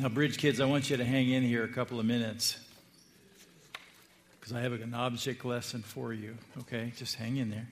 Now, 0.00 0.08
Bridge 0.08 0.38
kids, 0.38 0.60
I 0.60 0.64
want 0.64 0.90
you 0.90 0.96
to 0.96 1.04
hang 1.04 1.28
in 1.28 1.42
here 1.42 1.64
a 1.64 1.68
couple 1.68 1.98
of 1.98 2.06
minutes 2.06 2.56
because 4.38 4.52
I 4.52 4.60
have 4.60 4.72
an 4.72 4.94
object 4.94 5.44
lesson 5.44 5.82
for 5.82 6.12
you. 6.12 6.38
Okay, 6.60 6.92
just 6.96 7.16
hang 7.16 7.38
in 7.38 7.50
there. 7.50 7.66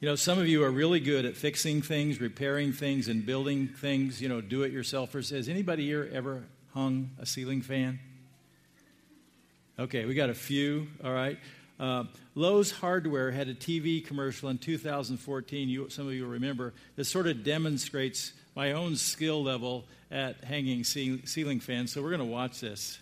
You 0.00 0.08
know, 0.08 0.14
some 0.14 0.38
of 0.38 0.46
you 0.46 0.62
are 0.62 0.70
really 0.70 1.00
good 1.00 1.24
at 1.24 1.38
fixing 1.38 1.80
things, 1.80 2.20
repairing 2.20 2.74
things, 2.74 3.08
and 3.08 3.24
building 3.24 3.66
things, 3.66 4.20
you 4.20 4.28
know, 4.28 4.42
do 4.42 4.62
it 4.62 4.74
yourselfers. 4.74 5.34
Has 5.34 5.48
anybody 5.48 5.86
here 5.86 6.10
ever 6.12 6.42
hung 6.74 7.12
a 7.18 7.24
ceiling 7.24 7.62
fan? 7.62 7.98
Okay, 9.78 10.04
we 10.04 10.12
got 10.12 10.28
a 10.28 10.34
few, 10.34 10.86
all 11.02 11.14
right. 11.14 11.38
Uh, 11.80 12.04
Lowe's 12.34 12.72
Hardware 12.72 13.30
had 13.30 13.48
a 13.48 13.54
TV 13.54 14.06
commercial 14.06 14.50
in 14.50 14.58
2014, 14.58 15.70
you, 15.70 15.88
some 15.88 16.08
of 16.08 16.12
you 16.12 16.24
will 16.24 16.32
remember, 16.32 16.74
that 16.96 17.06
sort 17.06 17.26
of 17.26 17.42
demonstrates 17.42 18.34
my 18.54 18.72
own 18.72 18.96
skill 18.96 19.42
level 19.42 19.84
at 20.10 20.44
hanging 20.44 20.84
ceiling 20.84 21.60
fans. 21.60 21.92
So 21.92 22.02
we're 22.02 22.10
going 22.10 22.20
to 22.20 22.24
watch 22.26 22.60
this. 22.60 22.98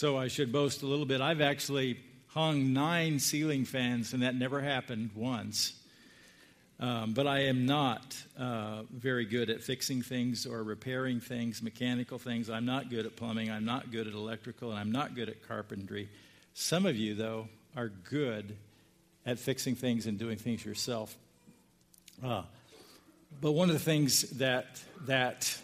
So 0.00 0.16
I 0.16 0.28
should 0.28 0.50
boast 0.50 0.80
a 0.80 0.86
little 0.86 1.04
bit. 1.04 1.20
I've 1.20 1.42
actually 1.42 2.00
hung 2.28 2.72
nine 2.72 3.18
ceiling 3.18 3.66
fans, 3.66 4.14
and 4.14 4.22
that 4.22 4.34
never 4.34 4.58
happened 4.62 5.10
once. 5.14 5.74
Um, 6.80 7.12
but 7.12 7.26
I 7.26 7.40
am 7.40 7.66
not 7.66 8.16
uh, 8.38 8.84
very 8.90 9.26
good 9.26 9.50
at 9.50 9.62
fixing 9.62 10.00
things 10.00 10.46
or 10.46 10.62
repairing 10.62 11.20
things, 11.20 11.62
mechanical 11.62 12.18
things. 12.18 12.48
I'm 12.48 12.64
not 12.64 12.88
good 12.88 13.04
at 13.04 13.14
plumbing. 13.14 13.50
I'm 13.50 13.66
not 13.66 13.92
good 13.92 14.06
at 14.06 14.14
electrical, 14.14 14.70
and 14.70 14.80
I'm 14.80 14.90
not 14.90 15.14
good 15.14 15.28
at 15.28 15.46
carpentry. 15.46 16.08
Some 16.54 16.86
of 16.86 16.96
you, 16.96 17.14
though, 17.14 17.48
are 17.76 17.90
good 18.08 18.56
at 19.26 19.38
fixing 19.38 19.74
things 19.74 20.06
and 20.06 20.18
doing 20.18 20.38
things 20.38 20.64
yourself. 20.64 21.14
Uh, 22.24 22.44
but 23.38 23.52
one 23.52 23.68
of 23.68 23.74
the 23.74 23.84
things 23.84 24.22
that 24.38 24.82
that 25.04 25.54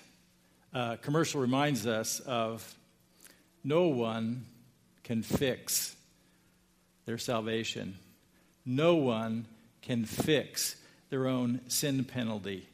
uh, 0.75 0.97
commercial 0.97 1.41
reminds 1.41 1.87
us 1.87 2.21
of 2.21 2.77
no 3.67 3.89
one 3.89 4.47
can 5.03 5.25
fix 5.25 5.97
their 7.05 7.19
salvation. 7.19 7.99
No 8.65 8.95
one 8.95 9.47
can 9.83 10.05
fix 10.05 10.77
their 11.11 11.27
own 11.27 11.61
sin 11.67 12.05
penalty. 12.05 12.69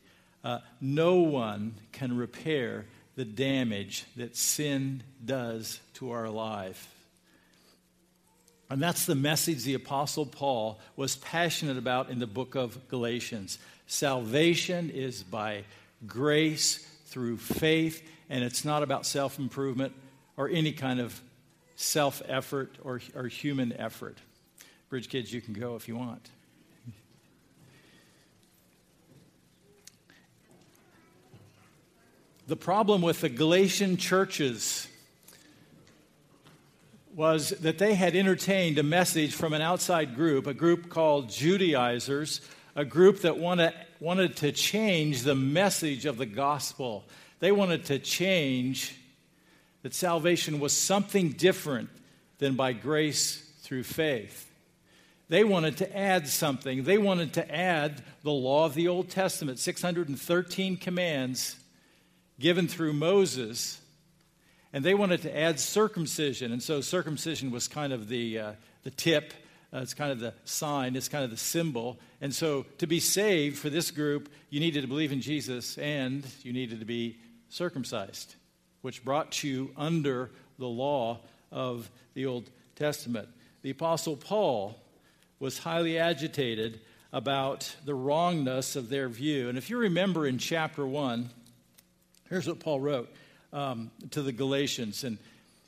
Uh, 0.44 0.58
no 0.82 1.16
one 1.16 1.74
can 1.92 2.14
repair 2.14 2.84
the 3.16 3.24
damage 3.24 4.04
that 4.16 4.36
sin 4.36 5.02
does 5.24 5.80
to 5.94 6.10
our 6.10 6.28
life. 6.28 6.94
And 8.68 8.82
that's 8.82 9.06
the 9.06 9.14
message 9.14 9.64
the 9.64 9.74
Apostle 9.74 10.26
Paul 10.26 10.78
was 10.96 11.16
passionate 11.16 11.78
about 11.78 12.10
in 12.10 12.18
the 12.18 12.26
book 12.26 12.54
of 12.54 12.88
Galatians. 12.88 13.58
Salvation 13.86 14.90
is 14.90 15.22
by 15.22 15.64
grace 16.06 16.86
through 17.06 17.38
faith, 17.38 18.06
and 18.28 18.44
it's 18.44 18.64
not 18.64 18.82
about 18.82 19.06
self 19.06 19.38
improvement 19.38 19.94
or 20.36 20.48
any 20.48 20.72
kind 20.72 21.00
of 21.00 21.20
self 21.76 22.22
effort 22.26 22.76
or, 22.82 23.00
or 23.14 23.28
human 23.28 23.72
effort. 23.72 24.18
Bridge 24.88 25.08
kids, 25.08 25.32
you 25.32 25.40
can 25.40 25.54
go 25.54 25.76
if 25.76 25.88
you 25.88 25.96
want. 25.96 26.30
The 32.48 32.56
problem 32.56 33.02
with 33.02 33.20
the 33.20 33.28
Galatian 33.28 33.96
churches 33.96 34.88
was 37.14 37.50
that 37.50 37.78
they 37.78 37.94
had 37.94 38.16
entertained 38.16 38.78
a 38.78 38.82
message 38.82 39.34
from 39.34 39.52
an 39.52 39.62
outside 39.62 40.16
group, 40.16 40.46
a 40.46 40.54
group 40.54 40.88
called 40.88 41.30
Judaizers, 41.30 42.40
a 42.74 42.84
group 42.84 43.20
that 43.20 43.38
wanted, 43.38 43.74
wanted 44.00 44.36
to 44.36 44.50
change 44.50 45.22
the 45.22 45.34
message 45.34 46.04
of 46.04 46.16
the 46.16 46.26
gospel. 46.26 47.04
They 47.38 47.52
wanted 47.52 47.84
to 47.86 47.98
change 47.98 48.96
that 49.82 49.94
salvation 49.94 50.60
was 50.60 50.76
something 50.76 51.30
different 51.30 51.90
than 52.38 52.54
by 52.54 52.72
grace 52.72 53.36
through 53.60 53.82
faith. 53.82 54.48
They 55.28 55.44
wanted 55.44 55.78
to 55.78 55.96
add 55.96 56.28
something. 56.28 56.84
They 56.84 56.98
wanted 56.98 57.34
to 57.34 57.54
add 57.54 58.02
the 58.22 58.32
law 58.32 58.66
of 58.66 58.74
the 58.74 58.88
Old 58.88 59.08
Testament, 59.08 59.58
613 59.58 60.76
commands 60.76 61.56
given 62.38 62.68
through 62.68 62.92
Moses. 62.92 63.80
And 64.72 64.84
they 64.84 64.94
wanted 64.94 65.22
to 65.22 65.36
add 65.36 65.58
circumcision. 65.58 66.52
And 66.52 66.62
so 66.62 66.80
circumcision 66.80 67.50
was 67.50 67.68
kind 67.68 67.92
of 67.92 68.08
the, 68.08 68.38
uh, 68.38 68.52
the 68.82 68.90
tip, 68.90 69.32
uh, 69.72 69.78
it's 69.78 69.94
kind 69.94 70.12
of 70.12 70.20
the 70.20 70.34
sign, 70.44 70.96
it's 70.96 71.08
kind 71.08 71.24
of 71.24 71.30
the 71.30 71.36
symbol. 71.36 71.98
And 72.20 72.34
so 72.34 72.66
to 72.78 72.86
be 72.86 73.00
saved 73.00 73.58
for 73.58 73.70
this 73.70 73.90
group, 73.90 74.28
you 74.50 74.60
needed 74.60 74.82
to 74.82 74.88
believe 74.88 75.12
in 75.12 75.20
Jesus 75.20 75.78
and 75.78 76.26
you 76.42 76.52
needed 76.52 76.80
to 76.80 76.86
be 76.86 77.16
circumcised 77.48 78.36
which 78.82 79.04
brought 79.04 79.42
you 79.42 79.70
under 79.76 80.30
the 80.58 80.68
law 80.68 81.20
of 81.50 81.90
the 82.14 82.26
Old 82.26 82.50
Testament. 82.76 83.28
The 83.62 83.70
Apostle 83.70 84.16
Paul 84.16 84.78
was 85.38 85.58
highly 85.58 85.98
agitated 85.98 86.80
about 87.12 87.74
the 87.84 87.94
wrongness 87.94 88.76
of 88.76 88.88
their 88.88 89.08
view. 89.08 89.48
And 89.48 89.58
if 89.58 89.70
you 89.70 89.78
remember 89.78 90.26
in 90.26 90.38
chapter 90.38 90.86
1, 90.86 91.30
here's 92.28 92.46
what 92.46 92.60
Paul 92.60 92.80
wrote 92.80 93.12
um, 93.52 93.90
to 94.12 94.22
the 94.22 94.32
Galatians. 94.32 95.04
And, 95.04 95.18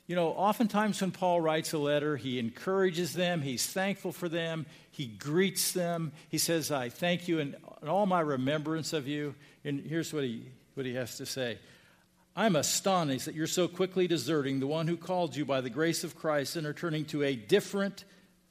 you 0.07 0.15
know, 0.15 0.29
oftentimes 0.29 0.99
when 1.01 1.11
Paul 1.11 1.41
writes 1.41 1.73
a 1.73 1.77
letter, 1.77 2.17
he 2.17 2.39
encourages 2.39 3.13
them, 3.13 3.41
he's 3.41 3.65
thankful 3.65 4.11
for 4.11 4.27
them, 4.27 4.65
he 4.91 5.05
greets 5.05 5.71
them, 5.71 6.11
he 6.29 6.37
says, 6.37 6.71
I 6.71 6.89
thank 6.89 7.27
you 7.27 7.39
in, 7.39 7.55
in 7.81 7.87
all 7.87 8.05
my 8.05 8.21
remembrance 8.21 8.93
of 8.93 9.07
you. 9.07 9.35
And 9.63 9.81
here's 9.81 10.13
what 10.13 10.23
he, 10.23 10.45
what 10.73 10.85
he 10.85 10.95
has 10.95 11.17
to 11.17 11.25
say 11.25 11.59
I'm 12.35 12.57
astonished 12.57 13.25
that 13.25 13.35
you're 13.35 13.47
so 13.47 13.69
quickly 13.69 14.07
deserting 14.07 14.59
the 14.59 14.67
one 14.67 14.87
who 14.87 14.97
called 14.97 15.37
you 15.37 15.45
by 15.45 15.61
the 15.61 15.69
grace 15.69 16.03
of 16.03 16.17
Christ 16.17 16.57
and 16.57 16.67
are 16.67 16.73
turning 16.73 17.05
to 17.05 17.23
a 17.23 17.35
different 17.35 18.03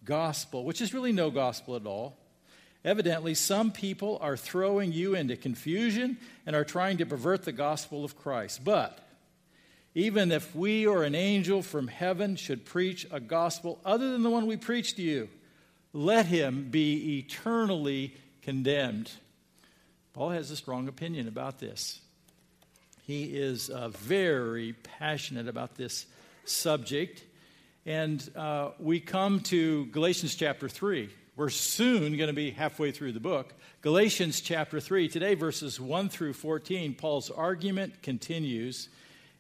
gospel, 0.04 0.64
which 0.64 0.80
is 0.80 0.94
really 0.94 1.12
no 1.12 1.30
gospel 1.30 1.76
at 1.76 1.84
all. 1.84 2.16
Evidently, 2.82 3.34
some 3.34 3.70
people 3.72 4.18
are 4.22 4.38
throwing 4.38 4.92
you 4.92 5.14
into 5.14 5.36
confusion 5.36 6.16
and 6.46 6.56
are 6.56 6.64
trying 6.64 6.96
to 6.98 7.06
pervert 7.06 7.44
the 7.44 7.52
gospel 7.52 8.04
of 8.04 8.18
Christ. 8.18 8.64
But 8.64 8.98
even 9.94 10.32
if 10.32 10.54
we 10.56 10.86
or 10.86 11.04
an 11.04 11.14
angel 11.14 11.62
from 11.62 11.88
heaven 11.88 12.36
should 12.36 12.64
preach 12.64 13.06
a 13.10 13.20
gospel 13.20 13.80
other 13.84 14.12
than 14.12 14.22
the 14.22 14.30
one 14.30 14.46
we 14.46 14.56
preach 14.56 14.96
to 14.96 15.02
you, 15.02 15.28
let 15.92 16.26
him 16.26 16.68
be 16.70 17.18
eternally 17.18 18.14
condemned. 18.42 19.10
Paul 20.14 20.30
has 20.30 20.50
a 20.50 20.56
strong 20.56 20.88
opinion 20.88 21.28
about 21.28 21.58
this. 21.58 22.00
He 23.06 23.25
is 23.25 23.69
uh, 23.69 23.88
very 23.88 24.72
passionate 24.72 25.47
about 25.47 25.75
this 25.75 26.06
subject. 26.47 27.22
And 27.84 28.26
uh, 28.34 28.70
we 28.78 28.98
come 28.98 29.41
to 29.41 29.84
Galatians 29.87 30.34
chapter 30.34 30.70
3. 30.70 31.10
We're 31.37 31.50
soon 31.50 32.16
going 32.16 32.28
to 32.28 32.32
be 32.34 32.50
halfway 32.50 32.93
through 32.93 33.12
the 33.12 33.20
book. 33.20 33.53
Galatians 33.82 34.41
chapter 34.41 34.81
3. 34.81 35.09
Today, 35.09 35.34
verses 35.34 35.78
1 35.78 36.09
through 36.09 36.32
14, 36.32 36.94
Paul's 36.94 37.31
argument 37.31 38.02
continues. 38.02 38.88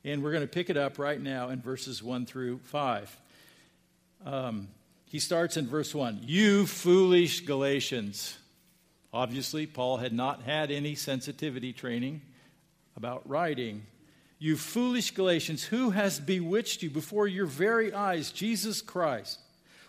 And 0.04 0.22
we're 0.22 0.32
going 0.32 0.42
to 0.42 0.46
pick 0.46 0.68
it 0.68 0.76
up 0.76 0.98
right 0.98 1.20
now 1.20 1.48
in 1.48 1.62
verses 1.62 2.02
1 2.02 2.26
through 2.26 2.58
5. 2.58 3.16
Um, 4.26 4.68
he 5.06 5.18
starts 5.18 5.56
in 5.56 5.66
verse 5.66 5.94
1 5.94 6.20
You 6.22 6.66
foolish 6.66 7.40
Galatians. 7.40 8.36
Obviously, 9.10 9.66
Paul 9.66 9.96
had 9.96 10.12
not 10.12 10.42
had 10.42 10.70
any 10.70 10.94
sensitivity 10.96 11.72
training 11.72 12.20
about 12.96 13.28
writing. 13.28 13.86
You 14.38 14.56
foolish 14.56 15.12
Galatians, 15.12 15.64
who 15.64 15.90
has 15.90 16.20
bewitched 16.20 16.82
you 16.82 16.90
before 16.90 17.26
your 17.26 17.46
very 17.46 17.92
eyes? 17.92 18.30
Jesus 18.30 18.82
Christ 18.82 19.40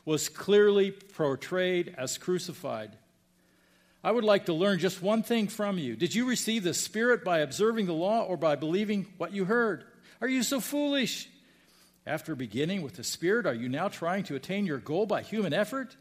was 0.06 0.30
clearly 0.30 0.92
portrayed 0.92 1.96
as 1.98 2.18
crucified. 2.18 2.92
I 4.04 4.12
would 4.12 4.24
like 4.24 4.46
to 4.46 4.54
learn 4.54 4.78
just 4.78 5.02
one 5.02 5.24
thing 5.24 5.48
from 5.48 5.80
you. 5.80 5.96
Did 5.96 6.13
you 6.13 6.30
receive 6.30 6.63
the 6.63 6.75
Spirit 6.75 7.24
by 7.24 7.40
observing 7.40 7.88
the 7.88 7.94
law 7.94 8.22
or 8.22 8.38
by 8.38 8.56
believing 8.56 9.08
what 9.18 9.34
you 9.34 9.46
heard? 9.46 9.84
Are 10.22 10.28
you 10.28 10.44
so 10.44 10.60
foolish? 10.60 11.28
After 12.06 12.36
beginning 12.36 12.84
with 12.84 12.98
the 12.98 13.04
Spirit, 13.04 13.48
are 13.48 13.54
you 13.56 13.68
now 13.68 13.88
trying 13.88 14.24
to 14.25 14.36
attain 14.36 14.68
your 14.68 14.78
goal 14.78 15.08
by 15.08 15.24
human 15.24 15.54
effort? 15.54 15.98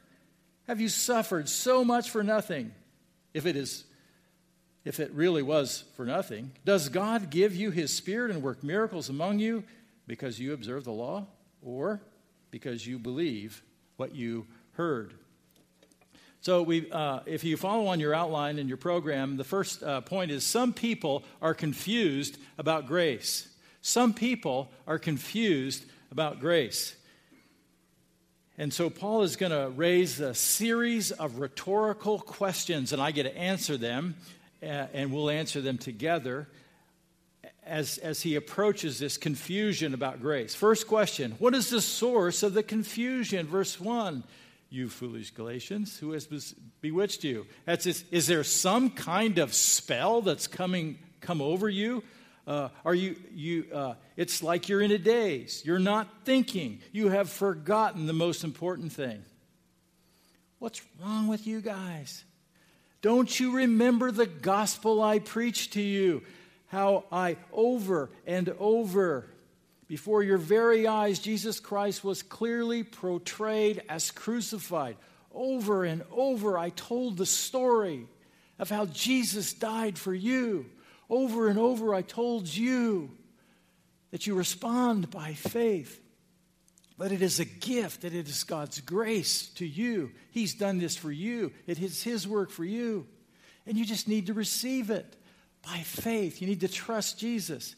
Have 0.66 0.82
you 0.82 0.90
suffered 0.90 1.48
so 1.48 1.82
much 1.82 2.10
for 2.10 2.22
nothing? 2.22 2.72
If 3.32 3.46
it 3.46 3.56
is 3.56 3.84
if 4.84 5.00
it 5.00 5.10
really 5.12 5.42
was 5.42 5.84
for 5.96 6.04
nothing? 6.04 6.52
Does 6.64 6.88
God 6.88 7.31
give 7.31 7.54
you 7.54 7.70
his 7.70 7.92
spirit 7.92 8.31
and 8.31 8.42
work 8.42 8.62
miracles 8.62 9.08
among 9.08 9.38
you 9.38 9.64
because 10.06 10.38
you 10.38 10.52
observe 10.52 10.84
the 10.84 10.92
law 10.92 11.26
or 11.62 12.00
because 12.50 12.86
you 12.86 12.98
believe 12.98 13.62
what 13.96 14.14
you 14.14 14.46
heard? 14.72 15.14
So, 16.40 16.62
we, 16.62 16.90
uh, 16.90 17.20
if 17.25 17.42
you 17.42 17.56
follow 17.56 17.86
on 17.86 18.00
your 18.00 18.14
outline 18.14 18.58
in 18.58 18.69
your 18.69 18.76
program, 18.76 19.38
the 19.38 19.44
first 19.44 19.82
uh, 19.82 20.02
point 20.02 20.31
is 20.31 20.44
some 20.44 20.75
people 20.75 21.25
are 21.40 21.54
confused 21.54 22.36
about 22.58 22.86
grace. 22.86 23.48
Some 23.81 24.12
people 24.12 24.70
are 24.86 24.98
confused 24.98 25.86
about 26.10 26.40
grace. 26.40 26.94
And 28.56 28.72
so 28.72 28.88
Paul 28.88 29.22
is 29.22 29.36
going 29.36 29.52
to 29.52 29.70
raise 29.75 30.20
a 30.20 30.32
series 30.32 31.10
of 31.10 31.38
rhetorical 31.38 32.20
questions, 32.20 32.92
and 32.92 33.02
I 33.02 33.10
get 33.10 33.25
to 33.25 33.36
answer 33.36 33.76
them, 33.76 34.14
and 34.64 35.12
we'll 35.12 35.31
answer 35.31 35.61
them 35.61 35.78
together 35.78 36.49
as, 37.66 37.99
as 37.99 38.22
he 38.22 38.37
approaches 38.37 38.99
this 38.99 39.16
confusion 39.16 39.94
about 39.94 40.20
grace. 40.20 40.55
First 40.55 40.87
question 40.87 41.32
What 41.38 41.55
is 41.55 41.70
the 41.70 41.81
source 41.81 42.43
of 42.43 42.55
the 42.55 42.62
confusion? 42.62 43.46
Verse 43.46 43.81
1 43.81 44.25
You 44.70 44.88
foolish 44.88 45.31
Galatians, 45.31 45.99
who 45.99 46.12
has 46.12 46.26
bewitched 46.81 47.25
you? 47.25 47.46
That's 47.64 47.84
this, 47.84 48.05
is 48.11 48.26
there 48.26 48.44
some 48.44 48.90
kind 48.90 49.38
of 49.38 49.55
spell 49.55 50.22
that's 50.22 50.46
coming 50.46 50.99
come 51.20 51.40
over 51.40 51.69
you? 51.69 52.02
Uh, 52.46 52.69
are 52.84 52.94
you, 52.94 53.17
you 53.34 53.67
uh, 53.72 53.94
it's 54.17 54.43
like 54.43 54.69
you're 54.69 54.82
in 54.82 54.90
a 54.90 54.99
daze. 54.99 55.62
You're 55.64 55.78
not 55.78 56.08
thinking. 56.25 56.81
You 56.93 57.08
have 57.08 57.31
forgotten 57.31 58.06
the 58.06 58.12
most 58.12 58.44
important 58.44 58.93
thing. 58.93 59.25
What's 60.58 60.82
wrong 61.02 61.26
with 61.26 61.46
you 61.46 61.62
guys? 61.62 62.25
Don't 63.04 63.38
you 63.38 63.56
remember 63.56 64.10
the 64.10 64.24
gospel 64.24 65.02
I 65.02 65.18
preached 65.18 65.74
to 65.74 65.82
you? 65.82 66.22
How 66.68 67.04
I 67.12 67.36
over 67.52 68.08
and 68.26 68.48
over 68.58 69.26
before 69.86 70.22
your 70.22 70.38
very 70.38 70.86
eyes, 70.86 71.18
Jesus 71.18 71.60
Christ 71.60 72.02
was 72.02 72.22
clearly 72.22 72.82
portrayed 72.82 73.82
as 73.90 74.10
crucified. 74.10 74.96
Over 75.34 75.84
and 75.84 76.02
over, 76.10 76.56
I 76.56 76.70
told 76.70 77.18
the 77.18 77.26
story 77.26 78.06
of 78.58 78.70
how 78.70 78.86
Jesus 78.86 79.52
died 79.52 79.98
for 79.98 80.14
you. 80.14 80.64
Over 81.10 81.48
and 81.48 81.58
over, 81.58 81.94
I 81.94 82.00
told 82.00 82.48
you 82.48 83.10
that 84.12 84.26
you 84.26 84.34
respond 84.34 85.10
by 85.10 85.34
faith. 85.34 86.00
But 86.96 87.11
it 87.11 87.23
is 87.23 87.41
a 87.41 87.44
gift, 87.44 88.02
that 88.02 88.14
it 88.14 88.29
is 88.29 88.44
God's 88.44 88.81
grace 88.81 89.49
to 89.56 89.67
you. 89.67 90.12
He's 90.31 90.55
done 90.55 90.79
this 90.79 90.96
for 90.96 91.11
you, 91.11 91.52
it 91.67 91.81
is 91.81 92.02
His 92.02 92.26
work 92.26 92.50
for 92.50 92.64
you. 92.64 93.06
And 93.67 93.79
you 93.79 93.85
just 93.85 94.08
need 94.08 94.26
to 94.26 94.35
receive 94.35 94.91
it 94.91 95.17
by 95.64 95.79
faith. 95.79 96.43
You 96.43 96.46
need 96.46 96.61
to 96.61 96.69
trust 96.69 97.19
Jesus. 97.19 97.75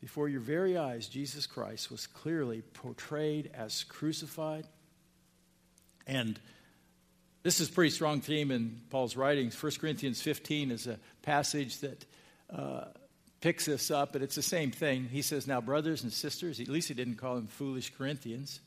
Before 0.00 0.28
your 0.28 0.40
very 0.40 0.76
eyes, 0.76 1.08
Jesus 1.08 1.46
Christ 1.46 1.90
was 1.90 2.06
clearly 2.06 2.62
portrayed 2.74 3.50
as 3.54 3.84
crucified. 3.84 4.66
And 6.06 6.38
this 7.42 7.60
is 7.60 7.68
a 7.68 7.72
pretty 7.72 7.90
strong 7.90 8.20
theme 8.20 8.50
in 8.50 8.80
Paul's 8.90 9.16
writings. 9.16 9.60
1 9.60 9.72
Corinthians 9.80 10.20
15 10.20 10.70
is 10.70 10.86
a 10.86 10.98
passage 11.22 11.78
that 11.78 12.04
uh, 12.50 12.84
picks 13.40 13.66
this 13.66 13.90
up, 13.90 14.12
but 14.12 14.22
it's 14.22 14.34
the 14.34 14.42
same 14.42 14.70
thing. 14.70 15.08
He 15.10 15.22
says, 15.22 15.46
Now, 15.46 15.60
brothers 15.60 16.02
and 16.02 16.12
sisters, 16.12 16.60
at 16.60 16.68
least 16.68 16.88
he 16.88 16.94
didn't 16.94 17.16
call 17.16 17.36
them 17.36 17.46
foolish 17.46 17.92
Corinthians. 17.96 18.60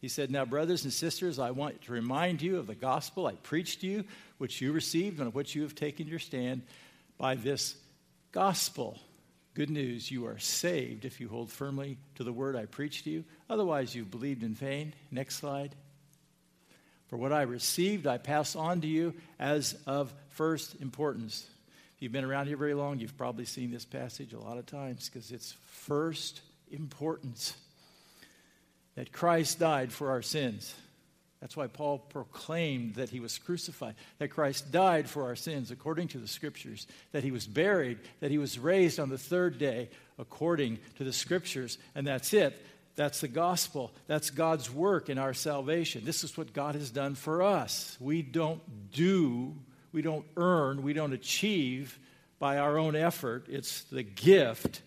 He 0.00 0.08
said, 0.08 0.30
Now, 0.30 0.44
brothers 0.44 0.84
and 0.84 0.92
sisters, 0.92 1.38
I 1.38 1.50
want 1.50 1.82
to 1.82 1.92
remind 1.92 2.42
you 2.42 2.58
of 2.58 2.66
the 2.66 2.74
gospel 2.74 3.26
I 3.26 3.34
preached 3.34 3.82
to 3.82 3.86
you, 3.86 4.04
which 4.38 4.60
you 4.60 4.72
received 4.72 5.18
and 5.18 5.28
of 5.28 5.34
which 5.34 5.54
you 5.54 5.62
have 5.62 5.74
taken 5.74 6.06
your 6.06 6.18
stand 6.18 6.62
by 7.18 7.34
this 7.34 7.76
gospel. 8.32 8.98
Good 9.54 9.70
news, 9.70 10.10
you 10.10 10.26
are 10.26 10.38
saved 10.38 11.04
if 11.04 11.20
you 11.20 11.28
hold 11.28 11.50
firmly 11.50 11.98
to 12.14 12.24
the 12.24 12.32
word 12.32 12.56
I 12.56 12.66
preached 12.66 13.04
to 13.04 13.10
you. 13.10 13.24
Otherwise, 13.48 13.94
you've 13.94 14.10
believed 14.10 14.42
in 14.42 14.54
vain. 14.54 14.94
Next 15.10 15.36
slide. 15.36 15.74
For 17.08 17.16
what 17.16 17.32
I 17.32 17.42
received, 17.42 18.06
I 18.06 18.18
pass 18.18 18.54
on 18.54 18.82
to 18.82 18.86
you 18.86 19.14
as 19.38 19.76
of 19.86 20.14
first 20.28 20.80
importance. 20.80 21.44
You've 22.00 22.12
been 22.12 22.24
around 22.24 22.46
here 22.46 22.56
very 22.56 22.74
long, 22.74 22.98
you've 22.98 23.16
probably 23.16 23.44
seen 23.44 23.70
this 23.70 23.84
passage 23.84 24.32
a 24.32 24.40
lot 24.40 24.56
of 24.56 24.66
times 24.66 25.08
because 25.08 25.30
it's 25.30 25.54
first 25.66 26.40
importance 26.70 27.54
that 28.96 29.12
Christ 29.12 29.58
died 29.58 29.92
for 29.92 30.10
our 30.10 30.22
sins. 30.22 30.74
That's 31.40 31.56
why 31.56 31.68
Paul 31.68 31.98
proclaimed 31.98 32.96
that 32.96 33.08
he 33.08 33.20
was 33.20 33.38
crucified, 33.38 33.94
that 34.18 34.28
Christ 34.28 34.72
died 34.72 35.08
for 35.08 35.24
our 35.24 35.36
sins 35.36 35.70
according 35.70 36.08
to 36.08 36.18
the 36.18 36.28
scriptures, 36.28 36.86
that 37.12 37.24
he 37.24 37.30
was 37.30 37.46
buried, 37.46 37.98
that 38.20 38.30
he 38.30 38.38
was 38.38 38.58
raised 38.58 38.98
on 38.98 39.08
the 39.08 39.18
third 39.18 39.58
day 39.58 39.88
according 40.18 40.78
to 40.96 41.04
the 41.04 41.12
scriptures, 41.12 41.78
and 41.94 42.06
that's 42.06 42.34
it. 42.34 42.64
That's 42.96 43.20
the 43.20 43.28
gospel. 43.28 43.92
That's 44.06 44.28
God's 44.28 44.70
work 44.70 45.08
in 45.08 45.16
our 45.16 45.32
salvation. 45.32 46.04
This 46.04 46.24
is 46.24 46.36
what 46.36 46.52
God 46.52 46.74
has 46.74 46.90
done 46.90 47.14
for 47.14 47.42
us. 47.42 47.96
We 48.00 48.20
don't 48.20 48.60
do, 48.92 49.54
we 49.92 50.02
don't 50.02 50.26
earn, 50.36 50.82
we 50.82 50.92
don't 50.92 51.12
achieve 51.12 51.98
by 52.38 52.58
our 52.58 52.78
own 52.78 52.96
effort. 52.96 53.46
It's 53.48 53.82
the 53.84 54.02
gift 54.02 54.82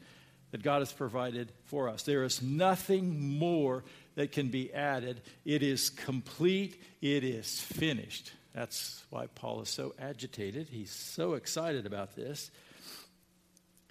that 0.52 0.62
God 0.62 0.80
has 0.80 0.92
provided 0.92 1.52
for 1.66 1.90
us. 1.90 2.04
There 2.04 2.24
is 2.24 2.42
nothing 2.42 3.38
more 3.40 3.84
that 4.16 4.32
can 4.32 4.50
be 4.50 4.74
added. 4.74 5.22
It 5.46 5.64
is 5.64 5.90
complete, 5.90 6.82
it 7.02 7.24
is 7.24 7.60
finished. 7.60 8.32
That's 8.54 9.04
why 9.10 9.28
Paul 9.34 9.62
is 9.62 9.70
so 9.70 9.96
agitated. 10.00 10.68
He's 10.70 10.92
so 10.92 11.34
excited 11.34 11.86
about 11.86 12.16
this. 12.16 12.52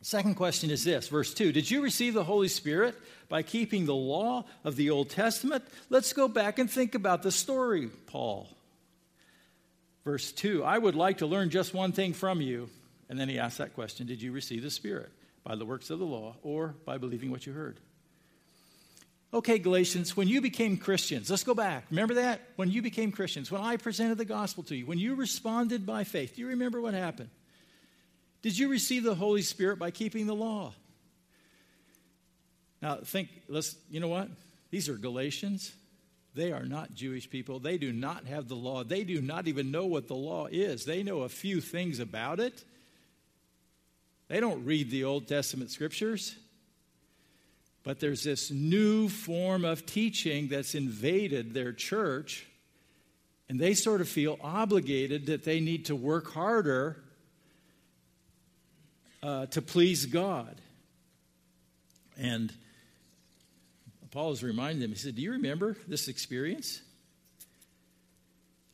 Second 0.02 0.34
question 0.34 0.70
is 0.70 0.82
this, 0.84 1.08
verse 1.08 1.32
2 1.32 1.52
Did 1.52 1.70
you 1.70 1.82
receive 1.82 2.14
the 2.14 2.24
Holy 2.24 2.48
Spirit 2.48 2.96
by 3.28 3.42
keeping 3.42 3.86
the 3.86 3.94
law 3.94 4.44
of 4.64 4.76
the 4.76 4.90
Old 4.90 5.10
Testament? 5.10 5.64
Let's 5.90 6.12
go 6.12 6.26
back 6.28 6.58
and 6.58 6.70
think 6.70 6.94
about 6.94 7.22
the 7.22 7.30
story, 7.30 7.88
Paul. 8.06 8.48
Verse 10.04 10.32
2 10.32 10.64
I 10.64 10.78
would 10.78 10.94
like 10.94 11.18
to 11.18 11.26
learn 11.26 11.50
just 11.50 11.74
one 11.74 11.92
thing 11.92 12.12
from 12.12 12.40
you. 12.40 12.68
And 13.08 13.20
then 13.20 13.28
he 13.28 13.38
asks 13.38 13.58
that 13.58 13.74
question 13.74 14.06
Did 14.06 14.22
you 14.22 14.32
receive 14.32 14.62
the 14.62 14.70
Spirit 14.70 15.10
by 15.44 15.56
the 15.56 15.64
works 15.64 15.90
of 15.90 15.98
the 15.98 16.06
law 16.06 16.36
or 16.42 16.74
by 16.84 16.98
believing 16.98 17.30
what 17.30 17.46
you 17.46 17.52
heard? 17.52 17.78
Okay, 19.34 19.58
Galatians, 19.58 20.14
when 20.14 20.28
you 20.28 20.42
became 20.42 20.76
Christians, 20.76 21.30
let's 21.30 21.44
go 21.44 21.54
back. 21.54 21.86
Remember 21.90 22.14
that? 22.14 22.42
When 22.56 22.70
you 22.70 22.82
became 22.82 23.12
Christians, 23.12 23.50
when 23.50 23.62
I 23.62 23.78
presented 23.78 24.18
the 24.18 24.26
gospel 24.26 24.62
to 24.64 24.76
you, 24.76 24.84
when 24.84 24.98
you 24.98 25.14
responded 25.14 25.86
by 25.86 26.04
faith, 26.04 26.36
do 26.36 26.42
you 26.42 26.48
remember 26.48 26.82
what 26.82 26.92
happened? 26.92 27.30
Did 28.42 28.58
you 28.58 28.68
receive 28.68 29.04
the 29.04 29.14
Holy 29.14 29.40
Spirit 29.40 29.78
by 29.78 29.90
keeping 29.90 30.26
the 30.26 30.34
law? 30.34 30.74
Now, 32.82 32.96
think, 32.96 33.30
let's, 33.48 33.74
you 33.90 34.00
know 34.00 34.08
what? 34.08 34.28
These 34.70 34.88
are 34.90 34.94
Galatians. 34.94 35.72
They 36.34 36.52
are 36.52 36.64
not 36.64 36.94
Jewish 36.94 37.28
people. 37.28 37.58
They 37.58 37.76
do 37.76 37.92
not 37.92 38.26
have 38.26 38.48
the 38.48 38.54
law. 38.54 38.84
They 38.84 39.04
do 39.04 39.20
not 39.20 39.48
even 39.48 39.70
know 39.70 39.86
what 39.86 40.08
the 40.08 40.14
law 40.14 40.46
is. 40.46 40.84
They 40.84 41.02
know 41.02 41.22
a 41.22 41.28
few 41.28 41.60
things 41.60 41.98
about 41.98 42.40
it. 42.40 42.64
They 44.28 44.40
don't 44.40 44.64
read 44.64 44.90
the 44.90 45.04
Old 45.04 45.28
Testament 45.28 45.70
scriptures. 45.70 46.34
But 47.84 48.00
there's 48.00 48.22
this 48.22 48.50
new 48.50 49.08
form 49.08 49.64
of 49.64 49.84
teaching 49.84 50.48
that's 50.48 50.74
invaded 50.74 51.52
their 51.52 51.72
church, 51.72 52.46
and 53.48 53.60
they 53.60 53.74
sort 53.74 54.00
of 54.00 54.08
feel 54.08 54.38
obligated 54.40 55.26
that 55.26 55.44
they 55.44 55.60
need 55.60 55.86
to 55.86 55.96
work 55.96 56.32
harder 56.32 57.02
uh, 59.22 59.46
to 59.46 59.60
please 59.60 60.06
God. 60.06 60.60
And 62.16 62.52
Paul 64.12 64.30
is 64.32 64.44
reminding 64.44 64.80
them, 64.80 64.90
he 64.90 64.96
said, 64.96 65.16
Do 65.16 65.22
you 65.22 65.32
remember 65.32 65.76
this 65.88 66.06
experience? 66.06 66.80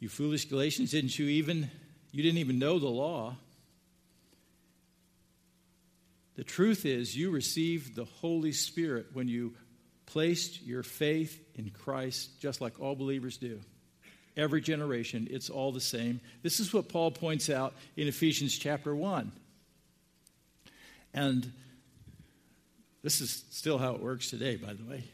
You 0.01 0.09
foolish 0.09 0.45
Galatians, 0.45 0.91
didn't 0.91 1.19
you 1.19 1.27
even 1.27 1.71
you 2.13 2.23
didn't 2.23 2.39
even 2.39 2.59
know 2.59 2.79
the 2.79 2.89
law? 2.89 3.37
The 6.37 6.45
truth 6.45 6.85
is 6.87 7.17
you 7.17 7.31
received 7.31 7.97
the 7.97 8.05
Holy 8.05 8.53
Spirit 8.53 9.07
when 9.13 9.29
you 9.29 9.55
placed 10.07 10.63
your 10.63 10.83
faith 10.83 11.41
in 11.55 11.71
Christ, 11.71 12.41
just 12.41 12.61
like 12.61 12.81
all 12.81 12.95
believers 12.95 13.37
do. 13.37 13.61
Every 14.37 14.61
generation, 14.61 15.27
it's 15.31 15.51
all 15.51 15.73
the 15.73 15.81
same. 15.81 16.21
This 16.43 16.61
is 16.61 16.73
what 16.73 16.89
Paul 16.89 17.11
points 17.11 17.51
out 17.51 17.75
in 17.97 18.07
Ephesians 18.07 18.57
chapter 18.57 18.95
1. 18.95 19.33
And 21.13 21.53
this 23.03 23.21
is 23.21 23.45
still 23.51 23.79
how 23.79 23.95
it 23.95 24.01
works 24.01 24.31
today, 24.31 24.57
by 24.57 24.75
the 24.75 24.85
way. 24.85 25.05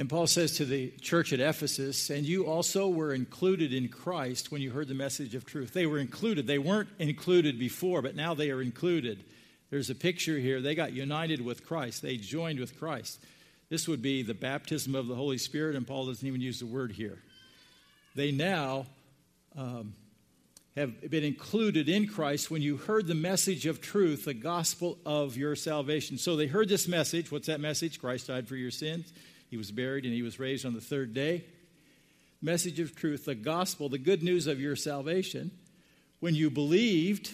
And 0.00 0.08
Paul 0.08 0.26
says 0.26 0.56
to 0.56 0.64
the 0.64 0.92
church 1.02 1.30
at 1.34 1.40
Ephesus, 1.40 2.08
and 2.08 2.24
you 2.24 2.46
also 2.46 2.88
were 2.88 3.12
included 3.12 3.74
in 3.74 3.88
Christ 3.88 4.50
when 4.50 4.62
you 4.62 4.70
heard 4.70 4.88
the 4.88 4.94
message 4.94 5.34
of 5.34 5.44
truth. 5.44 5.74
They 5.74 5.84
were 5.84 5.98
included. 5.98 6.46
They 6.46 6.56
weren't 6.56 6.88
included 6.98 7.58
before, 7.58 8.00
but 8.00 8.16
now 8.16 8.32
they 8.32 8.50
are 8.50 8.62
included. 8.62 9.22
There's 9.68 9.90
a 9.90 9.94
picture 9.94 10.38
here. 10.38 10.62
They 10.62 10.74
got 10.74 10.94
united 10.94 11.44
with 11.44 11.66
Christ, 11.66 12.00
they 12.00 12.16
joined 12.16 12.58
with 12.60 12.78
Christ. 12.78 13.20
This 13.68 13.86
would 13.86 14.00
be 14.00 14.22
the 14.22 14.32
baptism 14.32 14.94
of 14.94 15.06
the 15.06 15.14
Holy 15.14 15.36
Spirit, 15.36 15.76
and 15.76 15.86
Paul 15.86 16.06
doesn't 16.06 16.26
even 16.26 16.40
use 16.40 16.60
the 16.60 16.66
word 16.66 16.92
here. 16.92 17.18
They 18.14 18.32
now 18.32 18.86
um, 19.54 19.92
have 20.76 21.10
been 21.10 21.24
included 21.24 21.90
in 21.90 22.06
Christ 22.06 22.50
when 22.50 22.62
you 22.62 22.78
heard 22.78 23.06
the 23.06 23.14
message 23.14 23.66
of 23.66 23.82
truth, 23.82 24.24
the 24.24 24.32
gospel 24.32 24.96
of 25.04 25.36
your 25.36 25.54
salvation. 25.56 26.16
So 26.16 26.36
they 26.36 26.46
heard 26.46 26.70
this 26.70 26.88
message. 26.88 27.30
What's 27.30 27.48
that 27.48 27.60
message? 27.60 28.00
Christ 28.00 28.28
died 28.28 28.48
for 28.48 28.56
your 28.56 28.70
sins. 28.70 29.12
He 29.50 29.56
was 29.56 29.70
buried 29.70 30.04
and 30.04 30.14
he 30.14 30.22
was 30.22 30.38
raised 30.38 30.64
on 30.64 30.74
the 30.74 30.80
third 30.80 31.12
day. 31.12 31.44
Message 32.40 32.80
of 32.80 32.96
truth, 32.96 33.26
the 33.26 33.34
gospel, 33.34 33.88
the 33.88 33.98
good 33.98 34.22
news 34.22 34.46
of 34.46 34.60
your 34.60 34.76
salvation. 34.76 35.50
When 36.20 36.34
you 36.34 36.50
believed, 36.50 37.32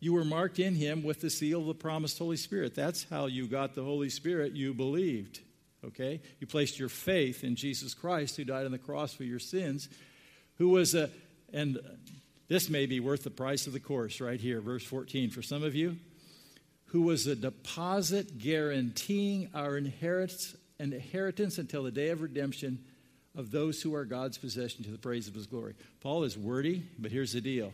you 0.00 0.12
were 0.12 0.24
marked 0.24 0.58
in 0.58 0.74
him 0.74 1.02
with 1.02 1.20
the 1.20 1.30
seal 1.30 1.60
of 1.60 1.66
the 1.66 1.74
promised 1.74 2.18
Holy 2.18 2.36
Spirit. 2.36 2.74
That's 2.74 3.06
how 3.08 3.26
you 3.26 3.46
got 3.46 3.74
the 3.74 3.84
Holy 3.84 4.10
Spirit. 4.10 4.52
You 4.52 4.74
believed. 4.74 5.40
Okay? 5.84 6.20
You 6.40 6.46
placed 6.46 6.78
your 6.78 6.88
faith 6.88 7.44
in 7.44 7.56
Jesus 7.56 7.94
Christ, 7.94 8.36
who 8.36 8.44
died 8.44 8.66
on 8.66 8.72
the 8.72 8.78
cross 8.78 9.14
for 9.14 9.24
your 9.24 9.38
sins, 9.38 9.88
who 10.56 10.68
was 10.68 10.94
a, 10.94 11.08
and 11.52 11.78
this 12.48 12.68
may 12.68 12.86
be 12.86 13.00
worth 13.00 13.24
the 13.24 13.30
price 13.30 13.66
of 13.66 13.72
the 13.72 13.80
course 13.80 14.20
right 14.20 14.40
here, 14.40 14.60
verse 14.60 14.84
14 14.84 15.30
for 15.30 15.42
some 15.42 15.62
of 15.62 15.74
you, 15.74 15.96
who 16.86 17.02
was 17.02 17.26
a 17.26 17.36
deposit 17.36 18.38
guaranteeing 18.38 19.50
our 19.54 19.76
inheritance, 19.76 20.56
inheritance 20.78 21.58
until 21.58 21.82
the 21.82 21.90
day 21.90 22.10
of 22.10 22.22
redemption 22.22 22.84
of 23.34 23.50
those 23.50 23.82
who 23.82 23.94
are 23.94 24.04
God's 24.04 24.38
possession 24.38 24.84
to 24.84 24.90
the 24.90 24.98
praise 24.98 25.28
of 25.28 25.34
his 25.34 25.46
glory. 25.46 25.74
Paul 26.00 26.24
is 26.24 26.38
wordy, 26.38 26.82
but 26.98 27.12
here's 27.12 27.32
the 27.32 27.40
deal. 27.40 27.72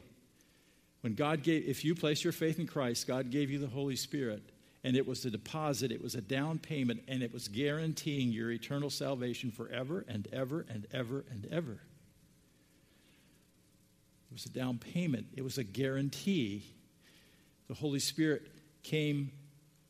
When 1.03 1.15
God 1.15 1.43
gave, 1.43 1.69
if 1.69 1.85
you 1.85 1.95
place 1.95 2.23
your 2.23 2.33
faith 2.33 2.59
in 2.59 2.67
Christ, 2.67 3.07
God 3.07 3.31
gave 3.31 3.51
you 3.51 3.59
the 3.59 3.67
Holy 3.67 3.97
Spirit, 3.97 4.43
and 4.85 4.97
it 4.97 5.07
was 5.07 5.25
a 5.25 5.31
deposit, 5.31 5.93
it 5.93 6.03
was 6.03 6.15
a 6.15 6.21
down 6.21 6.59
payment, 6.59 7.03
and 7.09 7.23
it 7.23 7.33
was 7.33 7.49
guaranteeing 7.49 8.33
your 8.33 8.51
eternal 8.51 8.91
salvation 8.91 9.51
forever 9.51 10.05
and 10.09 10.29
ever 10.33 10.65
and 10.69 10.87
ever 10.93 11.25
and 11.31 11.47
ever. 11.51 11.73
It 14.31 14.33
was 14.33 14.47
a 14.47 14.51
down 14.51 14.79
payment, 14.79 15.27
it 15.37 15.43
was 15.43 15.59
a 15.59 15.65
guarantee. 15.65 16.65
The 17.69 17.75
Holy 17.75 18.01
Spirit 18.01 18.43
came 18.83 19.31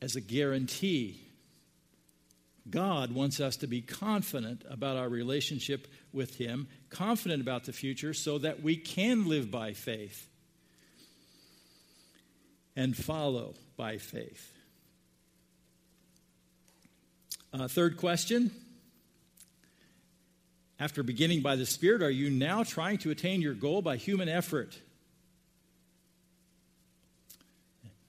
as 0.01 0.15
a 0.15 0.21
guarantee. 0.21 1.21
God 2.69 3.11
wants 3.11 3.39
us 3.39 3.57
to 3.57 3.67
be 3.67 3.81
confident 3.81 4.63
about 4.69 4.95
our 4.95 5.09
relationship 5.09 5.87
with 6.13 6.35
Him, 6.37 6.67
confident 6.89 7.41
about 7.41 7.65
the 7.65 7.73
future, 7.73 8.13
so 8.13 8.37
that 8.37 8.63
we 8.63 8.77
can 8.77 9.27
live 9.27 9.51
by 9.51 9.73
faith 9.73 10.29
and 12.75 12.95
follow 12.95 13.55
by 13.75 13.97
faith. 13.97 14.51
Uh, 17.53 17.67
third 17.67 17.97
question 17.97 18.49
after 20.79 21.03
beginning 21.03 21.41
by 21.41 21.55
the 21.55 21.65
Spirit, 21.65 22.01
are 22.01 22.09
you 22.09 22.29
now 22.29 22.63
trying 22.63 22.97
to 22.99 23.11
attain 23.11 23.41
your 23.41 23.53
goal 23.53 23.81
by 23.81 23.95
human 23.95 24.27
effort? 24.27 24.77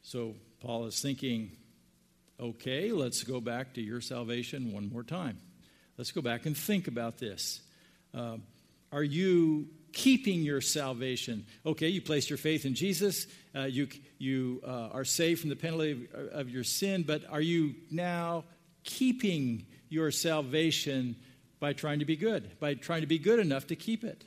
So 0.02 0.34
Paul 0.60 0.86
is 0.86 1.00
thinking, 1.00 1.52
okay, 2.40 2.92
let's 2.92 3.22
go 3.22 3.40
back 3.40 3.74
to 3.74 3.80
your 3.80 4.00
salvation 4.00 4.72
one 4.72 4.88
more 4.90 5.02
time. 5.02 5.38
Let's 5.96 6.10
go 6.10 6.20
back 6.20 6.46
and 6.46 6.56
think 6.56 6.88
about 6.88 7.18
this. 7.18 7.60
Uh, 8.12 8.38
are 8.92 9.02
you 9.02 9.68
keeping 9.92 10.42
your 10.42 10.60
salvation? 10.60 11.46
Okay, 11.64 11.88
you 11.88 12.02
place 12.02 12.28
your 12.28 12.36
faith 12.36 12.64
in 12.64 12.74
Jesus. 12.74 13.26
Uh, 13.54 13.62
you 13.62 13.88
you 14.18 14.60
uh, 14.66 14.88
are 14.92 15.04
saved 15.04 15.40
from 15.40 15.50
the 15.50 15.56
penalty 15.56 16.08
of, 16.12 16.28
of 16.28 16.50
your 16.50 16.64
sin, 16.64 17.04
but 17.06 17.22
are 17.30 17.40
you 17.40 17.74
now 17.90 18.44
keeping 18.84 19.66
your 19.88 20.10
salvation 20.10 21.16
by 21.60 21.72
trying 21.72 22.00
to 22.00 22.04
be 22.04 22.16
good, 22.16 22.58
by 22.60 22.74
trying 22.74 23.00
to 23.00 23.06
be 23.06 23.18
good 23.18 23.38
enough 23.38 23.68
to 23.68 23.76
keep 23.76 24.04
it. 24.04 24.24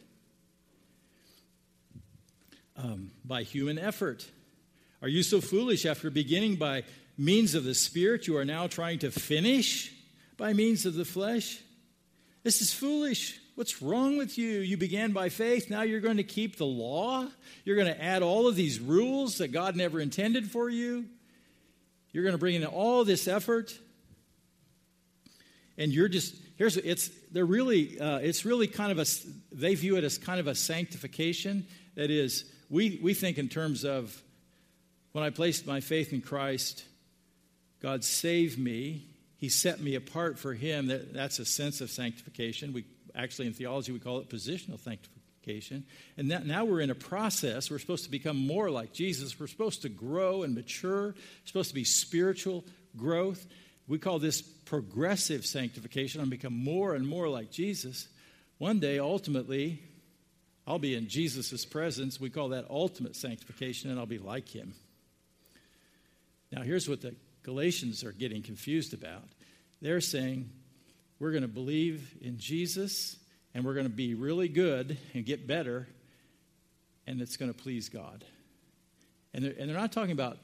Um, 2.76 3.12
by 3.26 3.44
human 3.44 3.78
effort. 3.78 4.30
Are 5.02 5.08
you 5.08 5.24
so 5.24 5.42
foolish 5.42 5.86
after 5.86 6.10
beginning 6.10 6.56
by 6.56 6.84
means 7.18 7.56
of 7.56 7.64
the 7.64 7.74
Spirit, 7.74 8.28
you 8.28 8.38
are 8.38 8.46
now 8.46 8.68
trying 8.68 9.00
to 9.00 9.12
finish 9.12 9.94
by 10.38 10.54
means 10.54 10.86
of 10.86 10.94
the 10.94 11.06
flesh? 11.06 11.60
This 12.44 12.62
is 12.62 12.74
foolish. 12.74 13.40
What's 13.56 13.82
wrong 13.82 14.18
with 14.18 14.38
you? 14.38 14.60
You 14.60 14.78
began 14.78 15.12
by 15.12 15.30
faith, 15.30 15.70
now 15.70 15.82
you're 15.82 16.00
going 16.00 16.18
to 16.18 16.24
keep 16.24 16.58
the 16.58 16.66
law? 16.66 17.28
You're 17.66 17.76
going 17.76 17.94
to 17.94 18.02
add 18.02 18.22
all 18.22 18.48
of 18.48 18.56
these 18.56 18.80
rules 18.80 19.40
that 19.40 19.50
God 19.50 19.76
never 19.76 20.00
intended 20.00 20.52
for 20.52 20.70
you? 20.70 21.06
You're 22.12 22.24
going 22.24 22.36
to 22.36 22.40
bring 22.40 22.56
in 22.56 22.66
all 22.66 23.04
this 23.04 23.28
effort? 23.28 23.78
And 25.78 25.92
you're 25.92 26.08
just 26.08 26.36
here's 26.58 26.76
it's 26.78 27.10
they're 27.32 27.46
really 27.46 28.00
uh, 28.00 28.18
it's 28.18 28.46
really 28.46 28.68
kind 28.68 28.92
of 28.92 29.00
a 29.00 29.06
they 29.52 29.76
view 29.76 29.96
it 29.96 30.04
as 30.04 30.18
kind 30.18 30.40
of 30.40 30.48
a 30.48 30.56
sanctification 30.56 31.66
that 31.96 32.10
is 32.10 32.46
we 32.70 33.00
we 33.02 33.14
think 33.14 33.38
in 33.38 33.48
terms 33.48 33.86
of 33.86 34.22
when 35.14 35.24
i 35.24 35.30
placed 35.30 35.66
my 35.66 35.80
faith 35.80 36.14
in 36.14 36.22
christ 36.22 36.84
god 37.88 38.04
saved 38.04 38.60
me 38.60 39.06
he 39.38 39.50
set 39.50 39.80
me 39.80 39.96
apart 39.96 40.40
for 40.40 40.54
him 40.54 40.88
that, 40.88 41.14
that's 41.14 41.40
a 41.40 41.46
sense 41.46 41.82
of 41.82 41.90
sanctification 41.90 42.74
we 42.74 42.84
actually 43.16 43.48
in 43.48 43.54
theology 43.54 43.92
we 43.92 44.00
call 44.00 44.20
it 44.20 44.30
positional 44.30 44.80
sanctification 44.80 45.86
and 46.18 46.32
that, 46.32 46.46
now 46.46 46.66
we're 46.66 46.82
in 46.82 46.90
a 46.90 46.96
process 46.96 47.72
we're 47.72 47.80
supposed 47.80 48.04
to 48.04 48.12
become 48.12 48.36
more 48.36 48.70
like 48.70 48.92
jesus 48.92 49.40
we're 49.40 49.48
supposed 49.48 49.82
to 49.82 49.90
grow 49.90 50.44
and 50.44 50.54
mature 50.54 51.08
we're 51.08 51.14
supposed 51.46 51.70
to 51.70 51.76
be 51.76 51.86
spiritual 51.86 52.64
growth 52.98 53.48
we 53.88 53.98
call 53.98 54.20
this 54.20 54.42
progressive 54.42 55.46
sanctification 55.46 56.20
and 56.20 56.30
become 56.30 56.54
more 56.54 56.94
and 56.94 57.08
more 57.08 57.30
like 57.30 57.52
Jesus. 57.52 58.08
One 58.58 58.80
day, 58.80 59.00
ultimately, 59.00 59.82
I'll 60.66 60.80
be 60.80 60.96
in 60.96 61.08
Jesus' 61.08 61.64
presence. 61.64 62.20
We 62.20 62.30
call 62.30 62.50
that 62.50 62.66
ultimate 62.70 63.16
sanctification, 63.16 63.90
and 63.90 63.98
I'll 63.98 64.06
be 64.06 64.18
like 64.18 64.50
him. 64.50 64.74
Now, 66.52 66.64
here's 66.64 66.90
what 66.90 67.02
the 67.02 67.16
Galatians 67.48 68.04
are 68.04 68.12
getting 68.12 68.44
confused 68.44 68.94
about. 68.94 69.24
They're 69.82 70.02
saying, 70.02 70.50
we're 71.18 71.32
going 71.32 71.44
to 71.44 71.48
believe 71.48 72.14
in 72.20 72.38
Jesus, 72.38 73.16
and 73.54 73.64
we're 73.64 73.74
going 73.74 73.86
to 73.86 73.90
be 73.90 74.16
really 74.16 74.50
good 74.50 74.98
and 75.14 75.26
get 75.26 75.48
better, 75.48 75.88
and 77.08 77.22
it's 77.22 77.38
going 77.38 77.54
to 77.54 77.58
please 77.58 77.88
God. 77.88 78.26
And 79.34 79.46
they're, 79.46 79.54
and 79.58 79.70
they're 79.70 79.78
not 79.78 79.94
talking 79.94 80.12
about 80.12 80.40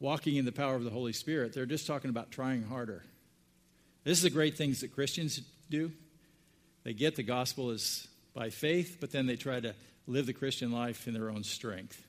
walking 0.00 0.34
in 0.34 0.44
the 0.44 0.50
power 0.50 0.74
of 0.74 0.82
the 0.82 0.90
Holy 0.90 1.12
Spirit. 1.12 1.52
They're 1.52 1.64
just 1.64 1.86
talking 1.86 2.10
about 2.10 2.32
trying 2.32 2.64
harder. 2.64 3.04
This 4.02 4.18
is 4.18 4.24
the 4.24 4.30
great 4.30 4.56
things 4.56 4.80
that 4.80 4.92
Christians 4.92 5.40
do. 5.70 5.92
They 6.82 6.92
get 6.92 7.14
the 7.14 7.22
gospel 7.22 7.70
is 7.70 8.08
by 8.34 8.50
faith, 8.50 8.96
but 9.00 9.12
then 9.12 9.26
they 9.26 9.36
try 9.36 9.60
to 9.60 9.76
live 10.08 10.26
the 10.26 10.32
Christian 10.32 10.72
life 10.72 11.06
in 11.06 11.14
their 11.14 11.30
own 11.30 11.44
strength. 11.44 12.04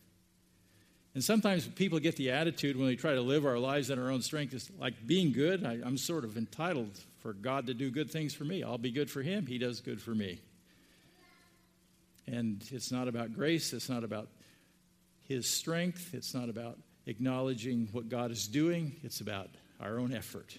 And 1.13 1.23
sometimes 1.23 1.67
people 1.67 1.99
get 1.99 2.15
the 2.15 2.31
attitude 2.31 2.77
when 2.77 2.87
we 2.87 2.95
try 2.95 3.15
to 3.15 3.21
live 3.21 3.45
our 3.45 3.59
lives 3.59 3.89
in 3.89 3.99
our 3.99 4.09
own 4.09 4.21
strength, 4.21 4.53
it's 4.53 4.71
like 4.79 5.05
being 5.05 5.33
good. 5.33 5.65
I, 5.65 5.73
am 5.85 5.97
sort 5.97 6.23
of 6.23 6.37
entitled 6.37 6.97
for 7.19 7.33
God 7.33 7.67
to 7.67 7.73
do 7.73 7.91
good 7.91 8.09
things 8.09 8.33
for 8.33 8.45
me. 8.45 8.63
I'll 8.63 8.77
be 8.77 8.91
good 8.91 9.09
for 9.09 9.21
Him, 9.21 9.45
He 9.45 9.57
does 9.57 9.81
good 9.81 10.01
for 10.01 10.11
me. 10.11 10.39
And 12.27 12.63
it's 12.71 12.91
not 12.91 13.09
about 13.09 13.33
grace, 13.33 13.73
it's 13.73 13.89
not 13.89 14.05
about 14.05 14.29
His 15.27 15.47
strength, 15.47 16.13
it's 16.13 16.33
not 16.33 16.47
about 16.47 16.77
acknowledging 17.07 17.89
what 17.91 18.07
God 18.07 18.31
is 18.31 18.47
doing, 18.47 18.95
it's 19.03 19.19
about 19.19 19.49
our 19.81 19.99
own 19.99 20.13
effort. 20.13 20.57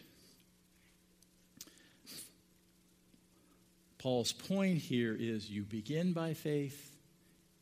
Paul's 3.96 4.32
point 4.32 4.78
here 4.78 5.16
is 5.18 5.48
you 5.48 5.62
begin 5.62 6.12
by 6.12 6.34
faith 6.34 6.90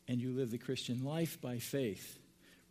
and 0.07 0.19
you 0.19 0.31
live 0.31 0.49
the 0.49 0.57
Christian 0.57 1.05
life 1.05 1.39
by 1.39 1.59
faith. 1.59 2.17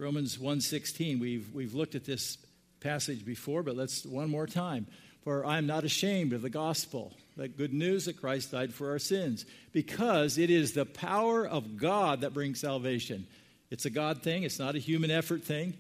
Romans 0.01 0.39
1:16, 0.39 1.21
we've 1.21 1.53
we've 1.53 1.75
looked 1.75 1.95
at 1.95 2.07
this 2.07 2.39
passage 2.81 3.23
before, 3.23 3.63
but 3.63 3.77
let's 3.77 4.07
one 4.07 4.31
more 4.31 4.47
time. 4.47 4.87
For 5.25 5.45
I 5.45 5.59
am 5.59 5.67
not 5.67 5.85
ashamed 5.85 6.33
of 6.33 6.41
the 6.41 6.49
gospel, 6.49 7.13
that 7.37 7.59
good 7.59 7.75
news 7.75 8.07
that 8.07 8.17
Christ 8.17 8.53
died 8.53 8.73
for 8.73 8.89
our 8.93 8.99
sins, 8.99 9.45
because 9.73 10.39
it 10.39 10.49
is 10.49 10.73
the 10.73 10.87
power 10.87 11.47
of 11.47 11.77
God 11.77 12.23
that 12.23 12.33
brings 12.33 12.61
salvation. 12.61 13.27
It's 13.71 13.85
a 13.85 13.91
God 13.91 14.23
thing, 14.23 14.45
it's 14.45 14.59
not 14.59 14.75
a 14.75 14.79
human 14.79 15.11
effort 15.11 15.45
thing 15.45 15.75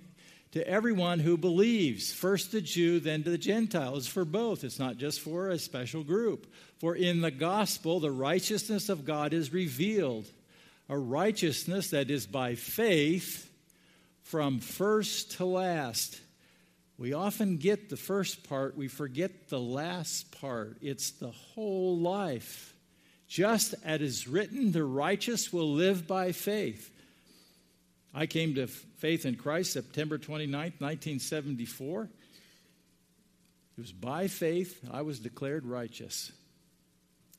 to 0.52 0.68
everyone 0.68 1.20
who 1.20 1.38
believes, 1.38 2.12
first 2.12 2.52
the 2.52 2.60
Jew, 2.60 3.00
then 3.00 3.22
to 3.22 3.30
the 3.30 3.38
Gentiles. 3.38 4.06
For 4.06 4.26
both. 4.26 4.64
It's 4.64 4.78
not 4.78 4.98
just 4.98 5.20
for 5.20 5.48
a 5.48 5.58
special 5.58 6.04
group. 6.04 6.46
For 6.78 6.94
in 6.94 7.22
the 7.22 7.30
gospel, 7.30 8.00
the 8.00 8.10
righteousness 8.10 8.90
of 8.90 9.06
God 9.06 9.32
is 9.32 9.50
revealed, 9.50 10.26
a 10.90 10.98
righteousness 10.98 11.88
that 11.90 12.10
is 12.10 12.26
by 12.26 12.54
faith 12.56 13.50
from 14.30 14.60
first 14.60 15.32
to 15.32 15.44
last. 15.44 16.20
We 16.96 17.14
often 17.14 17.56
get 17.56 17.90
the 17.90 17.96
first 17.96 18.49
part, 18.49 18.76
we 18.76 18.87
forget 18.87 19.49
the 19.49 19.58
last 19.58 20.30
part. 20.40 20.76
It's 20.80 21.10
the 21.10 21.32
whole 21.32 21.99
life. 21.99 22.72
Just 23.26 23.75
as 23.84 24.00
is 24.00 24.28
written, 24.28 24.70
the 24.70 24.84
righteous 24.84 25.52
will 25.52 25.72
live 25.72 26.06
by 26.06 26.30
faith. 26.30 26.92
I 28.14 28.26
came 28.26 28.54
to 28.54 28.68
faith 28.68 29.26
in 29.26 29.34
Christ 29.34 29.72
September 29.72 30.16
29, 30.16 30.75
1974. 30.78 32.02
It 32.04 32.10
was 33.76 33.90
by 33.90 34.28
faith 34.28 34.80
I 34.92 35.02
was 35.02 35.18
declared 35.18 35.66
righteous, 35.66 36.30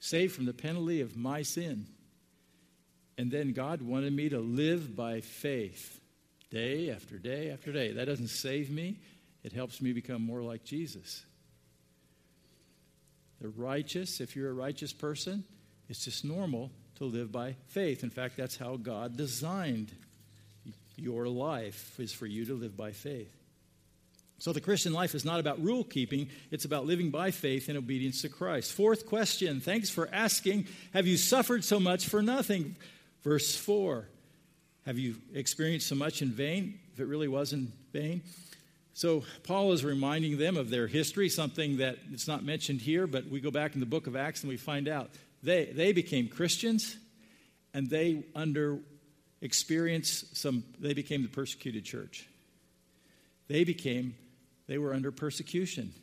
saved 0.02 0.36
from 0.36 0.46
the 0.46 0.54
penalty 0.54 1.00
of 1.00 1.16
my 1.16 1.44
sin. 1.44 1.86
And 3.18 3.32
then 3.32 3.54
God 3.54 3.82
wanted 3.82 4.12
me 4.12 4.28
to 4.28 4.40
live 4.40 4.94
by 4.94 5.22
faith 5.22 6.01
day 6.52 6.92
after 6.92 7.18
day 7.18 7.50
after 7.50 7.72
day. 7.72 7.94
That 7.94 8.06
doesn't 8.06 8.28
save 8.28 8.70
me, 8.70 9.00
it 9.44 9.54
helps 9.54 9.82
me 9.82 9.94
become 9.94 10.22
more 10.22 10.44
like 10.44 10.64
Jesus. 10.64 11.24
The 13.42 13.50
righteous, 13.50 14.22
if 14.22 14.36
you're 14.36 14.52
a 14.52 14.54
righteous 14.54 14.94
person, 14.94 15.44
it's 15.90 16.06
just 16.06 16.24
normal 16.24 16.72
to 16.98 17.06
live 17.06 17.32
by 17.32 17.56
faith. 17.70 18.04
In 18.04 18.12
fact, 18.12 18.38
that's 18.38 18.56
how 18.56 18.76
God 18.76 19.18
designed 19.18 19.92
your 20.96 21.28
life 21.28 22.00
is 22.00 22.14
for 22.14 22.28
you 22.28 22.46
to 22.46 22.54
live 22.54 22.78
by 22.78 22.92
faith. 22.92 23.36
So 24.38 24.54
the 24.54 24.62
Christian 24.62 24.94
life 24.94 25.14
is 25.16 25.26
not 25.26 25.40
about 25.40 25.62
rule 25.62 25.84
keeping, 25.84 26.30
it's 26.50 26.66
about 26.66 26.86
living 26.86 27.12
by 27.12 27.32
faith 27.32 27.70
in 27.70 27.78
obedience 27.78 28.22
to 28.22 28.30
Christ. 28.30 28.74
Fourth 28.74 29.06
question, 29.06 29.60
thanks 29.60 29.90
for 29.90 30.10
asking. 30.12 30.68
Have 30.94 31.08
you 31.08 31.18
suffered 31.18 31.64
so 31.64 31.80
much 31.80 32.08
for 32.08 32.22
nothing? 32.22 32.76
Verse 33.24 33.56
4. 33.56 34.08
Have 34.86 34.98
you 34.98 35.16
experienced 35.34 35.88
so 35.88 35.96
much 35.96 36.22
in 36.22 36.30
vain 36.30 36.80
if 36.94 37.00
it 37.00 37.06
really 37.06 37.28
was 37.28 37.54
in 37.54 37.72
vain? 37.94 38.24
So 38.94 39.24
Paul 39.44 39.72
is 39.74 39.86
reminding 39.86 40.38
them 40.38 40.58
of 40.58 40.70
their 40.70 40.88
history, 40.88 41.30
something 41.30 41.78
that 41.78 41.98
it's 42.12 42.28
not 42.28 42.44
mentioned 42.44 42.82
here, 42.82 43.08
but 43.08 43.28
we 43.28 43.40
go 43.40 43.52
back 43.52 43.76
in 43.76 43.80
the 43.80 43.86
book 43.86 44.08
of 44.08 44.16
Acts 44.16 44.42
and 44.42 44.50
we 44.50 44.58
find 44.58 44.88
out 44.88 45.10
they, 45.44 45.66
they 45.66 45.94
became 45.94 46.28
Christians 46.28 46.98
and 47.74 47.90
they 47.90 48.26
under 48.36 48.80
experienced 49.42 50.38
some 50.38 50.64
they 50.80 50.94
became 50.94 51.24
the 51.24 51.30
persecuted 51.30 51.84
church. 51.84 52.28
They 53.48 53.64
became 53.64 54.16
they 54.68 54.78
were 54.78 54.94
under 54.94 55.12
persecution 55.12 55.94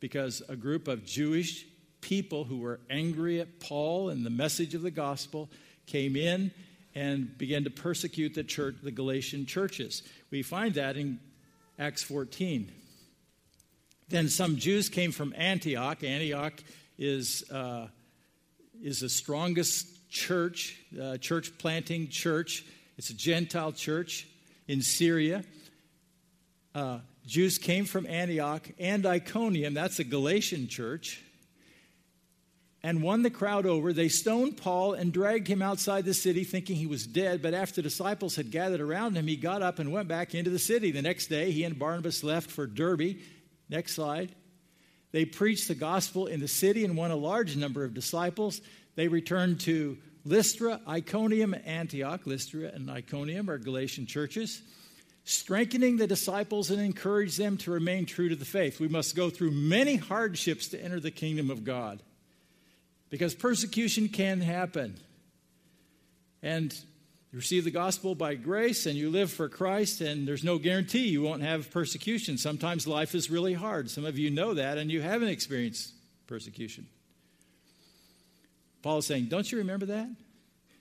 because 0.00 0.42
a 0.48 0.56
group 0.56 0.88
of 0.88 1.04
Jewish 1.04 1.66
people 2.00 2.44
who 2.44 2.58
were 2.58 2.80
angry 2.90 3.40
at 3.40 3.60
Paul 3.60 4.10
and 4.10 4.24
the 4.24 4.30
message 4.30 4.74
of 4.74 4.82
the 4.82 4.90
gospel 4.90 5.50
came 5.86 6.16
in 6.16 6.50
and 6.96 7.36
began 7.36 7.62
to 7.62 7.70
persecute 7.70 8.32
the 8.34 8.42
church 8.42 8.76
the 8.82 8.90
Galatian 8.90 9.44
churches. 9.44 10.02
We 10.30 10.42
find 10.42 10.74
that 10.74 10.96
in 10.96 11.20
Acts 11.78 12.02
14. 12.02 12.72
Then 14.08 14.28
some 14.30 14.56
Jews 14.56 14.88
came 14.88 15.12
from 15.12 15.34
Antioch. 15.36 16.02
Antioch 16.02 16.54
is, 16.96 17.48
uh, 17.50 17.88
is 18.82 19.00
the 19.00 19.10
strongest 19.10 20.08
church, 20.08 20.80
uh, 20.98 21.18
church 21.18 21.58
planting 21.58 22.08
church. 22.08 22.64
It's 22.96 23.10
a 23.10 23.14
Gentile 23.14 23.72
church 23.72 24.26
in 24.66 24.80
Syria. 24.80 25.44
Uh, 26.74 27.00
Jews 27.26 27.58
came 27.58 27.84
from 27.84 28.06
Antioch 28.06 28.70
and 28.78 29.04
Iconium, 29.04 29.74
that's 29.74 29.98
a 29.98 30.04
Galatian 30.04 30.68
church, 30.68 31.22
and 32.82 33.02
won 33.02 33.22
the 33.22 33.30
crowd 33.30 33.66
over. 33.66 33.92
They 33.92 34.08
stoned 34.08 34.56
Paul 34.56 34.92
and 34.92 35.12
dragged 35.12 35.48
him 35.48 35.62
outside 35.62 36.04
the 36.04 36.14
city, 36.14 36.44
thinking 36.44 36.76
he 36.76 36.86
was 36.86 37.06
dead. 37.06 37.42
But 37.42 37.54
after 37.54 37.82
disciples 37.82 38.36
had 38.36 38.50
gathered 38.50 38.80
around 38.80 39.16
him, 39.16 39.26
he 39.26 39.36
got 39.36 39.62
up 39.62 39.78
and 39.78 39.92
went 39.92 40.08
back 40.08 40.34
into 40.34 40.50
the 40.50 40.58
city. 40.58 40.90
The 40.90 41.02
next 41.02 41.26
day, 41.26 41.50
he 41.50 41.64
and 41.64 41.78
Barnabas 41.78 42.22
left 42.22 42.50
for 42.50 42.66
Derbe. 42.66 43.16
Next 43.68 43.94
slide. 43.94 44.34
They 45.12 45.24
preached 45.24 45.68
the 45.68 45.74
gospel 45.74 46.26
in 46.26 46.40
the 46.40 46.48
city 46.48 46.84
and 46.84 46.96
won 46.96 47.10
a 47.10 47.16
large 47.16 47.56
number 47.56 47.84
of 47.84 47.94
disciples. 47.94 48.60
They 48.94 49.08
returned 49.08 49.60
to 49.60 49.98
Lystra, 50.24 50.80
Iconium, 50.86 51.54
Antioch. 51.64 52.26
Lystra 52.26 52.68
and 52.68 52.90
Iconium 52.90 53.48
are 53.48 53.58
Galatian 53.58 54.06
churches. 54.06 54.62
Strengthening 55.24 55.96
the 55.96 56.06
disciples 56.06 56.70
and 56.70 56.80
encourage 56.80 57.36
them 57.36 57.56
to 57.58 57.72
remain 57.72 58.06
true 58.06 58.28
to 58.28 58.36
the 58.36 58.44
faith. 58.44 58.78
We 58.78 58.86
must 58.86 59.16
go 59.16 59.30
through 59.30 59.50
many 59.52 59.96
hardships 59.96 60.68
to 60.68 60.80
enter 60.80 61.00
the 61.00 61.10
kingdom 61.10 61.50
of 61.50 61.64
God 61.64 62.00
because 63.10 63.34
persecution 63.34 64.08
can 64.08 64.40
happen. 64.40 64.96
And 66.42 66.72
you 67.32 67.38
receive 67.38 67.64
the 67.64 67.70
gospel 67.70 68.14
by 68.14 68.34
grace 68.34 68.86
and 68.86 68.96
you 68.96 69.10
live 69.10 69.30
for 69.30 69.48
Christ, 69.48 70.00
and 70.00 70.26
there's 70.26 70.44
no 70.44 70.58
guarantee 70.58 71.08
you 71.08 71.22
won't 71.22 71.42
have 71.42 71.70
persecution. 71.70 72.38
Sometimes 72.38 72.86
life 72.86 73.14
is 73.14 73.30
really 73.30 73.54
hard. 73.54 73.90
Some 73.90 74.04
of 74.04 74.18
you 74.18 74.30
know 74.30 74.54
that, 74.54 74.78
and 74.78 74.90
you 74.90 75.02
haven't 75.02 75.28
experienced 75.28 75.92
persecution. 76.26 76.86
Paul 78.82 78.98
is 78.98 79.06
saying, 79.06 79.26
Don't 79.26 79.50
you 79.50 79.58
remember 79.58 79.86
that? 79.86 80.08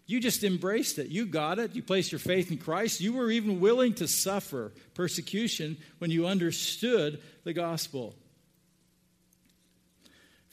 You 0.07 0.19
just 0.19 0.43
embraced 0.43 0.99
it. 0.99 1.07
You 1.07 1.25
got 1.25 1.57
it. 1.57 1.75
You 1.75 1.81
placed 1.81 2.11
your 2.11 2.19
faith 2.19 2.51
in 2.51 2.59
Christ. 2.59 3.01
You 3.01 3.13
were 3.13 3.31
even 3.31 3.59
willing 3.59 3.95
to 3.95 4.07
suffer 4.07 4.71
persecution 4.93 5.77
when 5.97 6.11
you 6.11 6.27
understood 6.27 7.19
the 7.43 7.53
gospel. 7.53 8.15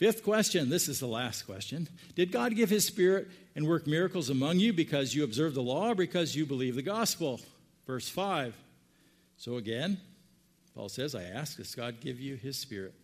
Fifth 0.02 0.24
question 0.24 0.68
this 0.68 0.88
is 0.88 0.98
the 0.98 1.06
last 1.06 1.42
question. 1.42 1.88
Did 2.16 2.32
God 2.32 2.56
give 2.56 2.68
his 2.68 2.84
spirit 2.84 3.28
and 3.54 3.68
work 3.68 3.86
miracles 3.86 4.30
among 4.30 4.58
you 4.58 4.72
because 4.72 5.14
you 5.14 5.22
observe 5.22 5.54
the 5.54 5.62
law 5.62 5.90
or 5.90 5.94
because 5.94 6.34
you 6.34 6.44
believe 6.44 6.74
the 6.74 6.82
gospel? 6.82 7.40
Verse 7.86 8.08
5. 8.08 8.52
So 9.36 9.58
again, 9.58 10.00
Paul 10.74 10.88
says, 10.88 11.14
I 11.14 11.22
ask, 11.22 11.56
does 11.56 11.76
God 11.76 12.00
give 12.00 12.18
you 12.18 12.34
his 12.34 12.58
spirit? 12.58 12.94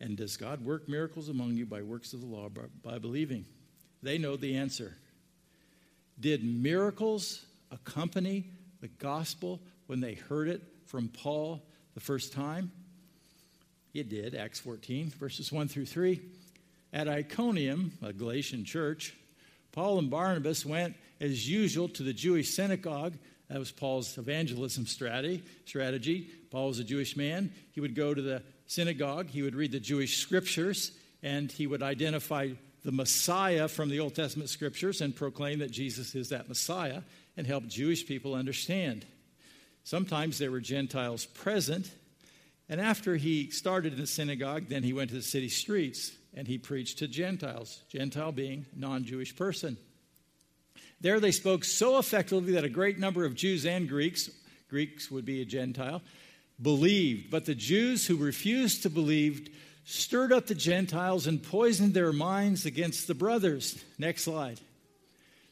And 0.00 0.18
does 0.18 0.36
God 0.36 0.62
work 0.62 0.86
miracles 0.86 1.30
among 1.30 1.54
you 1.54 1.64
by 1.64 1.80
works 1.80 2.12
of 2.12 2.20
the 2.20 2.26
law, 2.26 2.50
by, 2.50 2.64
by 2.82 2.98
believing? 2.98 3.46
They 4.02 4.18
know 4.18 4.36
the 4.36 4.58
answer. 4.58 4.98
Did 6.20 6.44
miracles 6.44 7.42
accompany 7.70 8.50
the 8.82 8.88
gospel 8.88 9.62
when 9.86 10.00
they 10.00 10.12
heard 10.12 10.48
it 10.48 10.60
from 10.84 11.08
Paul 11.08 11.62
the 11.94 12.00
first 12.00 12.34
time? 12.34 12.70
It 13.98 14.08
did, 14.08 14.36
Acts 14.36 14.60
14, 14.60 15.10
verses 15.18 15.50
1 15.50 15.66
through 15.66 15.86
3. 15.86 16.20
At 16.92 17.08
Iconium, 17.08 17.90
a 18.00 18.12
Galatian 18.12 18.64
church, 18.64 19.12
Paul 19.72 19.98
and 19.98 20.08
Barnabas 20.08 20.64
went 20.64 20.94
as 21.20 21.48
usual 21.48 21.88
to 21.88 22.04
the 22.04 22.12
Jewish 22.12 22.50
synagogue. 22.50 23.14
That 23.48 23.58
was 23.58 23.72
Paul's 23.72 24.16
evangelism 24.16 24.86
strategy. 24.86 25.42
strategy. 25.64 26.30
Paul 26.52 26.68
was 26.68 26.78
a 26.78 26.84
Jewish 26.84 27.16
man. 27.16 27.52
He 27.72 27.80
would 27.80 27.96
go 27.96 28.14
to 28.14 28.22
the 28.22 28.44
synagogue, 28.68 29.30
he 29.30 29.42
would 29.42 29.56
read 29.56 29.72
the 29.72 29.80
Jewish 29.80 30.18
scriptures, 30.18 30.92
and 31.24 31.50
he 31.50 31.66
would 31.66 31.82
identify 31.82 32.50
the 32.84 32.92
Messiah 32.92 33.66
from 33.66 33.88
the 33.88 33.98
Old 33.98 34.14
Testament 34.14 34.48
scriptures 34.48 35.00
and 35.00 35.16
proclaim 35.16 35.58
that 35.58 35.72
Jesus 35.72 36.14
is 36.14 36.28
that 36.28 36.48
Messiah 36.48 37.02
and 37.36 37.48
help 37.48 37.66
Jewish 37.66 38.06
people 38.06 38.34
understand. 38.34 39.06
Sometimes 39.82 40.38
there 40.38 40.52
were 40.52 40.60
Gentiles 40.60 41.26
present, 41.26 41.90
and 42.68 42.80
after 42.80 43.16
he 43.16 43.50
started 43.50 43.94
in 43.94 44.00
the 44.00 44.06
synagogue, 44.06 44.68
then 44.68 44.82
he 44.82 44.92
went 44.92 45.10
to 45.10 45.16
the 45.16 45.22
city 45.22 45.48
streets 45.48 46.12
and 46.34 46.46
he 46.46 46.58
preached 46.58 46.98
to 46.98 47.08
Gentiles, 47.08 47.82
Gentile 47.88 48.32
being 48.32 48.66
non 48.76 49.04
Jewish 49.04 49.34
person. 49.34 49.76
There 51.00 51.20
they 51.20 51.32
spoke 51.32 51.64
so 51.64 51.98
effectively 51.98 52.52
that 52.52 52.64
a 52.64 52.68
great 52.68 52.98
number 52.98 53.24
of 53.24 53.34
Jews 53.34 53.64
and 53.64 53.88
Greeks, 53.88 54.30
Greeks 54.68 55.10
would 55.10 55.24
be 55.24 55.40
a 55.40 55.44
Gentile, 55.44 56.02
believed. 56.60 57.30
But 57.30 57.44
the 57.44 57.54
Jews 57.54 58.06
who 58.06 58.16
refused 58.16 58.82
to 58.82 58.90
believe 58.90 59.48
stirred 59.84 60.32
up 60.32 60.46
the 60.46 60.54
Gentiles 60.54 61.26
and 61.26 61.42
poisoned 61.42 61.94
their 61.94 62.12
minds 62.12 62.66
against 62.66 63.06
the 63.06 63.14
brothers. 63.14 63.82
Next 63.98 64.24
slide. 64.24 64.60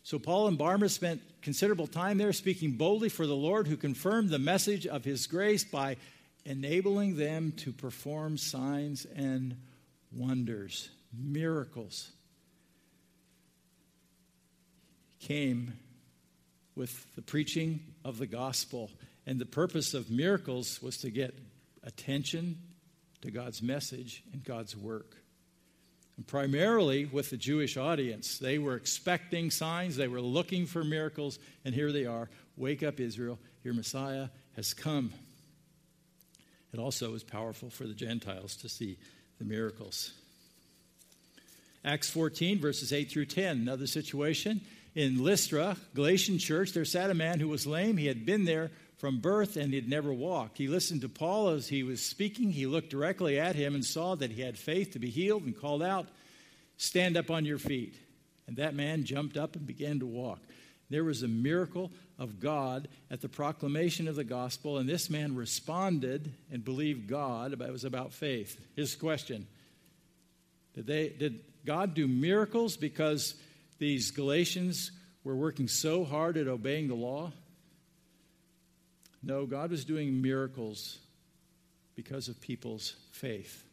So 0.02 0.18
Paul 0.18 0.48
and 0.48 0.58
Barnabas 0.58 0.92
spent 0.92 1.22
considerable 1.42 1.86
time 1.86 2.18
there 2.18 2.32
speaking 2.32 2.72
boldly 2.72 3.08
for 3.08 3.26
the 3.26 3.34
Lord, 3.34 3.66
who 3.66 3.76
confirmed 3.76 4.28
the 4.28 4.38
message 4.38 4.86
of 4.86 5.04
his 5.04 5.26
grace 5.26 5.64
by 5.64 5.96
enabling 6.46 7.16
them 7.16 7.52
to 7.52 7.72
perform 7.72 8.38
signs 8.38 9.04
and 9.04 9.56
wonders, 10.12 10.88
miracles. 11.12 12.12
Came 15.18 15.74
with 16.76 17.14
the 17.16 17.22
preaching 17.22 17.80
of 18.04 18.18
the 18.18 18.26
gospel. 18.26 18.90
And 19.26 19.40
the 19.40 19.46
purpose 19.46 19.92
of 19.92 20.08
miracles 20.08 20.80
was 20.80 20.98
to 20.98 21.10
get 21.10 21.34
attention 21.82 22.58
to 23.22 23.30
God's 23.30 23.60
message 23.60 24.22
and 24.32 24.44
God's 24.44 24.76
work. 24.76 25.16
And 26.16 26.26
primarily 26.26 27.06
with 27.06 27.30
the 27.30 27.36
Jewish 27.36 27.76
audience. 27.76 28.38
They 28.38 28.58
were 28.58 28.76
expecting 28.76 29.50
signs, 29.50 29.96
they 29.96 30.08
were 30.08 30.20
looking 30.20 30.66
for 30.66 30.84
miracles, 30.84 31.38
and 31.64 31.74
here 31.74 31.92
they 31.92 32.06
are. 32.06 32.30
Wake 32.56 32.82
up, 32.82 33.00
Israel, 33.00 33.38
your 33.64 33.74
Messiah 33.74 34.28
has 34.54 34.72
come. 34.72 35.12
It 36.72 36.78
also 36.78 37.12
was 37.12 37.22
powerful 37.22 37.70
for 37.70 37.84
the 37.84 37.94
Gentiles 37.94 38.56
to 38.56 38.68
see 38.68 38.98
the 39.38 39.44
miracles. 39.44 40.12
Acts 41.84 42.10
14, 42.10 42.58
verses 42.58 42.92
8 42.92 43.10
through 43.10 43.26
10, 43.26 43.58
another 43.58 43.86
situation. 43.86 44.60
In 44.94 45.22
Lystra, 45.22 45.76
Galatian 45.94 46.38
church, 46.38 46.72
there 46.72 46.84
sat 46.84 47.10
a 47.10 47.14
man 47.14 47.38
who 47.38 47.48
was 47.48 47.66
lame. 47.66 47.96
He 47.96 48.06
had 48.06 48.26
been 48.26 48.44
there 48.44 48.70
from 48.96 49.20
birth 49.20 49.56
and 49.56 49.70
he 49.70 49.76
had 49.76 49.88
never 49.88 50.12
walked. 50.12 50.58
He 50.58 50.68
listened 50.68 51.02
to 51.02 51.08
Paul 51.08 51.50
as 51.50 51.68
he 51.68 51.82
was 51.82 52.02
speaking. 52.02 52.50
He 52.50 52.66
looked 52.66 52.90
directly 52.90 53.38
at 53.38 53.54
him 53.54 53.74
and 53.74 53.84
saw 53.84 54.14
that 54.16 54.32
he 54.32 54.42
had 54.42 54.58
faith 54.58 54.92
to 54.92 54.98
be 54.98 55.10
healed 55.10 55.44
and 55.44 55.58
called 55.58 55.82
out, 55.82 56.08
Stand 56.78 57.16
up 57.16 57.30
on 57.30 57.44
your 57.44 57.58
feet. 57.58 57.94
And 58.46 58.56
that 58.56 58.74
man 58.74 59.04
jumped 59.04 59.36
up 59.36 59.56
and 59.56 59.66
began 59.66 59.98
to 60.00 60.06
walk. 60.06 60.40
There 60.88 61.04
was 61.04 61.22
a 61.22 61.28
miracle 61.28 61.90
of 62.18 62.40
God 62.40 62.88
at 63.10 63.20
the 63.20 63.28
proclamation 63.28 64.08
of 64.08 64.16
the 64.16 64.24
gospel, 64.24 64.78
and 64.78 64.88
this 64.88 65.10
man 65.10 65.34
responded 65.34 66.32
and 66.50 66.64
believed 66.64 67.08
God. 67.08 67.52
It 67.52 67.72
was 67.72 67.84
about 67.84 68.12
faith. 68.12 68.58
His 68.74 68.94
question 68.94 69.46
Did, 70.74 70.86
they, 70.86 71.08
did 71.10 71.40
God 71.64 71.94
do 71.94 72.06
miracles 72.06 72.76
because 72.76 73.34
these 73.78 74.10
Galatians 74.10 74.92
were 75.24 75.36
working 75.36 75.68
so 75.68 76.04
hard 76.04 76.36
at 76.36 76.46
obeying 76.46 76.88
the 76.88 76.94
law. 76.94 77.32
No, 79.22 79.44
God 79.44 79.70
was 79.70 79.84
doing 79.84 80.22
miracles 80.22 80.98
because 81.96 82.28
of 82.28 82.40
people's 82.40 82.94
faith. 83.10 83.64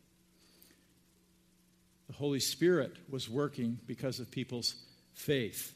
The 2.07 2.13
Holy 2.13 2.39
Spirit 2.39 2.95
was 3.09 3.29
working 3.29 3.77
because 3.85 4.19
of 4.19 4.31
people's 4.31 4.75
faith. 5.13 5.73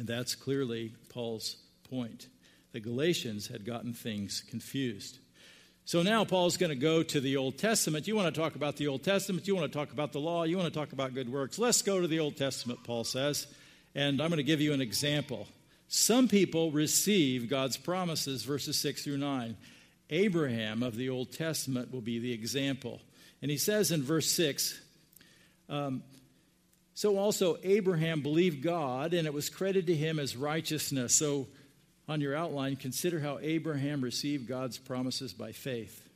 And 0.00 0.08
that's 0.08 0.34
clearly 0.34 0.94
Paul's 1.10 1.56
point. 1.90 2.28
The 2.72 2.80
Galatians 2.80 3.48
had 3.48 3.66
gotten 3.66 3.92
things 3.92 4.42
confused. 4.48 5.18
So 5.84 6.02
now 6.02 6.24
Paul's 6.24 6.56
going 6.56 6.70
to 6.70 6.74
go 6.74 7.02
to 7.02 7.20
the 7.20 7.36
Old 7.36 7.58
Testament. 7.58 8.08
You 8.08 8.16
want 8.16 8.34
to 8.34 8.40
talk 8.40 8.54
about 8.54 8.78
the 8.78 8.88
Old 8.88 9.02
Testament, 9.02 9.46
you 9.46 9.54
want 9.54 9.70
to 9.70 9.78
talk 9.78 9.92
about 9.92 10.12
the 10.12 10.18
law, 10.18 10.44
you 10.44 10.56
want 10.56 10.72
to 10.72 10.80
talk 10.80 10.94
about 10.94 11.12
good 11.12 11.30
works. 11.30 11.58
Let's 11.58 11.82
go 11.82 12.00
to 12.00 12.08
the 12.08 12.18
Old 12.18 12.38
Testament, 12.38 12.82
Paul 12.82 13.04
says. 13.04 13.46
And 13.94 14.22
I'm 14.22 14.30
going 14.30 14.38
to 14.38 14.42
give 14.42 14.62
you 14.62 14.72
an 14.72 14.80
example. 14.80 15.46
Some 15.88 16.28
people 16.28 16.70
receive 16.70 17.50
God's 17.50 17.76
promises, 17.76 18.42
verses 18.42 18.80
6 18.80 19.04
through 19.04 19.18
9. 19.18 19.54
Abraham 20.08 20.82
of 20.82 20.96
the 20.96 21.10
Old 21.10 21.30
Testament 21.30 21.92
will 21.92 22.00
be 22.00 22.18
the 22.18 22.32
example. 22.32 23.02
And 23.42 23.50
he 23.50 23.58
says 23.58 23.90
in 23.90 24.02
verse 24.02 24.30
6 24.30 24.80
um, 25.68 26.02
So 27.00 27.16
also 27.16 27.56
Abraham 27.62 28.20
believed 28.20 28.62
God, 28.62 29.14
and 29.14 29.26
it 29.26 29.32
was 29.32 29.48
credited 29.48 29.86
to 29.86 29.94
him 29.94 30.18
as 30.18 30.36
righteousness. 30.36 31.14
So 31.14 31.48
on 32.06 32.20
your 32.20 32.36
outline, 32.36 32.76
consider 32.76 33.18
how 33.18 33.38
Abraham 33.40 34.02
received 34.02 34.46
God's 34.46 34.76
promises 34.76 35.32
by 35.32 35.52
faith. 35.52 36.06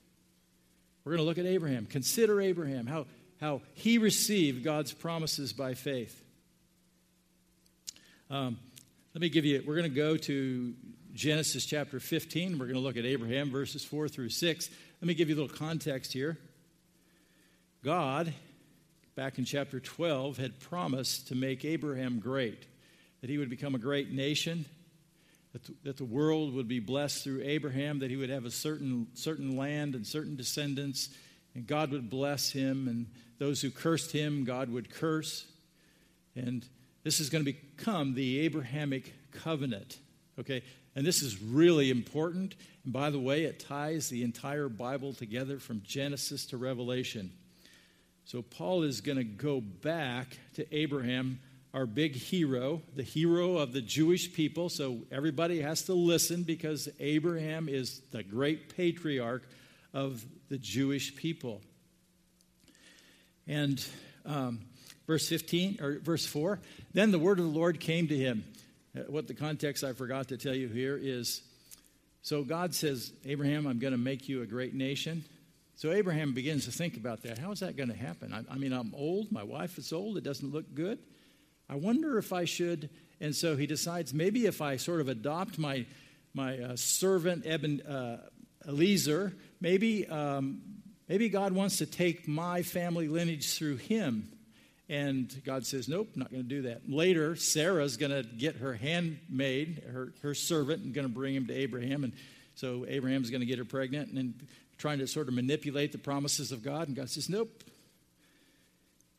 We're 1.03 1.13
going 1.13 1.23
to 1.23 1.27
look 1.27 1.39
at 1.39 1.47
Abraham. 1.47 1.87
Consider 1.87 2.39
Abraham, 2.39 2.87
how, 2.87 3.07
how 3.41 3.63
he 3.73 3.97
received 3.97 4.63
God's 4.63 4.93
promises 4.93 5.55
by 5.55 5.73
faith. 5.73 6.23
Um, 8.29 8.59
let 9.15 9.23
me 9.23 9.31
give 9.31 9.47
you, 9.47 9.65
we're 9.67 9.77
going 9.77 9.91
to 9.91 9.97
go 9.97 10.19
to 10.19 10.75
Genesis 11.15 11.65
chapter 11.65 11.99
15. 11.99 12.59
We're 12.59 12.67
going 12.67 12.75
to 12.75 12.81
look 12.81 12.99
at 12.99 13.07
Abraham, 13.07 13.51
verses 13.51 13.87
4 13.87 14.07
through 14.09 14.29
6. 14.29 14.71
Let 15.01 15.09
me 15.09 15.15
give 15.15 15.31
you 15.31 15.35
a 15.35 15.41
little 15.41 15.57
context 15.57 16.13
here. 16.13 16.37
God, 17.83 18.35
back 19.15 19.39
in 19.39 19.45
chapter 19.45 19.81
12, 19.81 20.39
had 20.39 20.61
promised 20.61 21.29
to 21.29 21.35
make 21.35 21.65
Abraham 21.65 22.19
great, 22.19 22.67
that 23.21 23.31
he 23.31 23.39
would 23.39 23.51
become 23.51 23.75
a 23.75 23.79
great 23.79 24.11
nation 24.11 24.67
that 25.55 25.63
the, 25.65 25.75
that 25.85 25.97
the 25.97 26.05
world 26.05 26.53
would 26.53 26.67
be 26.67 26.81
blessed 26.81 27.23
through 27.23 27.41
Abraham, 27.45 28.01
that 28.01 28.11
he 28.11 28.17
would 28.17 28.29
have 28.29 28.45
a 28.45 28.51
certain, 28.51 29.07
certain 29.15 29.57
land 29.57 29.95
and 29.95 30.05
certain 30.05 30.35
descendants, 30.35 31.11
and 31.55 31.65
God 31.65 31.93
would 31.93 32.11
bless 32.11 32.51
him, 32.51 32.89
and 32.89 33.07
those 33.39 33.63
who 33.63 33.71
cursed 33.71 34.11
him, 34.11 34.45
God 34.45 34.69
would 34.69 34.93
curse. 34.93 35.47
And 36.35 36.67
this 37.05 37.21
is 37.21 37.31
going 37.31 37.45
to 37.45 37.53
become 37.53 38.15
the 38.15 38.41
Abrahamic 38.41 39.15
covenant. 39.31 39.99
Okay? 40.41 40.65
And 40.97 41.07
this 41.07 41.23
is 41.23 41.41
really 41.41 41.89
important. 41.91 42.57
And 42.83 42.93
by 42.93 43.11
the 43.11 43.21
way, 43.21 43.45
it 43.45 43.61
ties 43.61 44.09
the 44.09 44.25
entire 44.25 44.69
Bible 44.69 45.13
together 45.13 45.61
from 45.61 45.83
Genesis 45.85 46.47
to 46.47 46.57
Revelation. 46.57 47.31
So 48.27 48.43
Paul 48.43 48.83
is 48.83 49.01
going 49.01 49.19
to 49.19 49.25
go 49.25 49.61
back 49.61 50.39
to 50.55 50.75
Abraham 50.75 51.41
our 51.75 51.87
big 51.87 52.15
hero, 52.15 52.81
the 52.95 53.03
hero 53.03 53.57
of 53.57 53.73
the 53.73 53.81
Jewish 53.83 54.33
people. 54.33 54.69
So 54.69 54.99
everybody 55.11 55.61
has 55.61 55.83
to 55.83 55.95
listen 55.95 56.45
because 56.45 56.89
Abraham 57.01 57.69
is 57.69 58.01
the 58.13 58.23
great 58.23 58.77
patriarch 58.77 59.43
of 59.93 60.25
the 60.49 60.57
Jewish 60.57 61.17
people. 61.17 61.61
And 63.49 63.85
um, 64.25 64.61
verse 65.09 65.29
15 65.29 65.79
or 65.83 65.99
verse 65.99 66.25
4 66.25 66.61
then 66.95 67.11
the 67.11 67.19
word 67.19 67.39
of 67.41 67.45
the 67.45 67.51
Lord 67.51 67.81
came 67.81 68.07
to 68.07 68.17
him. 68.17 68.45
Uh, 68.97 69.01
what 69.09 69.27
the 69.27 69.35
context 69.35 69.83
I 69.83 69.93
forgot 69.93 70.29
to 70.29 70.39
tell 70.39 70.55
you 70.55 70.69
here 70.69 70.97
is 70.97 71.43
so 72.23 72.43
God 72.43 72.75
says, 72.75 73.13
Abraham, 73.27 73.67
I'm 73.67 73.79
going 73.79 73.93
to 73.93 73.99
make 73.99 74.31
you 74.31 74.41
a 74.41 74.47
great 74.47 74.73
nation. 74.73 75.25
So 75.77 75.91
Abraham 75.91 76.35
begins 76.35 76.67
to 76.67 76.73
think 76.73 76.97
about 76.97 77.23
that. 77.23 77.39
How 77.39 77.51
is 77.51 77.61
that 77.61 77.77
going 77.77 77.89
to 77.89 77.97
happen? 77.97 78.33
I, 78.33 78.53
I 78.53 78.57
mean, 78.59 78.73
I'm 78.73 78.95
old. 78.95 79.33
My 79.33 79.43
wife 79.43 79.77
is 79.77 79.93
old. 79.93 80.17
It 80.17 80.25
doesn't 80.25 80.53
look 80.53 80.73
good. 80.73 80.99
I 81.69 81.75
wonder 81.75 82.17
if 82.19 82.33
I 82.33 82.45
should. 82.45 82.91
And 83.21 83.35
so 83.35 83.57
he 83.57 83.67
decides 83.67 84.15
maybe 84.15 84.47
if 84.47 84.63
I 84.63 84.77
sort 84.77 85.01
of 85.01 85.09
adopt 85.09 85.59
my, 85.59 85.87
my 86.33 86.59
uh, 86.59 86.77
servant 86.77 87.45
Eben, 87.45 87.81
uh, 87.83 88.19
Eliezer, 88.69 89.35
maybe, 89.61 90.07
um, 90.07 90.61
maybe 91.09 91.29
God 91.29 91.53
wants 91.53 91.79
to 91.79 91.87
take 91.87 92.29
my 92.29 92.63
family 92.63 93.09
lineage 93.09 93.57
through 93.59 93.77
him. 93.77 94.31
And 94.89 95.35
God 95.45 95.67
says, 95.67 95.89
Nope, 95.89 96.11
not 96.15 96.31
going 96.31 96.43
to 96.43 96.49
do 96.49 96.63
that. 96.63 96.89
Later, 96.89 97.35
Sarah's 97.35 97.97
going 97.97 98.13
to 98.13 98.23
get 98.23 98.57
her 98.57 98.75
handmaid, 98.75 99.83
her, 99.91 100.13
her 100.23 100.35
servant, 100.35 100.85
and 100.85 100.95
going 100.95 101.07
to 101.07 101.13
bring 101.13 101.35
him 101.35 101.47
to 101.47 101.55
Abraham. 101.55 102.05
And 102.05 102.13
so 102.55 102.85
Abraham's 102.87 103.31
going 103.31 103.41
to 103.41 103.47
get 103.47 103.59
her 103.59 103.65
pregnant 103.65 104.13
and, 104.13 104.35
trying 104.79 104.99
to 104.99 105.07
sort 105.07 105.29
of 105.29 105.35
manipulate 105.35 105.93
the 105.93 105.99
promises 105.99 106.53
of 106.53 106.63
God. 106.63 106.89
And 106.89 106.97
God 106.97 107.11
says, 107.11 107.29
Nope, 107.29 107.63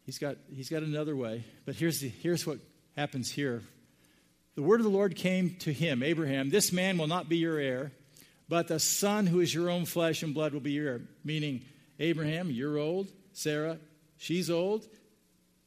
He's 0.05 0.19
got, 0.19 0.37
he's 0.53 0.69
got 0.69 0.83
another 0.83 1.15
way. 1.15 1.43
But 1.65 1.75
here's, 1.75 1.99
the, 1.99 2.09
here's 2.09 2.45
what 2.45 2.59
happens 2.95 3.31
here. 3.31 3.63
The 4.53 4.61
word 4.61 4.79
of 4.79 4.83
the 4.83 4.91
Lord 4.91 5.15
came 5.15 5.55
to 5.59 5.73
him, 5.73 6.03
Abraham, 6.03 6.49
This 6.49 6.71
man 6.71 6.97
will 6.97 7.07
not 7.07 7.27
be 7.27 7.37
your 7.37 7.57
heir, 7.57 7.91
but 8.47 8.67
the 8.67 8.79
son 8.79 9.25
who 9.25 9.41
is 9.41 9.53
your 9.53 9.69
own 9.69 9.85
flesh 9.85 10.21
and 10.21 10.33
blood 10.33 10.53
will 10.53 10.61
be 10.61 10.73
your 10.73 10.87
heir. 10.87 11.01
Meaning, 11.23 11.65
Abraham, 11.99 12.51
you're 12.51 12.77
old. 12.77 13.11
Sarah, 13.33 13.79
she's 14.17 14.49
old. 14.49 14.87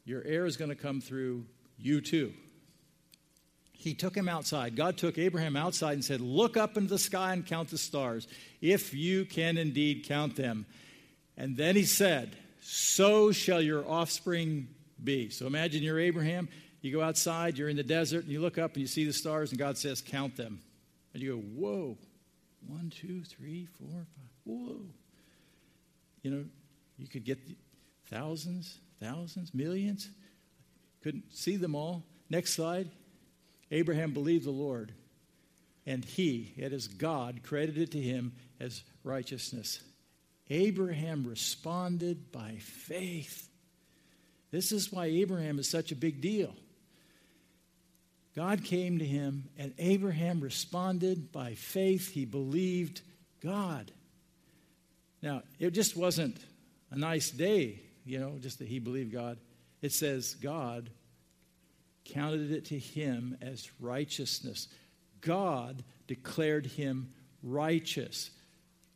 Your 0.05 0.23
heir 0.23 0.45
is 0.45 0.57
going 0.57 0.69
to 0.69 0.75
come 0.75 1.01
through 1.01 1.45
you 1.77 2.01
too. 2.01 2.33
He 3.79 3.93
took 3.93 4.15
him 4.15 4.29
outside. 4.29 4.75
God 4.75 4.97
took 4.97 5.17
Abraham 5.17 5.55
outside 5.55 5.93
and 5.93 6.05
said, 6.05 6.21
Look 6.21 6.57
up 6.57 6.77
into 6.77 6.89
the 6.89 6.99
sky 6.99 7.33
and 7.33 7.45
count 7.45 7.69
the 7.69 7.77
stars, 7.77 8.27
if 8.61 8.93
you 8.93 9.25
can 9.25 9.57
indeed 9.57 10.05
count 10.05 10.35
them. 10.35 10.65
And 11.37 11.55
then 11.55 11.75
he 11.75 11.85
said, 11.85 12.35
so 12.61 13.31
shall 13.31 13.61
your 13.61 13.87
offspring 13.89 14.67
be. 15.03 15.29
So 15.29 15.47
imagine 15.47 15.81
you're 15.81 15.99
Abraham, 15.99 16.49
you 16.81 16.91
go 16.91 17.01
outside, 17.01 17.57
you're 17.57 17.69
in 17.69 17.77
the 17.77 17.83
desert, 17.83 18.25
and 18.25 18.31
you 18.31 18.41
look 18.41 18.57
up 18.57 18.73
and 18.73 18.81
you 18.81 18.87
see 18.87 19.05
the 19.05 19.13
stars, 19.13 19.51
and 19.51 19.59
God 19.59 19.77
says, 19.77 20.01
Count 20.01 20.35
them. 20.35 20.61
And 21.13 21.23
you 21.23 21.35
go, 21.35 21.41
Whoa, 21.41 21.97
one, 22.67 22.91
two, 22.95 23.23
three, 23.23 23.67
four, 23.79 23.89
five, 23.89 24.29
whoa. 24.43 24.81
You 26.21 26.31
know, 26.31 26.45
you 26.97 27.07
could 27.07 27.23
get 27.23 27.39
thousands, 28.07 28.77
thousands, 29.01 29.53
millions. 29.53 30.09
Couldn't 31.01 31.33
see 31.33 31.55
them 31.55 31.75
all. 31.75 32.03
Next 32.29 32.53
slide. 32.53 32.89
Abraham 33.71 34.13
believed 34.13 34.45
the 34.45 34.51
Lord, 34.51 34.93
and 35.85 36.03
he, 36.03 36.53
it 36.57 36.73
is 36.73 36.87
God, 36.87 37.41
credited 37.43 37.91
to 37.91 37.99
him 37.99 38.33
as 38.59 38.83
righteousness. 39.03 39.81
Abraham 40.49 41.25
responded 41.25 42.31
by 42.31 42.57
faith. 42.59 43.47
This 44.51 44.71
is 44.71 44.91
why 44.91 45.05
Abraham 45.05 45.59
is 45.59 45.69
such 45.69 45.91
a 45.91 45.95
big 45.95 46.21
deal. 46.21 46.55
God 48.35 48.63
came 48.63 48.99
to 48.99 49.05
him, 49.05 49.49
and 49.57 49.73
Abraham 49.77 50.39
responded 50.39 51.31
by 51.31 51.53
faith. 51.53 52.11
He 52.11 52.25
believed 52.25 53.01
God. 53.41 53.91
Now, 55.21 55.43
it 55.59 55.71
just 55.71 55.95
wasn't 55.95 56.37
a 56.91 56.97
nice 56.97 57.29
day, 57.29 57.81
you 58.05 58.19
know, 58.19 58.37
just 58.39 58.59
that 58.59 58.67
he 58.67 58.79
believed 58.79 59.11
God. 59.11 59.37
It 59.81 59.91
says 59.91 60.35
God 60.35 60.89
counted 62.05 62.51
it 62.51 62.65
to 62.65 62.79
him 62.79 63.37
as 63.41 63.69
righteousness. 63.79 64.67
God 65.21 65.83
declared 66.07 66.65
him 66.65 67.13
righteous 67.43 68.31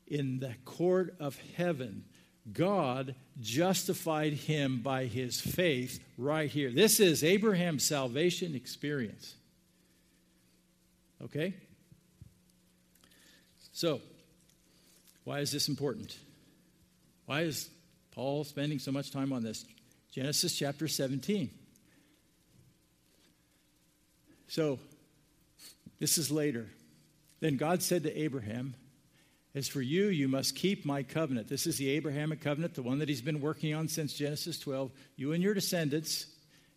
in 0.07 0.39
the 0.39 0.53
court 0.65 1.15
of 1.19 1.37
heaven, 1.55 2.05
God 2.51 3.15
justified 3.39 4.33
him 4.33 4.81
by 4.81 5.05
his 5.05 5.39
faith 5.39 6.03
right 6.17 6.49
here. 6.49 6.71
This 6.71 6.99
is 6.99 7.23
Abraham's 7.23 7.83
salvation 7.83 8.53
experience. 8.53 9.35
Okay? 11.23 11.53
So, 13.71 14.01
why 15.23 15.39
is 15.39 15.51
this 15.51 15.69
important? 15.69 16.17
Why 17.25 17.41
is 17.41 17.69
Paul 18.11 18.43
spending 18.43 18.77
so 18.77 18.91
much 18.91 19.09
time 19.11 19.31
on 19.31 19.41
this? 19.41 19.65
Genesis 20.11 20.55
chapter 20.55 20.87
17. 20.87 21.49
So, 24.53 24.77
this 25.97 26.19
is 26.19 26.29
later. 26.29 26.67
Then 27.39 27.57
God 27.57 27.81
said 27.81 28.03
to 28.03 28.15
Abraham, 28.15 28.75
as 29.55 29.67
for 29.67 29.81
you, 29.81 30.09
you 30.09 30.27
must 30.27 30.55
keep 30.55 30.85
my 30.85 31.01
covenant. 31.01 31.47
This 31.47 31.65
is 31.65 31.79
the 31.79 31.89
Abrahamic 31.89 32.39
covenant, 32.39 32.75
the 32.75 32.83
one 32.83 32.99
that 32.99 33.09
he's 33.09 33.23
been 33.23 33.41
working 33.41 33.73
on 33.73 33.87
since 33.87 34.13
Genesis 34.13 34.59
12. 34.59 34.91
You 35.15 35.31
and 35.31 35.41
your 35.41 35.55
descendants, 35.55 36.27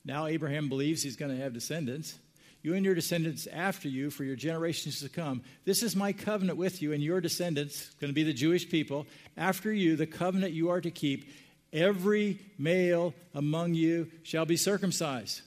now 0.06 0.24
Abraham 0.24 0.70
believes 0.70 1.02
he's 1.02 1.16
going 1.16 1.36
to 1.36 1.42
have 1.42 1.52
descendants. 1.52 2.14
You 2.62 2.72
and 2.72 2.82
your 2.82 2.94
descendants 2.94 3.46
after 3.46 3.90
you 3.90 4.08
for 4.08 4.24
your 4.24 4.36
generations 4.36 5.00
to 5.00 5.10
come. 5.10 5.42
This 5.66 5.82
is 5.82 5.94
my 5.94 6.14
covenant 6.14 6.56
with 6.56 6.80
you 6.80 6.94
and 6.94 7.02
your 7.02 7.20
descendants, 7.20 7.90
going 8.00 8.08
to 8.10 8.14
be 8.14 8.22
the 8.22 8.32
Jewish 8.32 8.70
people. 8.70 9.06
After 9.36 9.70
you, 9.70 9.96
the 9.96 10.06
covenant 10.06 10.54
you 10.54 10.70
are 10.70 10.80
to 10.80 10.90
keep. 10.90 11.30
Every 11.74 12.40
male 12.56 13.12
among 13.34 13.74
you 13.74 14.10
shall 14.22 14.46
be 14.46 14.56
circumcised. 14.56 15.42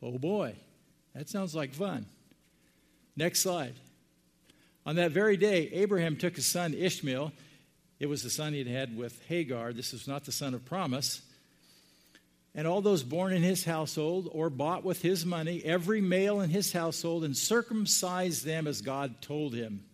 Oh 0.00 0.16
boy. 0.16 0.54
That 1.14 1.28
sounds 1.28 1.54
like 1.54 1.74
fun. 1.74 2.06
Next 3.16 3.40
slide. 3.40 3.74
On 4.84 4.96
that 4.96 5.12
very 5.12 5.36
day, 5.36 5.68
Abraham 5.72 6.16
took 6.16 6.36
his 6.36 6.46
son 6.46 6.74
Ishmael. 6.74 7.32
It 8.00 8.06
was 8.06 8.22
the 8.22 8.30
son 8.30 8.52
he 8.52 8.58
had 8.58 8.68
had 8.68 8.96
with 8.96 9.22
Hagar. 9.28 9.72
This 9.72 9.92
was 9.92 10.08
not 10.08 10.24
the 10.24 10.32
son 10.32 10.54
of 10.54 10.64
promise. 10.64 11.22
And 12.54 12.66
all 12.66 12.82
those 12.82 13.02
born 13.02 13.32
in 13.32 13.42
his 13.42 13.64
household 13.64 14.28
or 14.32 14.50
bought 14.50 14.84
with 14.84 15.00
his 15.00 15.24
money, 15.24 15.62
every 15.64 16.00
male 16.00 16.40
in 16.40 16.50
his 16.50 16.72
household, 16.72 17.24
and 17.24 17.36
circumcised 17.36 18.44
them 18.44 18.66
as 18.66 18.82
God 18.82 19.22
told 19.22 19.54
him. 19.54 19.84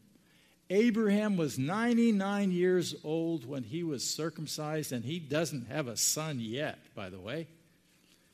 Abraham 0.70 1.37
was 1.37 1.59
99 1.59 2.50
years 2.50 2.94
old 3.04 3.46
when 3.46 3.62
he 3.62 3.83
was 3.83 4.04
circumcised, 4.04 4.92
and 4.92 5.04
he 5.04 5.18
doesn't 5.18 5.68
have 5.68 5.87
a 5.87 5.96
son 5.96 6.40
yet, 6.40 6.78
by 6.94 7.09
the 7.11 7.20
way. 7.20 7.46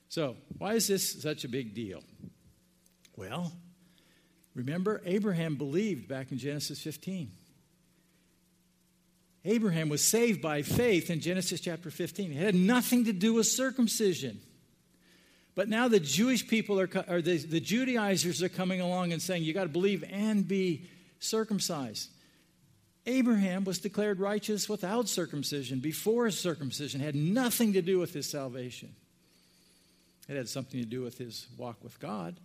So, 0.09 0.37
why 0.59 0.75
is 0.75 0.87
this 0.87 1.23
such 1.23 1.45
a 1.45 1.49
big 1.49 1.75
deal? 1.75 2.03
Well, 3.17 3.53
remember, 4.55 5.01
Abraham 5.05 5.57
believed 5.57 6.09
back 6.09 6.33
in 6.33 6.39
Genesis 6.39 6.81
15. 6.81 7.31
Abraham 9.45 9.89
was 9.89 10.03
saved 10.03 10.41
by 10.41 10.63
faith 10.63 11.11
in 11.11 11.21
Genesis 11.21 11.61
chapter 11.61 11.91
15. 11.91 12.33
It 12.33 12.37
had 12.37 12.55
nothing 12.55 13.05
to 13.05 13.13
do 13.13 13.35
with 13.35 13.47
circumcision. 13.47 14.41
But 15.55 15.69
now 15.69 15.87
the 15.89 16.01
Jewish 16.01 16.49
people 16.49 16.81
are, 16.81 16.89
or 17.09 17.21
the, 17.21 17.37
the 17.39 17.61
Judaizers 17.61 18.43
are 18.43 18.49
coming 18.49 18.81
along 18.81 19.13
and 19.13 19.21
saying, 19.21 19.45
you 19.45 19.53
got 19.53 19.65
to 19.65 19.69
believe 19.69 20.03
and 20.11 20.49
be 20.49 20.87
circumcised. 21.21 22.11
Abraham 23.07 23.65
was 23.65 23.79
declared 23.79 24.19
righteous 24.19 24.69
without 24.69 25.09
circumcision, 25.09 25.79
before 25.79 26.31
circumcision, 26.31 27.03
it 27.03 27.05
had 27.05 27.15
nothing 27.15 27.75
to 27.75 27.83
do 27.83 27.99
with 27.99 28.15
his 28.15 28.29
salvation. 28.29 28.95
It 30.27 30.37
had 30.37 30.49
something 30.49 30.81
to 30.81 30.87
do 30.87 31.03
with 31.03 31.19
his 31.19 31.47
walk 31.59 31.77
with 31.85 32.01
God. 32.01 32.37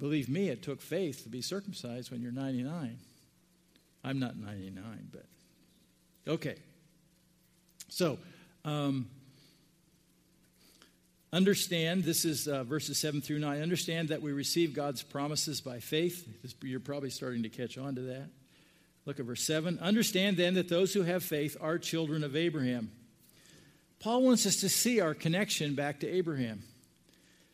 Believe 0.00 0.28
me, 0.28 0.48
it 0.48 0.62
took 0.62 0.80
faith 0.80 1.24
to 1.24 1.28
be 1.28 1.42
circumcised 1.42 2.10
when 2.10 2.22
you're 2.22 2.32
99. 2.32 2.98
I'm 4.04 4.18
not 4.20 4.36
99, 4.36 5.08
but 5.12 5.26
okay. 6.32 6.56
So, 7.88 8.18
um, 8.64 9.08
understand 11.32 12.04
this 12.04 12.24
is 12.24 12.46
uh, 12.46 12.62
verses 12.62 12.98
7 12.98 13.20
through 13.20 13.40
9. 13.40 13.60
Understand 13.60 14.10
that 14.10 14.22
we 14.22 14.32
receive 14.32 14.72
God's 14.72 15.02
promises 15.02 15.60
by 15.60 15.80
faith. 15.80 16.28
You're 16.62 16.80
probably 16.80 17.10
starting 17.10 17.42
to 17.42 17.48
catch 17.48 17.76
on 17.76 17.96
to 17.96 18.02
that. 18.02 18.28
Look 19.04 19.18
at 19.18 19.26
verse 19.26 19.42
7. 19.42 19.78
Understand 19.80 20.36
then 20.36 20.54
that 20.54 20.68
those 20.68 20.92
who 20.92 21.02
have 21.02 21.24
faith 21.24 21.56
are 21.60 21.78
children 21.78 22.22
of 22.22 22.36
Abraham. 22.36 22.90
Paul 24.00 24.22
wants 24.22 24.46
us 24.46 24.56
to 24.56 24.68
see 24.68 25.00
our 25.00 25.14
connection 25.14 25.74
back 25.74 26.00
to 26.00 26.08
Abraham. 26.08 26.62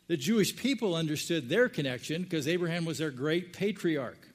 The 0.07 0.17
Jewish 0.17 0.55
people 0.55 0.95
understood 0.95 1.49
their 1.49 1.69
connection 1.69 2.23
because 2.23 2.47
Abraham 2.47 2.85
was 2.85 2.99
their 2.99 3.11
great 3.11 3.53
patriarch. 3.53 4.29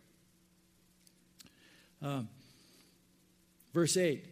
Uh, 2.02 2.22
verse 3.74 3.98
8 3.98 4.26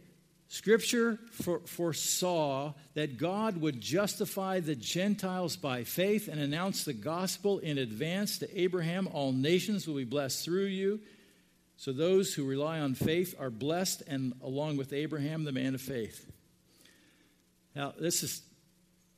Scripture 0.49 1.19
for, 1.31 1.59
foresaw 1.59 2.73
that 2.93 3.17
God 3.17 3.59
would 3.59 3.81
justify 3.81 4.61
the 4.61 4.75
Gentiles 4.75 5.57
by 5.57 5.83
faith 5.83 6.29
and 6.29 6.39
announce 6.39 6.85
the 6.85 6.93
gospel 6.93 7.59
in 7.59 7.77
advance 7.77 8.39
to 8.39 8.59
Abraham. 8.59 9.09
All 9.11 9.33
nations 9.33 9.87
will 9.87 9.95
be 9.95 10.05
blessed 10.05 10.45
through 10.45 10.67
you. 10.67 11.01
So 11.75 11.91
those 11.91 12.33
who 12.33 12.45
rely 12.45 12.79
on 12.79 12.95
faith 12.95 13.35
are 13.37 13.49
blessed, 13.49 14.03
and 14.07 14.33
along 14.41 14.77
with 14.77 14.93
Abraham, 14.93 15.43
the 15.43 15.51
man 15.51 15.75
of 15.75 15.81
faith. 15.81 16.25
Now, 17.75 17.93
this 17.99 18.23
is, 18.23 18.41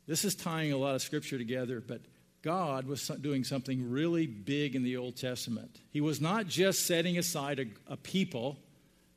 this 0.09 0.25
is 0.25 0.33
tying 0.33 0.73
a 0.73 0.77
lot 0.77 0.95
of 0.95 1.03
scripture 1.03 1.37
together, 1.37 1.83
but 1.85 2.01
God 2.41 2.87
was 2.87 3.07
doing 3.21 3.43
something 3.43 3.91
really 3.91 4.25
big 4.25 4.75
in 4.75 4.81
the 4.81 4.97
Old 4.97 5.15
Testament. 5.15 5.79
He 5.91 6.01
was 6.01 6.19
not 6.19 6.47
just 6.47 6.87
setting 6.87 7.19
aside 7.19 7.59
a, 7.59 7.93
a 7.93 7.95
people, 7.95 8.57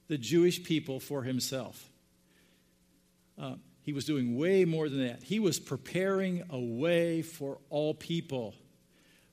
the 0.08 0.18
Jewish 0.18 0.62
people, 0.62 1.00
for 1.00 1.22
himself. 1.22 1.88
Uh, 3.40 3.54
he 3.80 3.94
was 3.94 4.04
doing 4.04 4.36
way 4.36 4.66
more 4.66 4.90
than 4.90 5.06
that. 5.06 5.22
He 5.22 5.40
was 5.40 5.58
preparing 5.58 6.42
a 6.50 6.60
way 6.60 7.22
for 7.22 7.56
all 7.70 7.94
people. 7.94 8.54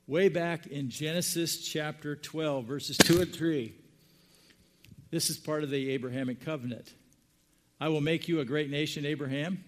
Way 0.07 0.29
back 0.29 0.65
in 0.67 0.89
Genesis 0.89 1.57
chapter 1.57 2.15
12, 2.15 2.63
verses 2.63 2.97
2 2.99 3.19
and 3.19 3.35
3. 3.35 3.73
This 5.11 5.29
is 5.29 5.37
part 5.37 5.63
of 5.63 5.69
the 5.69 5.89
Abrahamic 5.89 6.39
covenant. 6.39 6.93
I 7.81 7.89
will 7.89 7.99
make 7.99 8.29
you 8.29 8.39
a 8.39 8.45
great 8.45 8.69
nation, 8.69 9.05
Abraham. 9.05 9.65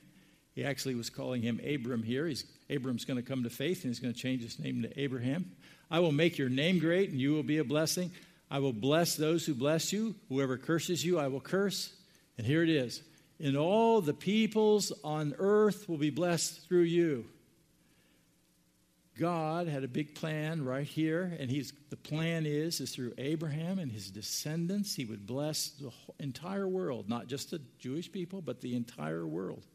He 0.53 0.65
actually 0.65 0.95
was 0.95 1.09
calling 1.09 1.41
him 1.41 1.59
Abram 1.65 2.03
here. 2.03 2.27
He's 2.27 2.45
Abram's 2.69 3.05
going 3.05 3.17
to 3.17 3.27
come 3.27 3.43
to 3.43 3.49
faith 3.49 3.83
and 3.83 3.91
he's 3.91 3.99
going 3.99 4.13
to 4.13 4.19
change 4.19 4.41
his 4.41 4.59
name 4.59 4.81
to 4.83 4.99
Abraham. 4.99 5.51
I 5.89 5.99
will 5.99 6.11
make 6.11 6.37
your 6.37 6.49
name 6.49 6.79
great 6.79 7.09
and 7.09 7.19
you 7.19 7.33
will 7.33 7.43
be 7.43 7.57
a 7.57 7.63
blessing. 7.63 8.11
I 8.49 8.59
will 8.59 8.73
bless 8.73 9.15
those 9.15 9.45
who 9.45 9.53
bless 9.53 9.93
you. 9.93 10.15
Whoever 10.29 10.57
curses 10.57 11.05
you, 11.05 11.19
I 11.19 11.27
will 11.27 11.41
curse. 11.41 11.93
And 12.37 12.45
here 12.45 12.63
it 12.63 12.69
is. 12.69 13.01
And 13.39 13.57
all 13.57 14.01
the 14.01 14.13
peoples 14.13 14.91
on 15.03 15.35
earth 15.39 15.87
will 15.89 15.97
be 15.97 16.09
blessed 16.09 16.67
through 16.67 16.81
you. 16.81 17.25
God 19.19 19.67
had 19.67 19.83
a 19.83 19.87
big 19.87 20.15
plan 20.15 20.63
right 20.63 20.87
here, 20.87 21.35
and 21.39 21.49
he's, 21.49 21.73
the 21.89 21.97
plan 21.97 22.45
is, 22.45 22.79
is 22.79 22.91
through 22.91 23.13
Abraham 23.17 23.77
and 23.77 23.91
his 23.91 24.09
descendants, 24.09 24.95
he 24.95 25.05
would 25.05 25.27
bless 25.27 25.69
the 25.71 25.91
entire 26.19 26.67
world, 26.67 27.09
not 27.09 27.27
just 27.27 27.51
the 27.51 27.61
Jewish 27.77 28.11
people, 28.11 28.41
but 28.41 28.61
the 28.61 28.75
entire 28.75 29.27
world. 29.27 29.65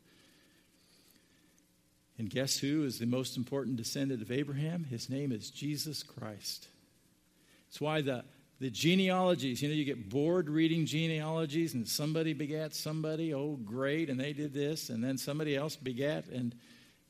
And 2.19 2.31
guess 2.31 2.59
who 2.59 2.85
is 2.85 2.99
the 2.99 3.07
most 3.07 3.37
important 3.37 3.77
descendant 3.77 4.23
of 4.23 4.33
Abraham? 4.33 4.85
His 4.85 5.11
name 5.11 5.33
is 5.33 5.51
Jesus 5.51 6.03
Christ. 6.03 6.69
It's 7.69 7.81
why 7.81 8.01
the, 8.01 8.25
the 8.59 8.71
genealogies, 8.71 9.61
you 9.61 9.69
know, 9.69 9.75
you 9.75 9.85
get 9.85 10.09
bored 10.09 10.49
reading 10.49 10.87
genealogies 10.87 11.75
and 11.75 11.87
somebody 11.87 12.33
begat 12.33 12.75
somebody, 12.75 13.35
oh, 13.35 13.59
great, 13.65 14.09
and 14.09 14.19
they 14.19 14.33
did 14.33 14.55
this, 14.55 14.89
and 14.89 15.05
then 15.05 15.19
somebody 15.19 15.55
else 15.55 15.77
begat. 15.77 16.27
And 16.29 16.55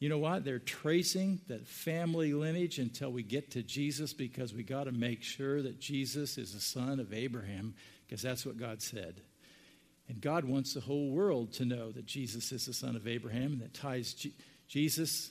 you 0.01 0.09
know 0.09 0.19
what? 0.19 0.45
They're 0.45 0.59
tracing 0.59 1.41
that 1.47 1.67
family 1.67 2.35
lineage 2.35 2.81
until 2.81 3.13
we 3.13 3.23
get 3.23 3.53
to 3.53 3.63
Jesus 3.63 4.13
because 4.13 4.53
we 4.53 4.65
got 4.65 4.85
to 4.85 4.93
make 4.93 5.23
sure 5.23 5.63
that 5.63 5.81
Jesus 5.81 6.37
is 6.37 6.53
the 6.53 6.61
son 6.61 6.99
of 6.99 7.13
Abraham 7.13 7.75
because 8.07 8.23
that's 8.23 8.45
what 8.45 8.59
God 8.59 8.83
said. 8.83 9.21
And 10.09 10.21
God 10.21 10.45
wants 10.45 10.75
the 10.75 10.81
whole 10.81 11.11
world 11.11 11.53
to 11.55 11.65
know 11.65 11.91
that 11.93 12.07
Jesus 12.07 12.53
is 12.53 12.67
the 12.67 12.73
son 12.73 12.95
of 12.95 13.09
Abraham 13.09 13.53
and 13.53 13.61
that 13.63 13.75
ties. 13.75 14.27
Jesus 14.69 15.31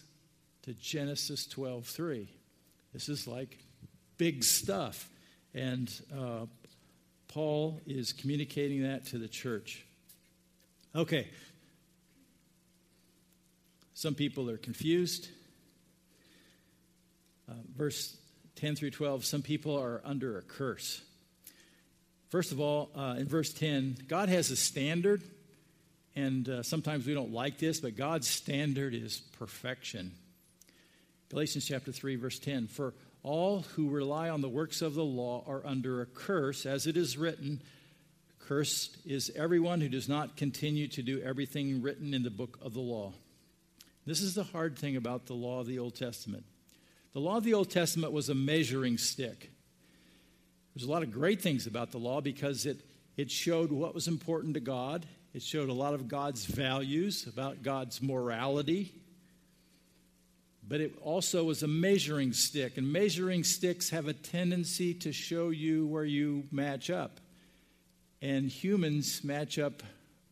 to 0.64 0.74
Genesis 0.74 1.48
12:3. 1.48 2.28
This 2.94 3.10
is 3.10 3.28
like 3.28 3.58
big 4.18 4.44
stuff. 4.44 5.10
And 5.54 5.92
uh, 6.16 6.46
Paul 7.28 7.80
is 7.86 8.14
communicating 8.14 8.84
that 8.84 9.08
to 9.08 9.18
the 9.18 9.28
church. 9.28 9.86
Okay. 10.96 11.28
Some 13.94 14.16
people 14.16 14.50
are 14.50 14.58
confused. 14.58 15.30
Uh, 17.50 17.54
verse 17.76 18.18
10 18.56 18.76
through 18.76 18.92
12, 18.92 19.26
some 19.26 19.42
people 19.42 19.78
are 19.78 20.02
under 20.04 20.38
a 20.38 20.42
curse. 20.42 21.02
First 22.30 22.52
of 22.52 22.60
all, 22.60 22.90
uh, 22.96 23.16
in 23.18 23.28
verse 23.28 23.54
10, 23.54 23.98
God 24.08 24.30
has 24.30 24.50
a 24.52 24.56
standard 24.56 25.22
and 26.16 26.48
uh, 26.48 26.64
sometimes 26.64 27.06
we 27.06 27.14
don't 27.14 27.34
like 27.34 27.58
this, 27.58 27.80
but 27.80 27.98
God's 27.98 28.28
standard 28.28 28.94
is 28.94 29.22
perfection. 29.38 30.14
Galatians 31.30 31.66
chapter 31.66 31.92
3, 31.92 32.16
verse 32.16 32.40
10 32.40 32.68
For 32.68 32.94
all 33.22 33.62
who 33.76 33.90
rely 33.90 34.30
on 34.30 34.42
the 34.42 34.50
works 34.50 34.82
of 34.82 34.94
the 34.94 35.04
law 35.04 35.44
are 35.46 35.66
under 35.66 36.02
a 36.02 36.06
curse, 36.06 36.66
as 36.66 36.88
it 36.88 36.96
is 36.96 37.18
written, 37.18 37.62
Cursed 38.40 38.98
is 39.06 39.32
everyone 39.36 39.82
who 39.82 39.90
does 39.90 40.08
not 40.08 40.38
continue 40.38 40.88
to 40.90 41.02
do 41.02 41.22
everything 41.22 41.82
written 41.82 42.14
in 42.14 42.24
the 42.24 42.30
book 42.30 42.60
of 42.62 42.74
the 42.74 42.80
law. 42.80 43.14
This 44.06 44.22
is 44.22 44.36
the 44.36 44.44
hard 44.44 44.78
thing 44.78 44.96
about 44.96 45.26
the 45.26 45.34
law 45.34 45.62
of 45.62 45.68
the 45.68 45.80
Old 45.80 45.96
Testament. 45.96 46.46
The 47.14 47.20
law 47.20 47.38
of 47.38 47.44
the 47.44 47.56
Old 47.56 47.72
Testament 47.72 48.14
was 48.14 48.30
a 48.30 48.36
measuring 48.36 49.00
stick. 49.00 49.50
There's 50.76 50.88
a 50.88 50.92
lot 50.92 51.02
of 51.02 51.12
great 51.12 51.42
things 51.42 51.66
about 51.66 51.92
the 51.92 51.98
law 51.98 52.22
because 52.22 52.68
it, 52.68 52.82
it 53.18 53.32
showed 53.32 53.72
what 53.72 53.96
was 53.96 54.08
important 54.08 54.54
to 54.54 54.60
God 54.60 55.08
it 55.36 55.44
showed 55.44 55.68
a 55.68 55.74
lot 55.74 55.94
of 55.94 56.08
God's 56.08 56.46
values, 56.46 57.28
about 57.28 57.62
God's 57.62 58.02
morality. 58.02 58.94
But 60.66 60.80
it 60.80 60.98
also 61.02 61.44
was 61.44 61.62
a 61.62 61.68
measuring 61.68 62.32
stick, 62.32 62.78
and 62.78 62.90
measuring 62.90 63.44
sticks 63.44 63.90
have 63.90 64.08
a 64.08 64.14
tendency 64.14 64.94
to 64.94 65.12
show 65.12 65.50
you 65.50 65.88
where 65.88 66.06
you 66.06 66.46
match 66.52 66.90
up. 66.90 67.20
And 68.22 68.48
humans 68.48 69.26
match 69.26 69.60
up 69.60 69.84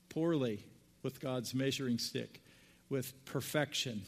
poorly 0.08 0.64
with 1.02 1.20
God's 1.20 1.54
measuring 1.54 1.98
stick, 1.98 2.42
with 2.88 3.26
perfection. 3.26 4.04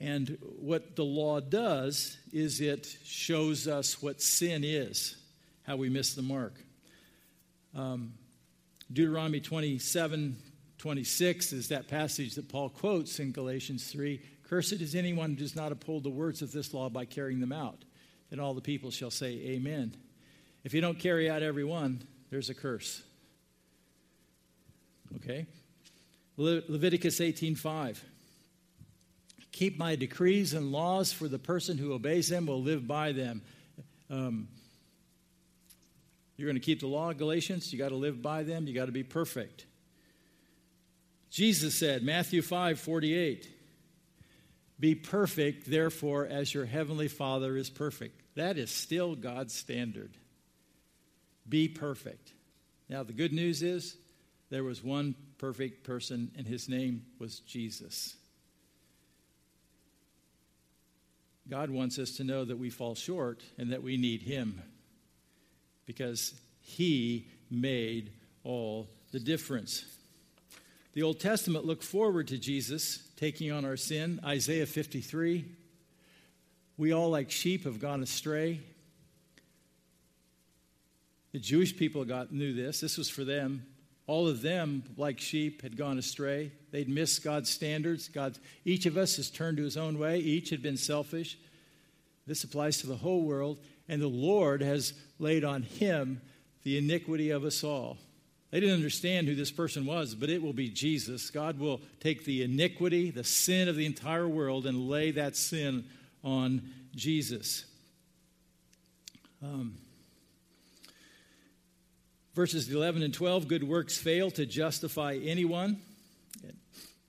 And 0.00 0.36
what 0.58 0.96
the 0.96 1.04
law 1.04 1.40
does 1.40 2.18
is 2.30 2.60
it 2.60 2.94
shows 3.04 3.66
us 3.66 4.02
what 4.02 4.20
sin 4.20 4.64
is, 4.64 5.16
how 5.62 5.76
we 5.76 5.88
miss 5.88 6.12
the 6.12 6.20
mark. 6.20 6.52
Um, 7.74 8.12
Deuteronomy 8.92 9.40
27 9.40 10.36
26 10.78 11.52
is 11.52 11.68
that 11.68 11.88
passage 11.88 12.36
that 12.36 12.48
Paul 12.48 12.70
quotes 12.70 13.18
in 13.18 13.32
Galatians 13.32 13.90
3 13.92 14.20
Cursed 14.48 14.80
is 14.80 14.94
anyone 14.94 15.30
who 15.30 15.36
does 15.36 15.54
not 15.54 15.70
uphold 15.70 16.02
the 16.02 16.10
words 16.10 16.42
of 16.42 16.50
this 16.50 16.74
law 16.74 16.88
by 16.88 17.04
carrying 17.04 17.38
them 17.38 17.52
out. 17.52 17.84
Then 18.30 18.40
all 18.40 18.54
the 18.54 18.60
people 18.60 18.90
shall 18.90 19.10
say, 19.10 19.34
Amen. 19.50 19.94
If 20.64 20.74
you 20.74 20.80
don't 20.80 20.98
carry 20.98 21.30
out 21.30 21.42
every 21.42 21.64
one, 21.64 22.02
there's 22.30 22.50
a 22.50 22.54
curse. 22.54 23.02
Okay? 25.16 25.46
Le- 26.36 26.62
Leviticus 26.68 27.20
18:5. 27.20 27.98
Keep 29.52 29.78
my 29.78 29.96
decrees 29.96 30.54
and 30.54 30.72
laws, 30.72 31.12
for 31.12 31.28
the 31.28 31.38
person 31.38 31.76
who 31.76 31.92
obeys 31.92 32.28
them 32.28 32.46
will 32.46 32.62
live 32.62 32.86
by 32.86 33.12
them. 33.12 33.42
Um, 34.08 34.48
you're 36.40 36.48
going 36.48 36.60
to 36.60 36.64
keep 36.64 36.80
the 36.80 36.86
law, 36.86 37.12
Galatians. 37.12 37.70
You 37.70 37.78
got 37.78 37.90
to 37.90 37.96
live 37.96 38.22
by 38.22 38.44
them. 38.44 38.66
You 38.66 38.72
got 38.72 38.86
to 38.86 38.92
be 38.92 39.02
perfect. 39.02 39.66
Jesus 41.30 41.74
said, 41.74 42.02
Matthew 42.02 42.40
5 42.40 42.80
48, 42.80 43.46
Be 44.78 44.94
perfect, 44.94 45.70
therefore, 45.70 46.26
as 46.26 46.54
your 46.54 46.64
heavenly 46.64 47.08
Father 47.08 47.56
is 47.56 47.68
perfect. 47.68 48.22
That 48.36 48.56
is 48.56 48.70
still 48.70 49.14
God's 49.14 49.54
standard. 49.54 50.16
Be 51.46 51.68
perfect. 51.68 52.32
Now, 52.88 53.02
the 53.02 53.12
good 53.12 53.32
news 53.32 53.62
is 53.62 53.96
there 54.48 54.64
was 54.64 54.82
one 54.82 55.14
perfect 55.36 55.84
person, 55.84 56.30
and 56.36 56.46
his 56.46 56.68
name 56.70 57.04
was 57.18 57.40
Jesus. 57.40 58.16
God 61.48 61.70
wants 61.70 61.98
us 61.98 62.12
to 62.12 62.24
know 62.24 62.44
that 62.44 62.58
we 62.58 62.70
fall 62.70 62.94
short 62.94 63.42
and 63.58 63.72
that 63.72 63.82
we 63.82 63.96
need 63.98 64.22
him 64.22 64.62
because 65.90 66.34
he 66.60 67.26
made 67.50 68.12
all 68.44 68.88
the 69.10 69.18
difference. 69.18 69.84
The 70.92 71.02
Old 71.02 71.18
Testament 71.18 71.64
looked 71.64 71.82
forward 71.82 72.28
to 72.28 72.38
Jesus 72.38 73.08
taking 73.16 73.50
on 73.50 73.64
our 73.64 73.76
sin. 73.76 74.20
Isaiah 74.24 74.66
53 74.66 75.44
We 76.76 76.92
all, 76.92 77.10
like 77.10 77.32
sheep, 77.32 77.64
have 77.64 77.80
gone 77.80 78.04
astray. 78.04 78.60
The 81.32 81.40
Jewish 81.40 81.76
people 81.76 82.04
got, 82.04 82.32
knew 82.32 82.54
this. 82.54 82.78
This 82.78 82.96
was 82.96 83.10
for 83.10 83.24
them. 83.24 83.66
All 84.06 84.28
of 84.28 84.42
them, 84.42 84.84
like 84.96 85.18
sheep, 85.18 85.62
had 85.62 85.76
gone 85.76 85.98
astray. 85.98 86.52
They'd 86.70 86.88
missed 86.88 87.24
God's 87.24 87.50
standards. 87.50 88.06
God, 88.06 88.38
each 88.64 88.86
of 88.86 88.96
us 88.96 89.16
has 89.16 89.28
turned 89.28 89.56
to 89.56 89.64
his 89.64 89.76
own 89.76 89.98
way. 89.98 90.20
Each 90.20 90.50
had 90.50 90.62
been 90.62 90.76
selfish. 90.76 91.36
This 92.28 92.44
applies 92.44 92.78
to 92.78 92.86
the 92.86 92.94
whole 92.94 93.22
world. 93.22 93.58
And 93.90 94.00
the 94.00 94.06
Lord 94.06 94.62
has 94.62 94.94
laid 95.18 95.42
on 95.42 95.64
him 95.64 96.22
the 96.62 96.78
iniquity 96.78 97.30
of 97.30 97.42
us 97.42 97.64
all. 97.64 97.98
They 98.52 98.60
didn't 98.60 98.76
understand 98.76 99.26
who 99.26 99.34
this 99.34 99.50
person 99.50 99.84
was, 99.84 100.14
but 100.14 100.30
it 100.30 100.40
will 100.40 100.52
be 100.52 100.68
Jesus. 100.68 101.28
God 101.30 101.58
will 101.58 101.80
take 101.98 102.24
the 102.24 102.44
iniquity, 102.44 103.10
the 103.10 103.24
sin 103.24 103.68
of 103.68 103.74
the 103.74 103.86
entire 103.86 104.28
world, 104.28 104.64
and 104.64 104.88
lay 104.88 105.10
that 105.10 105.34
sin 105.36 105.86
on 106.22 106.62
Jesus. 106.94 107.64
Um, 109.42 109.74
verses 112.36 112.68
11 112.68 113.02
and 113.02 113.12
12 113.12 113.48
good 113.48 113.64
works 113.64 113.98
fail 113.98 114.30
to 114.32 114.46
justify 114.46 115.18
anyone. 115.20 115.80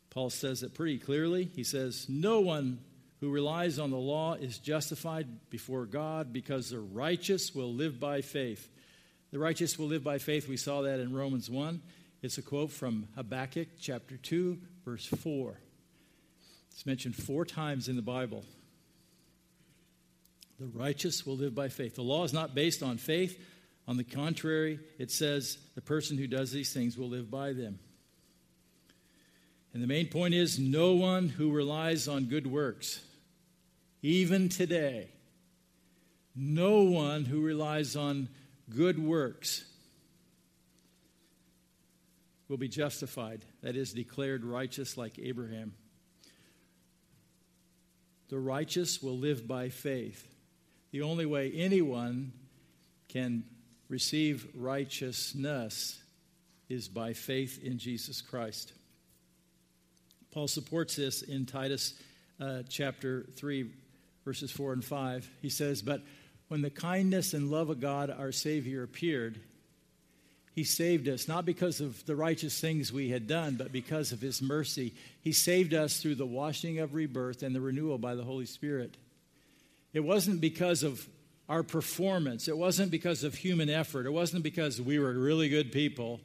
Paul 0.09 0.31
says 0.31 0.63
it 0.63 0.73
pretty 0.73 0.97
clearly. 0.97 1.47
He 1.55 1.63
says, 1.63 2.07
No 2.09 2.39
one 2.39 2.79
who 3.21 3.29
relies 3.29 3.79
on 3.79 3.91
the 3.91 3.97
law 3.97 4.33
is 4.33 4.57
justified 4.57 5.49
before 5.49 5.85
God 5.85 6.33
because 6.33 6.71
the 6.71 6.79
righteous 6.79 7.55
will 7.55 7.73
live 7.73 7.99
by 7.99 8.21
faith. 8.21 8.67
The 9.31 9.39
righteous 9.39 9.79
will 9.79 9.87
live 9.87 10.03
by 10.03 10.17
faith. 10.17 10.49
We 10.49 10.57
saw 10.57 10.81
that 10.81 10.99
in 10.99 11.13
Romans 11.13 11.49
1. 11.49 11.81
It's 12.21 12.37
a 12.37 12.41
quote 12.41 12.71
from 12.71 13.07
Habakkuk 13.15 13.69
chapter 13.79 14.17
2, 14.17 14.57
verse 14.83 15.05
4. 15.05 15.55
It's 16.71 16.85
mentioned 16.85 17.15
four 17.15 17.45
times 17.45 17.87
in 17.87 17.95
the 17.95 18.01
Bible. 18.01 18.43
The 20.59 20.67
righteous 20.67 21.25
will 21.25 21.37
live 21.37 21.55
by 21.55 21.69
faith. 21.69 21.95
The 21.95 22.01
law 22.01 22.23
is 22.23 22.33
not 22.33 22.55
based 22.55 22.83
on 22.83 22.97
faith. 22.97 23.39
On 23.87 23.97
the 23.97 24.03
contrary, 24.03 24.79
it 24.99 25.11
says 25.11 25.57
the 25.75 25.81
person 25.81 26.17
who 26.17 26.27
does 26.27 26.51
these 26.51 26.73
things 26.73 26.97
will 26.97 27.09
live 27.09 27.29
by 27.29 27.53
them. 27.53 27.79
And 29.73 29.81
the 29.81 29.87
main 29.87 30.07
point 30.07 30.33
is 30.33 30.59
no 30.59 30.93
one 30.93 31.29
who 31.29 31.51
relies 31.51 32.07
on 32.07 32.25
good 32.25 32.45
works, 32.45 32.99
even 34.01 34.49
today, 34.49 35.09
no 36.35 36.83
one 36.83 37.25
who 37.25 37.41
relies 37.41 37.95
on 37.95 38.29
good 38.69 38.97
works 38.97 39.65
will 42.47 42.57
be 42.57 42.67
justified, 42.67 43.45
that 43.61 43.75
is, 43.75 43.93
declared 43.93 44.43
righteous 44.43 44.97
like 44.97 45.17
Abraham. 45.19 45.73
The 48.29 48.39
righteous 48.39 49.01
will 49.01 49.17
live 49.17 49.47
by 49.47 49.69
faith. 49.69 50.27
The 50.91 51.01
only 51.01 51.25
way 51.25 51.51
anyone 51.51 52.33
can 53.07 53.43
receive 53.87 54.47
righteousness 54.55 56.01
is 56.69 56.87
by 56.87 57.13
faith 57.13 57.61
in 57.63 57.77
Jesus 57.77 58.21
Christ. 58.21 58.73
Paul 60.31 60.47
supports 60.47 60.95
this 60.95 61.21
in 61.21 61.45
Titus 61.45 61.93
uh, 62.39 62.63
chapter 62.69 63.27
3, 63.35 63.69
verses 64.25 64.51
4 64.51 64.73
and 64.73 64.85
5. 64.85 65.29
He 65.41 65.49
says, 65.49 65.81
But 65.81 66.01
when 66.47 66.61
the 66.61 66.69
kindness 66.69 67.33
and 67.33 67.51
love 67.51 67.69
of 67.69 67.79
God, 67.79 68.09
our 68.09 68.31
Savior, 68.31 68.83
appeared, 68.83 69.39
he 70.53 70.65
saved 70.65 71.07
us 71.07 71.27
not 71.27 71.45
because 71.45 71.79
of 71.79 72.05
the 72.05 72.15
righteous 72.15 72.59
things 72.59 72.91
we 72.91 73.09
had 73.09 73.25
done, 73.25 73.55
but 73.55 73.71
because 73.71 74.11
of 74.11 74.19
His 74.19 74.41
mercy. 74.41 74.93
He 75.21 75.31
saved 75.31 75.73
us 75.73 76.01
through 76.01 76.15
the 76.15 76.25
washing 76.25 76.79
of 76.79 76.93
rebirth 76.93 77.41
and 77.41 77.55
the 77.55 77.61
renewal 77.61 77.97
by 77.97 78.15
the 78.15 78.23
Holy 78.23 78.45
Spirit. 78.45 78.97
It 79.93 80.01
wasn't 80.01 80.41
because 80.41 80.83
of 80.83 81.07
our 81.47 81.63
performance, 81.63 82.47
it 82.47 82.57
wasn't 82.57 82.91
because 82.91 83.23
of 83.23 83.35
human 83.35 83.69
effort, 83.69 84.05
it 84.05 84.11
wasn't 84.11 84.43
because 84.43 84.81
we 84.81 84.99
were 84.99 85.11
really 85.13 85.49
good 85.49 85.71
people 85.71 86.19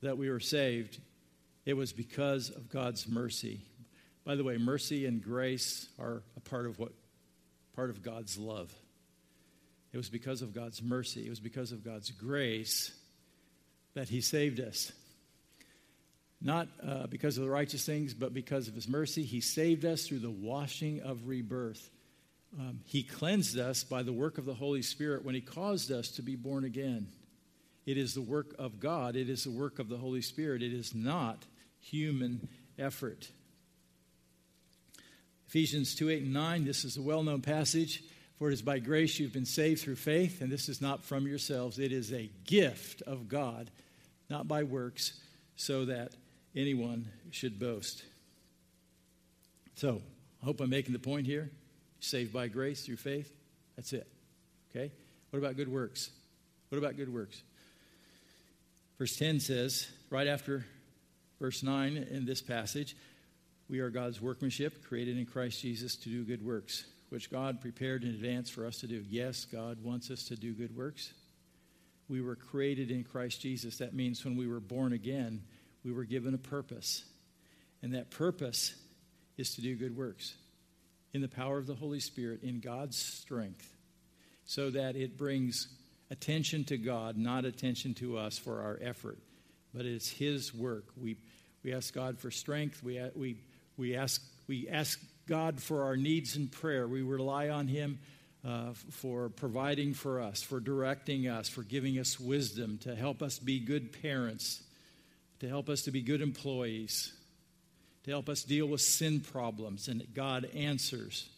that 0.00 0.16
we 0.16 0.30
were 0.30 0.40
saved. 0.40 0.98
It 1.64 1.76
was 1.76 1.92
because 1.92 2.50
of 2.50 2.70
God's 2.70 3.08
mercy. 3.08 3.60
By 4.28 4.34
the 4.34 4.44
way, 4.44 4.58
mercy 4.58 5.06
and 5.06 5.24
grace 5.24 5.88
are 5.98 6.22
a 6.36 6.40
part 6.40 6.66
of 6.66 6.78
what 6.78 6.92
part 7.74 7.88
of 7.88 8.02
God's 8.02 8.36
love. 8.36 8.70
It 9.90 9.96
was 9.96 10.10
because 10.10 10.42
of 10.42 10.52
God's 10.52 10.82
mercy, 10.82 11.24
it 11.24 11.30
was 11.30 11.40
because 11.40 11.72
of 11.72 11.82
God's 11.82 12.10
grace 12.10 12.92
that 13.94 14.10
He 14.10 14.20
saved 14.20 14.60
us. 14.60 14.92
Not 16.42 16.68
uh, 16.86 17.06
because 17.06 17.38
of 17.38 17.44
the 17.44 17.48
righteous 17.48 17.86
things, 17.86 18.12
but 18.12 18.34
because 18.34 18.68
of 18.68 18.74
His 18.74 18.86
mercy. 18.86 19.22
He 19.22 19.40
saved 19.40 19.86
us 19.86 20.06
through 20.06 20.18
the 20.18 20.30
washing 20.30 21.00
of 21.00 21.26
rebirth. 21.26 21.88
Um, 22.60 22.80
he 22.84 23.04
cleansed 23.04 23.58
us 23.58 23.82
by 23.82 24.02
the 24.02 24.12
work 24.12 24.36
of 24.36 24.44
the 24.44 24.52
Holy 24.52 24.82
Spirit 24.82 25.24
when 25.24 25.36
He 25.36 25.40
caused 25.40 25.90
us 25.90 26.10
to 26.16 26.22
be 26.22 26.36
born 26.36 26.64
again. 26.64 27.06
It 27.86 27.96
is 27.96 28.12
the 28.12 28.20
work 28.20 28.54
of 28.58 28.78
God, 28.78 29.16
it 29.16 29.30
is 29.30 29.44
the 29.44 29.52
work 29.52 29.78
of 29.78 29.88
the 29.88 29.96
Holy 29.96 30.20
Spirit, 30.20 30.62
it 30.62 30.74
is 30.74 30.94
not 30.94 31.46
human 31.80 32.46
effort. 32.78 33.30
Ephesians 35.48 35.94
2 35.94 36.10
8 36.10 36.22
and 36.24 36.32
9, 36.34 36.64
this 36.64 36.84
is 36.84 36.96
a 36.96 37.02
well 37.02 37.22
known 37.22 37.40
passage. 37.40 38.02
For 38.38 38.50
it 38.50 38.52
is 38.52 38.62
by 38.62 38.78
grace 38.78 39.18
you've 39.18 39.32
been 39.32 39.44
saved 39.44 39.82
through 39.82 39.96
faith, 39.96 40.42
and 40.42 40.52
this 40.52 40.68
is 40.68 40.80
not 40.80 41.02
from 41.02 41.26
yourselves. 41.26 41.80
It 41.80 41.90
is 41.90 42.12
a 42.12 42.30
gift 42.44 43.02
of 43.02 43.28
God, 43.28 43.68
not 44.30 44.46
by 44.46 44.62
works, 44.62 45.18
so 45.56 45.86
that 45.86 46.12
anyone 46.54 47.08
should 47.32 47.58
boast. 47.58 48.04
So, 49.74 50.02
I 50.40 50.44
hope 50.44 50.60
I'm 50.60 50.70
making 50.70 50.92
the 50.92 51.00
point 51.00 51.26
here. 51.26 51.50
Saved 51.98 52.32
by 52.32 52.46
grace 52.46 52.86
through 52.86 52.98
faith. 52.98 53.32
That's 53.74 53.92
it. 53.92 54.06
Okay? 54.70 54.92
What 55.30 55.40
about 55.40 55.56
good 55.56 55.68
works? 55.68 56.10
What 56.68 56.78
about 56.78 56.96
good 56.96 57.12
works? 57.12 57.42
Verse 58.98 59.16
10 59.16 59.40
says, 59.40 59.88
right 60.10 60.28
after 60.28 60.64
verse 61.40 61.64
9 61.64 61.96
in 61.96 62.24
this 62.24 62.40
passage, 62.40 62.94
we 63.68 63.80
are 63.80 63.90
God's 63.90 64.20
workmanship, 64.20 64.84
created 64.86 65.18
in 65.18 65.26
Christ 65.26 65.60
Jesus 65.60 65.96
to 65.96 66.08
do 66.08 66.24
good 66.24 66.44
works, 66.44 66.84
which 67.10 67.30
God 67.30 67.60
prepared 67.60 68.02
in 68.02 68.10
advance 68.10 68.48
for 68.48 68.66
us 68.66 68.78
to 68.78 68.86
do. 68.86 69.04
Yes, 69.08 69.44
God 69.44 69.82
wants 69.82 70.10
us 70.10 70.24
to 70.24 70.36
do 70.36 70.52
good 70.52 70.74
works. 70.74 71.12
We 72.08 72.22
were 72.22 72.36
created 72.36 72.90
in 72.90 73.04
Christ 73.04 73.42
Jesus. 73.42 73.78
That 73.78 73.94
means 73.94 74.24
when 74.24 74.36
we 74.36 74.46
were 74.46 74.60
born 74.60 74.94
again, 74.94 75.42
we 75.84 75.92
were 75.92 76.04
given 76.04 76.32
a 76.34 76.38
purpose. 76.38 77.04
And 77.82 77.94
that 77.94 78.10
purpose 78.10 78.74
is 79.36 79.54
to 79.56 79.60
do 79.60 79.76
good 79.76 79.96
works 79.96 80.34
in 81.12 81.20
the 81.20 81.28
power 81.28 81.58
of 81.58 81.66
the 81.66 81.74
Holy 81.74 82.00
Spirit, 82.00 82.42
in 82.42 82.60
God's 82.60 82.96
strength, 82.96 83.70
so 84.46 84.70
that 84.70 84.96
it 84.96 85.18
brings 85.18 85.68
attention 86.10 86.64
to 86.64 86.78
God, 86.78 87.18
not 87.18 87.44
attention 87.44 87.94
to 87.94 88.16
us 88.16 88.38
for 88.38 88.62
our 88.62 88.78
effort, 88.82 89.18
but 89.74 89.84
it's 89.84 90.08
His 90.08 90.54
work. 90.54 90.86
We, 90.96 91.18
we 91.62 91.74
ask 91.74 91.92
God 91.92 92.18
for 92.18 92.30
strength. 92.30 92.82
We, 92.82 93.00
we 93.14 93.36
we 93.78 93.96
ask, 93.96 94.22
we 94.46 94.68
ask 94.68 95.00
God 95.26 95.62
for 95.62 95.84
our 95.84 95.96
needs 95.96 96.36
in 96.36 96.48
prayer. 96.48 96.86
We 96.88 97.02
rely 97.02 97.48
on 97.48 97.68
Him 97.68 98.00
uh, 98.46 98.72
for 98.90 99.28
providing 99.28 99.94
for 99.94 100.20
us, 100.20 100.42
for 100.42 100.60
directing 100.60 101.28
us, 101.28 101.48
for 101.48 101.62
giving 101.62 101.98
us 101.98 102.18
wisdom, 102.18 102.78
to 102.78 102.94
help 102.94 103.22
us 103.22 103.38
be 103.38 103.60
good 103.60 104.02
parents, 104.02 104.62
to 105.40 105.48
help 105.48 105.68
us 105.68 105.82
to 105.82 105.90
be 105.90 106.02
good 106.02 106.20
employees, 106.20 107.12
to 108.04 108.10
help 108.10 108.28
us 108.28 108.42
deal 108.42 108.66
with 108.66 108.80
sin 108.80 109.20
problems, 109.20 109.88
and 109.88 110.02
God 110.14 110.48
answers. 110.54 111.28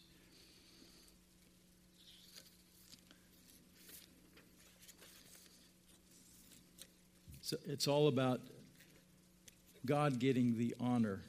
So 7.43 7.57
it's 7.67 7.89
all 7.89 8.07
about 8.07 8.41
God 9.85 10.21
getting 10.21 10.57
the 10.57 10.77
honor. 10.79 11.21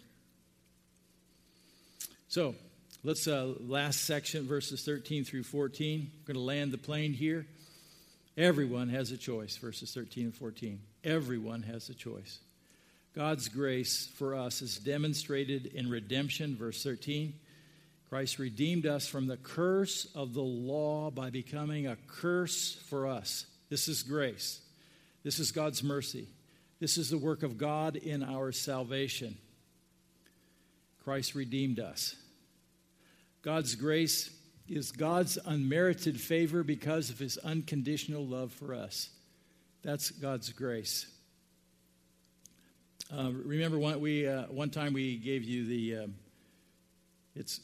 So 2.31 2.55
let's, 3.03 3.27
uh, 3.27 3.55
last 3.59 4.05
section, 4.05 4.47
verses 4.47 4.85
13 4.85 5.25
through 5.25 5.43
14. 5.43 6.09
We're 6.13 6.33
going 6.33 6.41
to 6.41 6.47
land 6.47 6.71
the 6.71 6.77
plane 6.77 7.11
here. 7.11 7.45
Everyone 8.37 8.87
has 8.87 9.11
a 9.11 9.17
choice, 9.17 9.57
verses 9.57 9.93
13 9.93 10.23
and 10.23 10.33
14. 10.33 10.79
Everyone 11.03 11.61
has 11.63 11.89
a 11.89 11.93
choice. 11.93 12.39
God's 13.13 13.49
grace 13.49 14.09
for 14.15 14.33
us 14.33 14.61
is 14.61 14.77
demonstrated 14.77 15.65
in 15.75 15.89
redemption, 15.89 16.55
verse 16.55 16.81
13. 16.81 17.33
Christ 18.07 18.39
redeemed 18.39 18.85
us 18.85 19.09
from 19.09 19.27
the 19.27 19.35
curse 19.35 20.07
of 20.15 20.33
the 20.33 20.39
law 20.39 21.11
by 21.11 21.31
becoming 21.31 21.87
a 21.87 21.97
curse 22.07 22.75
for 22.87 23.07
us. 23.07 23.45
This 23.67 23.89
is 23.89 24.03
grace. 24.03 24.61
This 25.23 25.37
is 25.37 25.51
God's 25.51 25.83
mercy. 25.83 26.29
This 26.79 26.97
is 26.97 27.09
the 27.09 27.17
work 27.17 27.43
of 27.43 27.57
God 27.57 27.97
in 27.97 28.23
our 28.23 28.53
salvation. 28.53 29.37
Christ 31.03 31.35
redeemed 31.35 31.79
us. 31.79 32.15
God's 33.41 33.75
grace 33.75 34.29
is 34.67 34.91
God's 34.91 35.37
unmerited 35.45 36.19
favor 36.19 36.63
because 36.63 37.09
of 37.09 37.19
his 37.19 37.37
unconditional 37.37 38.25
love 38.25 38.51
for 38.51 38.73
us. 38.73 39.09
That's 39.83 40.11
God's 40.11 40.51
grace. 40.51 41.07
Uh, 43.11 43.31
remember 43.33 43.79
one, 43.79 43.99
we, 43.99 44.27
uh, 44.27 44.43
one 44.43 44.69
time 44.69 44.93
we 44.93 45.17
gave 45.17 45.43
you 45.43 45.65
the, 45.65 46.03
um, 46.03 46.15
it's 47.35 47.59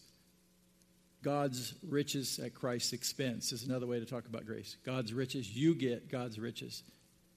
God's 1.23 1.73
riches 1.87 2.39
at 2.39 2.53
Christ's 2.53 2.93
expense 2.93 3.51
is 3.51 3.63
another 3.63 3.85
way 3.85 3.99
to 3.99 4.05
talk 4.05 4.25
about 4.25 4.45
grace. 4.45 4.77
God's 4.85 5.13
riches, 5.13 5.55
you 5.55 5.75
get 5.75 6.09
God's 6.09 6.39
riches 6.39 6.83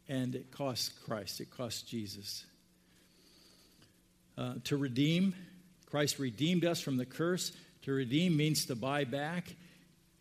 and 0.08 0.34
it 0.34 0.50
costs 0.50 0.88
Christ, 0.88 1.40
it 1.40 1.50
costs 1.50 1.82
Jesus. 1.82 2.44
Uh, 4.36 4.54
to 4.64 4.76
redeem, 4.76 5.34
Christ 5.90 6.18
redeemed 6.18 6.64
us 6.64 6.80
from 6.80 6.96
the 6.96 7.06
curse. 7.06 7.52
To 7.82 7.92
redeem 7.92 8.36
means 8.36 8.66
to 8.66 8.76
buy 8.76 9.04
back. 9.04 9.54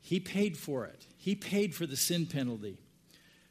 He 0.01 0.19
paid 0.19 0.57
for 0.57 0.85
it, 0.85 1.05
He 1.17 1.35
paid 1.35 1.75
for 1.75 1.85
the 1.85 1.97
sin 1.97 2.25
penalty. 2.25 2.77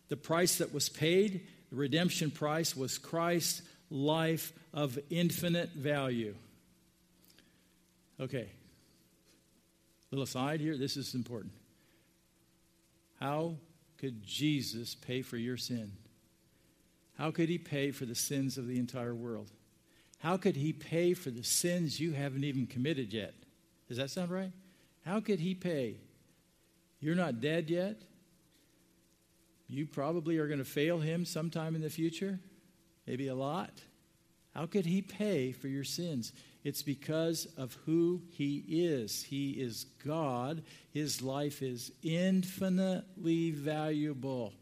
The 0.09 0.17
price 0.17 0.57
that 0.57 0.73
was 0.73 0.89
paid, 0.89 1.47
the 1.71 1.77
redemption 1.77 2.31
price, 2.31 2.75
was 2.75 2.97
Christ's 2.97 3.63
life 3.91 4.53
of 4.73 4.99
infinite 5.11 5.71
value. 5.71 6.35
Okay, 8.19 8.49
little 10.11 10.25
aside 10.25 10.61
here, 10.61 10.77
this 10.77 10.97
is 10.97 11.15
important. 11.15 11.53
How 13.21 13.57
could 13.99 14.25
Jesus 14.25 14.95
pay 14.95 15.23
for 15.23 15.37
your 15.37 15.57
sin? 15.57 15.93
How 17.19 17.31
could 17.31 17.49
he 17.49 17.59
pay 17.59 17.91
for 17.91 18.07
the 18.07 18.15
sins 18.15 18.59
of 18.59 18.67
the 18.67 18.79
entire 18.79 19.15
world? 19.15 19.51
How 20.19 20.37
could 20.37 20.57
he 20.57 20.73
pay 20.73 21.15
for 21.15 21.31
the 21.31 21.45
sins 21.45 22.01
you 22.01 22.13
haven't 22.13 22.45
even 22.45 22.67
committed 22.67 23.13
yet? 23.13 23.35
Does 23.89 23.99
that 23.99 24.11
sound 24.11 24.31
right? 24.31 24.53
How 25.05 25.21
could 25.21 25.41
he 25.41 25.55
pay? 25.55 25.97
You're 27.01 27.15
not 27.15 27.41
dead 27.41 27.71
yet. 27.71 28.03
You 29.69 29.87
probably 29.87 30.39
are 30.39 30.47
going 30.47 30.59
to 30.59 30.65
fail 30.65 30.99
him 30.99 31.25
sometime 31.25 31.75
in 31.75 31.83
the 31.83 31.91
future, 31.91 32.39
maybe 33.07 33.29
a 33.29 33.35
lot. 33.35 33.73
How 34.55 34.67
could 34.67 34.87
he 34.87 35.03
pay 35.03 35.53
for 35.53 35.69
your 35.69 35.85
sins? 35.85 36.33
It's 36.65 36.83
because 36.83 37.47
of 37.57 37.77
who 37.87 38.23
he 38.31 38.65
is. 38.69 39.23
He 39.23 39.53
is 39.53 39.87
God. 40.05 40.63
His 40.91 41.23
life 41.23 41.63
is 41.63 41.93
infinitely 42.03 43.53
valuable. 43.53 44.53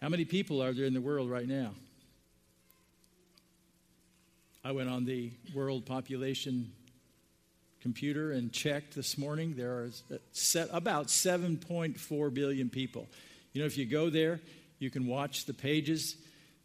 How 0.00 0.08
many 0.08 0.24
people 0.24 0.62
are 0.62 0.72
there 0.72 0.84
in 0.84 0.94
the 0.94 1.00
world 1.00 1.28
right 1.30 1.48
now? 1.48 1.72
I 4.64 4.72
went 4.72 4.88
on 4.88 5.04
the 5.04 5.30
world 5.54 5.84
population 5.84 6.72
computer 7.82 8.32
and 8.32 8.50
checked 8.50 8.94
this 8.94 9.18
morning. 9.18 9.54
There 9.58 9.72
are 9.72 9.90
uh, 10.10 10.66
about 10.72 11.08
7.4 11.08 12.34
billion 12.34 12.70
people. 12.70 13.06
You 13.52 13.60
know, 13.60 13.66
if 13.66 13.76
you 13.76 13.84
go 13.84 14.08
there, 14.08 14.40
you 14.78 14.90
can 14.90 15.06
watch 15.06 15.44
the 15.44 15.52
pages. 15.52 16.16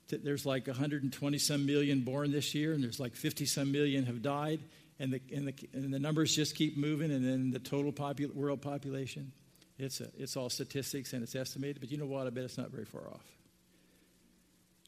There's 0.08 0.46
like 0.46 0.68
120 0.68 1.38
some 1.40 1.66
million 1.66 2.00
born 2.00 2.32
this 2.32 2.56
year, 2.56 2.72
and 2.72 2.82
there's 2.82 3.02
like 3.02 3.16
50 3.18 3.46
some 3.46 3.70
million 3.70 4.06
have 4.06 4.22
died, 4.22 4.62
and 4.98 5.12
the, 5.12 5.22
and 5.36 5.50
the, 5.50 5.54
and 5.74 5.94
the 5.94 6.00
numbers 6.00 6.34
just 6.34 6.56
keep 6.56 6.78
moving, 6.78 7.12
and 7.12 7.28
then 7.28 7.52
the 7.52 7.60
total 7.60 7.92
popul- 7.92 8.34
world 8.34 8.62
population. 8.62 9.34
It's, 9.78 10.00
a, 10.00 10.08
it's 10.18 10.38
all 10.38 10.50
statistics 10.50 11.12
and 11.12 11.22
it's 11.22 11.36
estimated, 11.36 11.82
but 11.82 11.92
you 11.92 11.98
know 11.98 12.06
what? 12.06 12.28
I 12.28 12.30
bet 12.30 12.46
it's 12.46 12.58
not 12.58 12.72
very 12.72 12.86
far 12.86 13.08
off. 13.08 13.39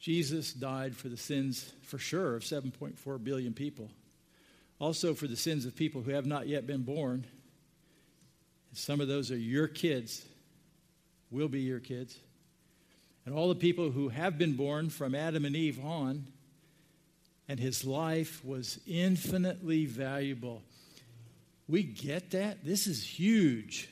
Jesus 0.02 0.52
died 0.52 0.96
for 0.96 1.08
the 1.08 1.16
sins, 1.16 1.72
for 1.82 1.96
sure, 1.96 2.34
of 2.34 2.42
7.4 2.42 3.22
billion 3.22 3.54
people. 3.54 3.88
Also 4.80 5.14
for 5.14 5.28
the 5.28 5.36
sins 5.36 5.64
of 5.64 5.76
people 5.76 6.02
who 6.02 6.10
have 6.10 6.26
not 6.26 6.48
yet 6.48 6.66
been 6.66 6.82
born. 6.82 7.24
Some 8.72 9.00
of 9.00 9.06
those 9.06 9.30
are 9.30 9.36
your 9.38 9.68
kids, 9.68 10.26
will 11.30 11.46
be 11.46 11.60
your 11.60 11.78
kids. 11.78 12.18
And 13.24 13.32
all 13.32 13.48
the 13.48 13.54
people 13.54 13.92
who 13.92 14.08
have 14.08 14.38
been 14.38 14.56
born 14.56 14.90
from 14.90 15.14
Adam 15.14 15.44
and 15.44 15.54
Eve 15.54 15.82
on. 15.84 16.26
And 17.48 17.60
his 17.60 17.84
life 17.84 18.44
was 18.44 18.80
infinitely 18.88 19.86
valuable. 19.86 20.62
We 21.68 21.84
get 21.84 22.32
that? 22.32 22.64
This 22.64 22.88
is 22.88 23.04
huge 23.04 23.88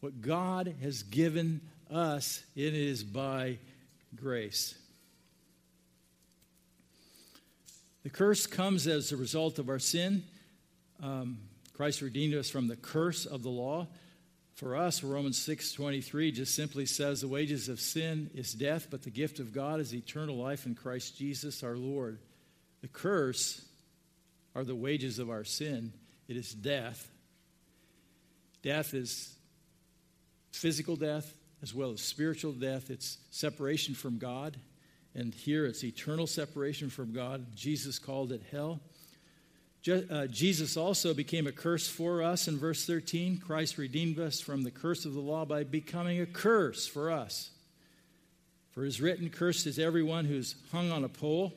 what 0.00 0.20
God 0.20 0.74
has 0.82 1.02
given 1.02 1.60
us, 1.90 2.42
it 2.54 2.74
is 2.74 3.02
by 3.02 3.58
grace. 4.16 4.74
The 8.02 8.10
curse 8.10 8.46
comes 8.46 8.86
as 8.86 9.12
a 9.12 9.16
result 9.16 9.58
of 9.58 9.68
our 9.68 9.78
sin. 9.78 10.24
Um, 11.02 11.38
Christ 11.72 12.02
redeemed 12.02 12.34
us 12.34 12.48
from 12.48 12.68
the 12.68 12.76
curse 12.76 13.26
of 13.26 13.42
the 13.42 13.50
law. 13.50 13.88
For 14.54 14.76
us, 14.76 15.02
Romans 15.02 15.36
6:23 15.38 16.32
just 16.32 16.54
simply 16.54 16.86
says 16.86 17.20
the 17.20 17.28
wages 17.28 17.68
of 17.68 17.80
sin 17.80 18.30
is 18.34 18.52
death, 18.52 18.88
but 18.90 19.02
the 19.02 19.10
gift 19.10 19.38
of 19.38 19.52
God 19.52 19.80
is 19.80 19.92
eternal 19.92 20.36
life 20.36 20.66
in 20.66 20.74
Christ 20.74 21.18
Jesus 21.18 21.62
our 21.62 21.76
Lord. 21.76 22.18
The 22.80 22.88
curse 22.88 23.64
are 24.54 24.64
the 24.64 24.76
wages 24.76 25.18
of 25.18 25.28
our 25.28 25.44
sin. 25.44 25.92
It 26.28 26.36
is 26.36 26.54
death. 26.54 27.10
Death 28.62 28.94
is 28.94 29.36
physical 30.52 30.96
death 30.96 31.34
as 31.66 31.74
well 31.74 31.90
as 31.90 32.00
spiritual 32.00 32.52
death. 32.52 32.90
It's 32.90 33.18
separation 33.32 33.92
from 33.92 34.18
God. 34.18 34.56
And 35.16 35.34
here 35.34 35.66
it's 35.66 35.82
eternal 35.82 36.28
separation 36.28 36.90
from 36.90 37.12
God. 37.12 37.56
Jesus 37.56 37.98
called 37.98 38.30
it 38.30 38.42
hell. 38.52 38.78
Je- 39.82 40.06
uh, 40.08 40.28
Jesus 40.28 40.76
also 40.76 41.12
became 41.12 41.48
a 41.48 41.52
curse 41.52 41.88
for 41.88 42.22
us 42.22 42.46
in 42.46 42.56
verse 42.56 42.86
13. 42.86 43.38
Christ 43.38 43.78
redeemed 43.78 44.20
us 44.20 44.38
from 44.38 44.62
the 44.62 44.70
curse 44.70 45.06
of 45.06 45.14
the 45.14 45.20
law 45.20 45.44
by 45.44 45.64
becoming 45.64 46.20
a 46.20 46.26
curse 46.26 46.86
for 46.86 47.10
us. 47.10 47.50
For 48.70 48.84
it 48.84 48.88
is 48.88 49.00
written, 49.00 49.28
Cursed 49.28 49.66
is 49.66 49.80
everyone 49.80 50.24
who's 50.24 50.54
hung 50.70 50.92
on 50.92 51.02
a 51.02 51.08
pole. 51.08 51.52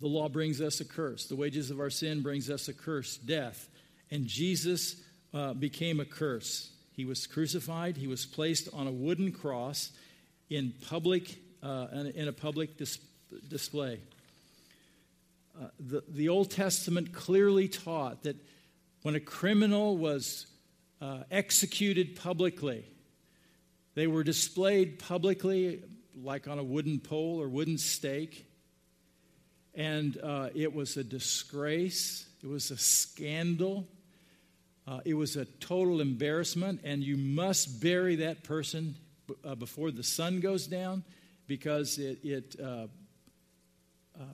The 0.00 0.08
law 0.08 0.30
brings 0.30 0.62
us 0.62 0.80
a 0.80 0.86
curse. 0.86 1.26
The 1.26 1.36
wages 1.36 1.70
of 1.70 1.80
our 1.80 1.90
sin 1.90 2.22
brings 2.22 2.48
us 2.48 2.66
a 2.68 2.72
curse, 2.72 3.18
death. 3.18 3.68
And 4.10 4.26
Jesus 4.26 4.96
uh, 5.34 5.52
became 5.52 6.00
a 6.00 6.06
curse. 6.06 6.70
He 6.92 7.04
was 7.04 7.26
crucified. 7.26 7.96
He 7.96 8.06
was 8.06 8.26
placed 8.26 8.68
on 8.72 8.86
a 8.86 8.92
wooden 8.92 9.32
cross 9.32 9.92
in 10.48 10.74
public 10.88 11.38
uh, 11.62 11.86
in 12.14 12.28
a 12.28 12.32
public 12.32 12.76
dis- 12.76 12.98
display. 13.48 14.00
Uh, 15.60 15.66
the, 15.78 16.02
the 16.08 16.28
Old 16.28 16.50
Testament 16.50 17.12
clearly 17.12 17.68
taught 17.68 18.22
that 18.22 18.36
when 19.02 19.14
a 19.14 19.20
criminal 19.20 19.96
was 19.96 20.46
uh, 21.00 21.24
executed 21.30 22.16
publicly, 22.16 22.84
they 23.94 24.06
were 24.06 24.22
displayed 24.22 24.98
publicly, 24.98 25.82
like 26.22 26.48
on 26.48 26.58
a 26.58 26.64
wooden 26.64 26.98
pole 26.98 27.40
or 27.40 27.48
wooden 27.48 27.78
stake. 27.78 28.46
And 29.74 30.18
uh, 30.22 30.48
it 30.54 30.74
was 30.74 30.96
a 30.96 31.04
disgrace, 31.04 32.26
it 32.42 32.48
was 32.48 32.70
a 32.70 32.76
scandal. 32.76 33.86
Uh, 34.86 35.00
it 35.04 35.14
was 35.14 35.36
a 35.36 35.44
total 35.44 36.00
embarrassment, 36.00 36.80
and 36.84 37.02
you 37.02 37.16
must 37.16 37.80
bury 37.80 38.16
that 38.16 38.42
person 38.42 38.96
b- 39.26 39.34
uh, 39.44 39.54
before 39.54 39.90
the 39.90 40.02
sun 40.02 40.40
goes 40.40 40.66
down 40.66 41.04
because 41.46 41.98
it, 41.98 42.18
it 42.24 42.56
uh, 42.60 42.64
uh, 42.64 42.86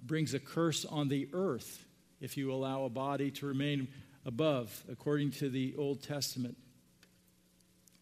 brings 0.03 0.35
a 0.35 0.39
curse 0.41 0.85
on 0.85 1.09
the 1.09 1.29
earth 1.33 1.85
if 2.21 2.37
you 2.37 2.53
allow 2.53 2.85
a 2.85 2.89
body 2.89 3.31
to 3.31 3.47
remain 3.47 3.89
above, 4.25 4.85
according 4.91 5.31
to 5.31 5.49
the 5.49 5.75
Old 5.77 6.03
Testament. 6.03 6.57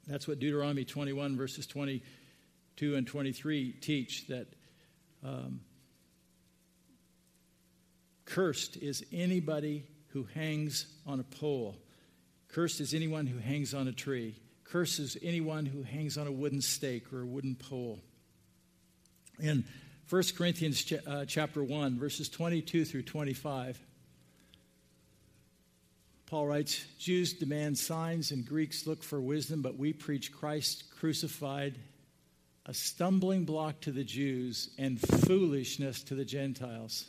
That's 0.07 0.29
what 0.29 0.39
Deuteronomy 0.39 0.85
21, 0.85 1.37
verses 1.37 1.67
22 1.67 2.95
and 2.95 3.07
23 3.07 3.73
teach 3.73 4.27
that 4.29 4.47
Um, 5.25 5.61
cursed 8.27 8.77
is 8.77 9.05
anybody 9.11 9.85
who 10.09 10.25
hangs 10.35 10.87
on 11.07 11.19
a 11.19 11.25
pole. 11.25 11.77
Cursed 12.55 12.81
is 12.81 12.95
anyone 12.95 13.27
who 13.27 13.39
hangs 13.39 13.75
on 13.75 13.89
a 13.89 13.93
tree. 13.93 14.37
Cursed 14.63 15.01
is 15.01 15.19
anyone 15.21 15.67
who 15.67 15.83
hangs 15.83 16.17
on 16.17 16.29
a 16.29 16.33
wooden 16.33 16.61
stake 16.61 17.13
or 17.13 17.23
a 17.23 17.27
wooden 17.27 17.57
pole. 17.57 17.99
In 19.41 19.65
1 20.09 20.23
Corinthians 20.37 20.85
ch- 20.85 20.93
uh, 21.05 21.25
chapter 21.25 21.65
1, 21.65 21.99
verses 21.99 22.29
22 22.29 22.85
through 22.85 23.03
25, 23.03 23.81
Paul 26.27 26.47
writes 26.47 26.87
Jews 26.97 27.33
demand 27.33 27.77
signs 27.77 28.31
and 28.31 28.47
Greeks 28.47 28.87
look 28.87 29.03
for 29.03 29.21
wisdom, 29.21 29.61
but 29.61 29.77
we 29.77 29.93
preach 29.93 30.31
Christ 30.31 30.85
crucified, 30.97 31.77
a 32.67 32.73
stumbling 32.73 33.45
block 33.45 33.81
to 33.81 33.91
the 33.91 34.05
Jews 34.05 34.71
and 34.79 35.01
foolishness 35.01 36.05
to 36.05 36.15
the 36.15 36.25
Gentiles. 36.25 37.07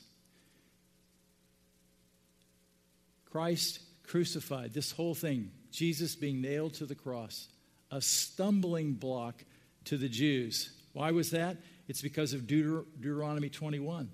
Christ 3.30 3.80
crucified, 4.08 4.74
this 4.74 4.91
whole 4.91 5.16
thing, 5.16 5.51
Jesus 5.72 6.16
being 6.16 6.41
nailed 6.41 6.74
to 6.76 6.86
the 6.86 6.95
cross, 6.95 7.47
a 7.91 8.01
stumbling 8.01 8.93
block 8.93 9.43
to 9.86 9.97
the 9.97 10.10
Jews. 10.10 10.72
Why 10.93 11.12
was 11.12 11.32
that? 11.32 11.58
It's 11.88 12.01
because 12.01 12.34
of 12.34 12.41
Deuter- 12.41 12.86
Deuteronomy 12.99 13.49
21 13.49 14.10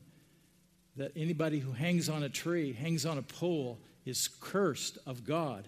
that 0.97 1.11
anybody 1.15 1.59
who 1.59 1.71
hangs 1.71 2.09
on 2.09 2.23
a 2.23 2.29
tree, 2.29 2.73
hangs 2.73 3.05
on 3.05 3.17
a 3.17 3.21
pole, 3.21 3.79
is 4.05 4.27
cursed 4.27 4.97
of 5.05 5.23
God. 5.23 5.67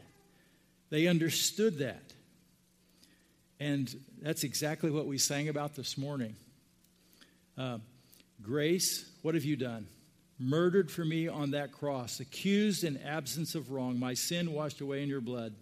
They 0.89 1.07
understood 1.07 1.79
that. 1.79 2.13
And 3.59 3.93
that's 4.21 4.43
exactly 4.43 4.91
what 4.91 5.05
we 5.05 5.17
sang 5.17 5.47
about 5.47 5.75
this 5.75 5.97
morning. 5.97 6.35
Uh, 7.57 7.77
grace, 8.41 9.09
what 9.21 9.35
have 9.35 9.45
you 9.45 9.55
done? 9.55 9.87
Murdered 10.43 10.91
for 10.91 11.05
me 11.05 11.29
on 11.29 11.51
that 11.51 11.71
cross, 11.71 12.19
accused 12.19 12.83
in 12.83 12.97
absence 12.97 13.55
of 13.55 13.71
wrong, 13.71 13.97
my 13.97 14.13
sin 14.13 14.51
washed 14.51 14.81
away 14.81 15.01
in 15.01 15.07
your 15.07 15.21
blood. 15.21 15.53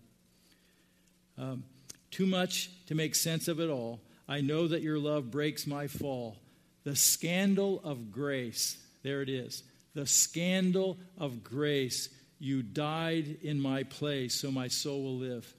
Um, 1.38 1.64
too 2.10 2.26
much 2.26 2.72
to 2.88 2.96
make 2.96 3.14
sense 3.14 3.48
of 3.48 3.60
it 3.60 3.70
all. 3.70 4.00
I 4.28 4.42
know 4.42 4.68
that 4.68 4.82
your 4.82 4.98
love 4.98 5.30
breaks 5.30 5.68
my 5.68 5.86
fall. 5.86 6.38
The 6.84 6.96
scandal 6.96 7.80
of 7.84 8.12
grace, 8.12 8.76
there 9.04 9.22
it 9.22 9.30
is. 9.30 9.62
The 9.94 10.08
scandal 10.08 10.98
of 11.16 11.44
grace 11.44 12.10
you 12.40 12.64
died 12.64 13.38
in 13.44 13.62
my 13.62 13.84
place, 13.84 14.34
so 14.34 14.50
my 14.50 14.68
soul 14.68 15.04
will 15.04 15.18
live. 15.18 15.54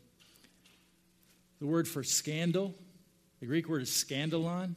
The 1.60 1.66
word 1.66 1.86
for 1.86 2.02
scandal, 2.02 2.74
the 3.38 3.46
Greek 3.46 3.68
word 3.68 3.82
is 3.82 3.90
scandalon, 3.90 4.74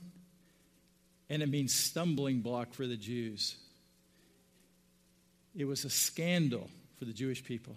and 1.31 1.41
it 1.41 1.49
means 1.49 1.73
stumbling 1.73 2.41
block 2.41 2.75
for 2.75 2.85
the 2.85 2.95
Jews. 2.95 3.55
It 5.55 5.65
was 5.65 5.85
a 5.85 5.89
scandal 5.89 6.69
for 6.97 7.05
the 7.05 7.13
Jewish 7.13 7.43
people. 7.43 7.75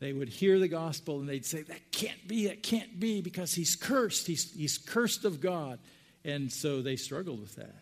They 0.00 0.12
would 0.12 0.28
hear 0.28 0.58
the 0.58 0.68
gospel 0.68 1.20
and 1.20 1.28
they'd 1.28 1.46
say, 1.46 1.62
That 1.62 1.92
can't 1.92 2.28
be, 2.28 2.46
that 2.46 2.62
can't 2.62 2.98
be, 2.98 3.20
because 3.20 3.54
he's 3.54 3.76
cursed. 3.76 4.26
He's, 4.26 4.52
he's 4.52 4.78
cursed 4.78 5.24
of 5.24 5.40
God. 5.40 5.78
And 6.24 6.52
so 6.52 6.82
they 6.82 6.96
struggled 6.96 7.40
with 7.40 7.56
that. 7.56 7.74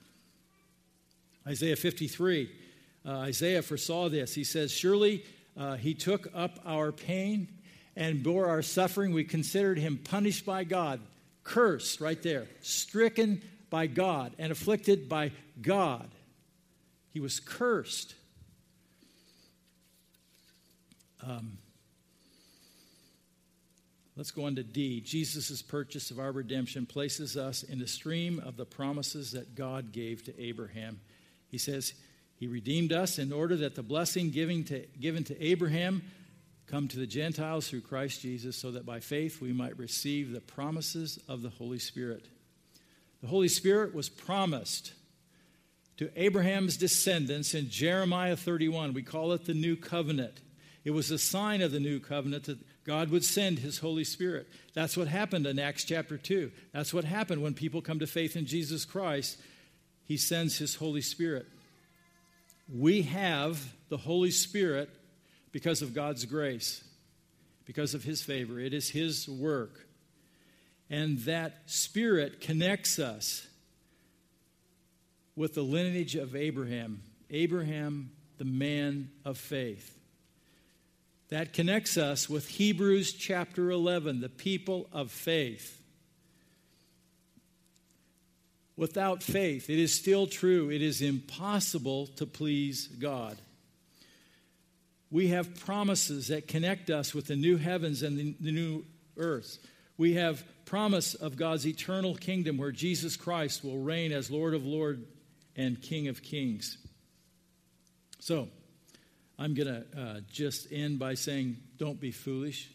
Isaiah 1.46 1.76
53 1.76 2.50
uh, 3.06 3.18
Isaiah 3.18 3.62
foresaw 3.62 4.08
this. 4.08 4.34
He 4.34 4.42
says, 4.42 4.72
Surely 4.72 5.24
uh, 5.56 5.76
he 5.76 5.94
took 5.94 6.28
up 6.34 6.58
our 6.66 6.90
pain 6.90 7.48
and 7.94 8.22
bore 8.22 8.48
our 8.48 8.62
suffering. 8.62 9.12
We 9.12 9.24
considered 9.24 9.78
him 9.78 9.98
punished 9.98 10.44
by 10.44 10.64
God, 10.64 11.00
cursed 11.44 12.00
right 12.00 12.20
there, 12.20 12.48
stricken 12.62 13.42
by 13.70 13.86
God, 13.86 14.32
and 14.38 14.50
afflicted 14.50 15.08
by 15.08 15.30
God. 15.62 16.08
He 17.10 17.20
was 17.20 17.38
cursed. 17.38 18.14
Um, 21.26 21.58
let's 24.16 24.30
go 24.30 24.44
on 24.44 24.54
to 24.56 24.62
D. 24.62 25.00
Jesus' 25.00 25.60
purchase 25.60 26.12
of 26.12 26.20
our 26.20 26.30
redemption 26.30 26.86
places 26.86 27.36
us 27.36 27.64
in 27.64 27.80
the 27.80 27.88
stream 27.88 28.40
of 28.44 28.56
the 28.56 28.64
promises 28.64 29.32
that 29.32 29.56
God 29.56 29.90
gave 29.90 30.22
to 30.24 30.40
Abraham. 30.40 31.00
He 31.50 31.58
says, 31.58 31.94
he 32.36 32.46
redeemed 32.46 32.92
us 32.92 33.18
in 33.18 33.32
order 33.32 33.56
that 33.56 33.74
the 33.74 33.82
blessing 33.82 34.30
given 34.30 34.62
to, 34.64 34.86
given 35.00 35.24
to 35.24 35.42
Abraham 35.42 36.02
come 36.66 36.86
to 36.88 36.98
the 36.98 37.06
Gentiles 37.06 37.68
through 37.68 37.80
Christ 37.80 38.20
Jesus, 38.20 38.56
so 38.56 38.72
that 38.72 38.86
by 38.86 39.00
faith 39.00 39.40
we 39.40 39.52
might 39.52 39.78
receive 39.78 40.32
the 40.32 40.40
promises 40.40 41.18
of 41.28 41.42
the 41.42 41.48
Holy 41.48 41.78
Spirit. 41.78 42.26
The 43.20 43.28
Holy 43.28 43.48
Spirit 43.48 43.94
was 43.94 44.08
promised 44.08 44.92
to 45.96 46.10
Abraham's 46.14 46.76
descendants 46.76 47.54
in 47.54 47.70
Jeremiah 47.70 48.36
31. 48.36 48.92
We 48.92 49.02
call 49.02 49.32
it 49.32 49.46
the 49.46 49.54
New 49.54 49.76
Covenant. 49.76 50.40
It 50.86 50.94
was 50.94 51.10
a 51.10 51.18
sign 51.18 51.62
of 51.62 51.72
the 51.72 51.80
New 51.80 51.98
Covenant 51.98 52.44
that 52.44 52.60
God 52.84 53.10
would 53.10 53.24
send 53.24 53.58
His 53.58 53.78
Holy 53.78 54.04
Spirit. 54.04 54.46
That's 54.72 54.96
what 54.96 55.08
happened 55.08 55.44
in 55.44 55.58
Acts 55.58 55.82
chapter 55.82 56.16
2. 56.16 56.52
That's 56.72 56.94
what 56.94 57.02
happened 57.02 57.42
when 57.42 57.54
people 57.54 57.82
come 57.82 57.98
to 57.98 58.06
faith 58.06 58.36
in 58.36 58.46
Jesus 58.46 58.84
Christ. 58.84 59.36
He 60.04 60.16
sends 60.16 60.58
His 60.58 60.76
Holy 60.76 61.00
Spirit. 61.00 61.48
We 62.72 63.02
have 63.02 63.60
the 63.88 63.96
Holy 63.96 64.30
Spirit 64.30 64.88
because 65.50 65.82
of 65.82 65.92
God's 65.92 66.24
grace, 66.24 66.84
because 67.64 67.94
of 67.94 68.04
His 68.04 68.22
favor. 68.22 68.60
It 68.60 68.72
is 68.72 68.88
His 68.88 69.28
work. 69.28 69.88
And 70.88 71.18
that 71.22 71.62
Spirit 71.66 72.40
connects 72.40 73.00
us 73.00 73.44
with 75.34 75.54
the 75.54 75.62
lineage 75.62 76.14
of 76.14 76.36
Abraham, 76.36 77.02
Abraham, 77.28 78.12
the 78.38 78.44
man 78.44 79.10
of 79.24 79.36
faith. 79.36 79.95
That 81.28 81.52
connects 81.52 81.96
us 81.96 82.28
with 82.30 82.48
Hebrews 82.48 83.12
chapter 83.12 83.70
11, 83.70 84.20
the 84.20 84.28
people 84.28 84.88
of 84.92 85.10
faith. 85.10 85.82
Without 88.76 89.22
faith, 89.22 89.70
it 89.70 89.78
is 89.78 89.92
still 89.92 90.26
true, 90.26 90.70
it 90.70 90.82
is 90.82 91.00
impossible 91.02 92.08
to 92.08 92.26
please 92.26 92.86
God. 92.86 93.38
We 95.10 95.28
have 95.28 95.58
promises 95.60 96.28
that 96.28 96.46
connect 96.46 96.90
us 96.90 97.14
with 97.14 97.26
the 97.26 97.36
new 97.36 97.56
heavens 97.56 98.02
and 98.02 98.18
the, 98.18 98.36
the 98.40 98.52
new 98.52 98.84
earth. 99.16 99.58
We 99.96 100.14
have 100.14 100.44
promise 100.66 101.14
of 101.14 101.36
God's 101.36 101.66
eternal 101.66 102.14
kingdom 102.14 102.58
where 102.58 102.72
Jesus 102.72 103.16
Christ 103.16 103.64
will 103.64 103.78
reign 103.78 104.12
as 104.12 104.30
Lord 104.30 104.52
of 104.52 104.66
Lords 104.66 105.02
and 105.56 105.80
King 105.80 106.08
of 106.08 106.22
Kings. 106.22 106.76
So, 108.18 108.48
I'm 109.38 109.54
going 109.54 109.68
to 109.68 110.00
uh, 110.00 110.20
just 110.30 110.72
end 110.72 110.98
by 110.98 111.14
saying 111.14 111.58
don't 111.78 112.00
be 112.00 112.10
foolish 112.10 112.70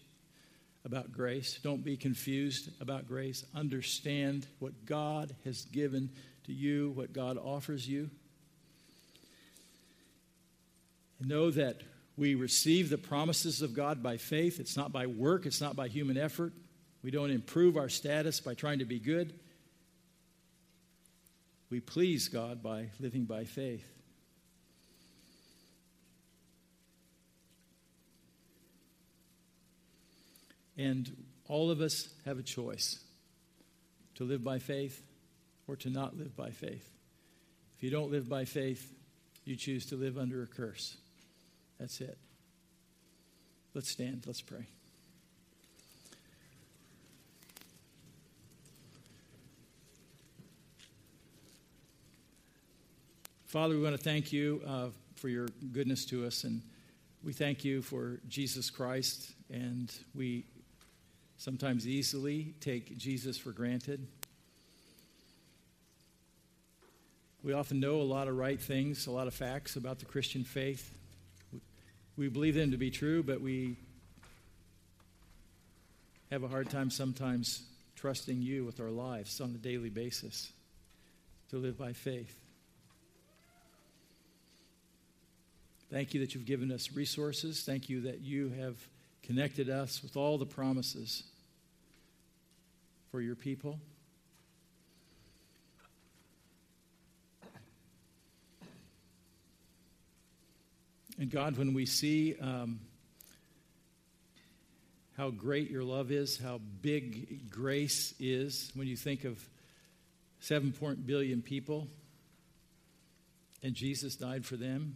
about 0.86 1.12
grace. 1.12 1.60
Don't 1.64 1.84
be 1.84 1.98
confused 1.98 2.70
about 2.80 3.08
grace. 3.08 3.44
Understand 3.56 4.46
what 4.60 4.86
God 4.86 5.36
has 5.44 5.66
given 5.66 6.10
to 6.46 6.54
you, 6.54 6.92
what 6.92 7.14
God 7.14 7.38
offers 7.38 7.88
you. 7.88 8.10
And 11.20 11.30
know 11.30 11.52
that 11.52 11.82
we 12.18 12.36
receive 12.36 12.90
the 12.90 12.98
promises 12.98 13.62
of 13.62 13.74
God 13.74 14.04
by 14.04 14.18
faith. 14.18 14.60
It's 14.60 14.78
not 14.78 14.92
by 14.92 15.08
work, 15.08 15.46
it's 15.46 15.62
not 15.62 15.76
by 15.76 15.88
human 15.88 16.18
effort. 16.18 16.54
We 17.04 17.10
don't 17.10 17.32
improve 17.32 17.78
our 17.78 17.90
status 17.90 18.40
by 18.40 18.54
trying 18.54 18.80
to 18.80 18.86
be 18.86 19.00
good. 19.00 19.34
We 21.72 21.80
please 21.80 22.28
God 22.28 22.62
by 22.62 22.90
living 23.00 23.26
by 23.26 23.46
faith. 23.46 23.86
And 30.78 31.12
all 31.48 31.70
of 31.70 31.82
us 31.82 32.10
have 32.26 32.40
a 32.40 32.44
choice 32.44 33.00
to 34.16 34.24
live 34.24 34.44
by 34.44 34.60
faith 34.60 35.02
or 35.68 35.76
to 35.78 35.90
not 35.90 36.18
live 36.18 36.36
by 36.36 36.50
faith. 36.50 36.90
If 37.78 37.84
you 37.84 37.90
don't 37.90 38.12
live 38.12 38.30
by 38.30 38.46
faith, 38.46 38.94
you 39.46 39.56
choose 39.56 39.86
to 39.88 39.96
live 39.96 40.18
under 40.18 40.44
a 40.44 40.48
curse. 40.48 40.98
That's 41.80 42.00
it. 42.02 42.18
Let's 43.74 43.90
stand. 43.90 44.24
Let's 44.28 44.42
pray. 44.42 44.68
Father, 53.52 53.76
we 53.76 53.82
want 53.82 53.98
to 53.98 54.02
thank 54.02 54.32
you 54.32 54.62
uh, 54.66 54.88
for 55.16 55.28
your 55.28 55.48
goodness 55.74 56.06
to 56.06 56.26
us, 56.26 56.46
and 56.46 56.62
we 57.22 57.34
thank 57.34 57.66
you 57.66 57.82
for 57.82 58.22
Jesus 58.30 58.70
Christ, 58.70 59.32
and 59.50 59.94
we 60.16 60.46
sometimes 61.42 61.88
easily 61.88 62.54
take 62.60 62.96
Jesus 63.00 63.36
for 63.36 63.52
granted. 63.52 64.06
We 67.44 67.54
often 67.54 67.80
know 67.80 67.96
a 67.96 68.04
lot 68.04 68.28
of 68.28 68.38
right 68.38 68.62
things, 68.62 69.08
a 69.08 69.12
lot 69.12 69.26
of 69.26 69.34
facts 69.34 69.76
about 69.76 69.98
the 69.98 70.06
Christian 70.06 70.44
faith. 70.44 70.94
We 72.16 72.28
believe 72.28 72.54
them 72.54 72.70
to 72.70 72.78
be 72.78 72.92
true, 72.92 73.24
but 73.24 73.42
we 73.42 73.76
have 76.30 76.44
a 76.44 76.48
hard 76.48 76.70
time 76.70 76.92
sometimes 76.92 77.64
trusting 77.96 78.40
you 78.40 78.64
with 78.64 78.80
our 78.80 78.92
lives 78.92 79.42
on 79.42 79.50
a 79.50 79.58
daily 79.58 79.90
basis 79.90 80.52
to 81.50 81.58
live 81.58 81.76
by 81.76 81.94
faith. 81.94 82.40
Thank 85.90 86.14
you 86.14 86.20
that 86.20 86.36
you've 86.36 86.46
given 86.46 86.72
us 86.72 86.92
resources. 86.92 87.64
Thank 87.64 87.90
you 87.90 88.02
that 88.02 88.22
you 88.22 88.50
have 88.60 88.76
connected 89.24 89.72
us 89.72 90.04
with 90.04 90.16
all 90.16 90.38
the 90.38 90.46
promises 90.46 91.24
for 93.12 93.22
your 93.22 93.36
people. 93.36 93.78
And 101.20 101.30
God, 101.30 101.58
when 101.58 101.74
we 101.74 101.86
see 101.86 102.36
um, 102.40 102.80
how 105.18 105.30
great 105.30 105.70
your 105.70 105.84
love 105.84 106.10
is, 106.10 106.40
how 106.40 106.60
big 106.82 107.52
grace 107.52 108.16
is, 108.20 108.72
when 108.74 108.88
you 108.88 108.96
think 108.96 109.26
of 109.26 109.38
7 110.40 110.74
billion 111.06 111.42
people 111.44 111.88
and 113.62 113.76
Jesus 113.76 114.16
died 114.16 114.46
for 114.46 114.56
them, 114.56 114.96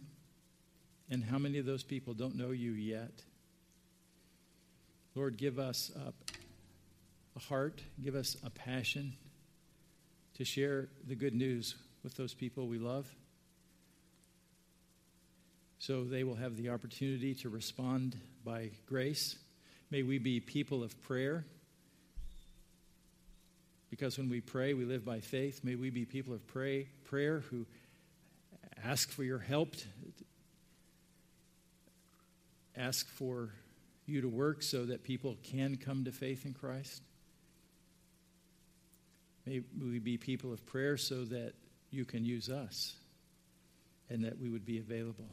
and 1.08 1.22
how 1.22 1.38
many 1.38 1.58
of 1.58 1.66
those 1.66 1.84
people 1.84 2.14
don't 2.14 2.34
know 2.34 2.50
you 2.50 2.72
yet? 2.72 3.12
Lord, 5.14 5.36
give 5.36 5.58
us 5.60 5.92
a, 5.94 6.12
a 7.36 7.40
heart, 7.40 7.82
give 8.02 8.14
us 8.14 8.36
a 8.44 8.50
passion 8.50 9.12
to 10.34 10.44
share 10.44 10.88
the 11.06 11.14
good 11.14 11.34
news 11.34 11.74
with 12.02 12.16
those 12.16 12.34
people 12.34 12.66
we 12.66 12.78
love 12.78 13.06
so 15.78 16.04
they 16.04 16.24
will 16.24 16.34
have 16.34 16.56
the 16.56 16.70
opportunity 16.70 17.34
to 17.34 17.48
respond 17.48 18.16
by 18.44 18.70
grace. 18.86 19.36
May 19.90 20.02
we 20.02 20.18
be 20.18 20.40
people 20.40 20.82
of 20.82 21.00
prayer. 21.02 21.44
Because 23.90 24.18
when 24.18 24.28
we 24.28 24.40
pray, 24.40 24.74
we 24.74 24.84
live 24.84 25.04
by 25.04 25.20
faith. 25.20 25.62
May 25.62 25.76
we 25.76 25.90
be 25.90 26.04
people 26.04 26.34
of 26.34 26.44
pray, 26.46 26.88
prayer 27.04 27.40
who 27.50 27.66
ask 28.84 29.10
for 29.10 29.22
your 29.22 29.38
help, 29.38 29.76
ask 32.76 33.08
for 33.08 33.50
you 34.06 34.22
to 34.22 34.28
work 34.28 34.62
so 34.62 34.86
that 34.86 35.04
people 35.04 35.36
can 35.44 35.76
come 35.76 36.04
to 36.04 36.12
faith 36.12 36.44
in 36.44 36.52
Christ. 36.52 37.02
May 39.46 39.62
we 39.80 39.98
be 39.98 40.16
people 40.16 40.52
of 40.52 40.64
prayer 40.66 40.96
so 40.96 41.24
that 41.24 41.52
you 41.90 42.04
can 42.04 42.24
use 42.24 42.48
us 42.48 42.94
and 44.10 44.24
that 44.24 44.38
we 44.38 44.48
would 44.48 44.64
be 44.64 44.78
available. 44.78 45.28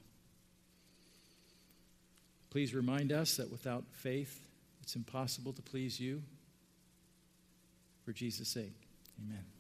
Please 2.52 2.76
remind 2.76 3.12
us 3.12 3.38
that 3.38 3.52
without 3.52 3.84
faith, 3.92 4.40
it's 4.84 4.96
impossible 4.96 5.54
to 5.54 5.62
please 5.62 6.00
you. 6.00 6.22
For 8.06 8.12
Jesus' 8.12 8.50
sake, 8.50 8.76
amen. 9.26 9.53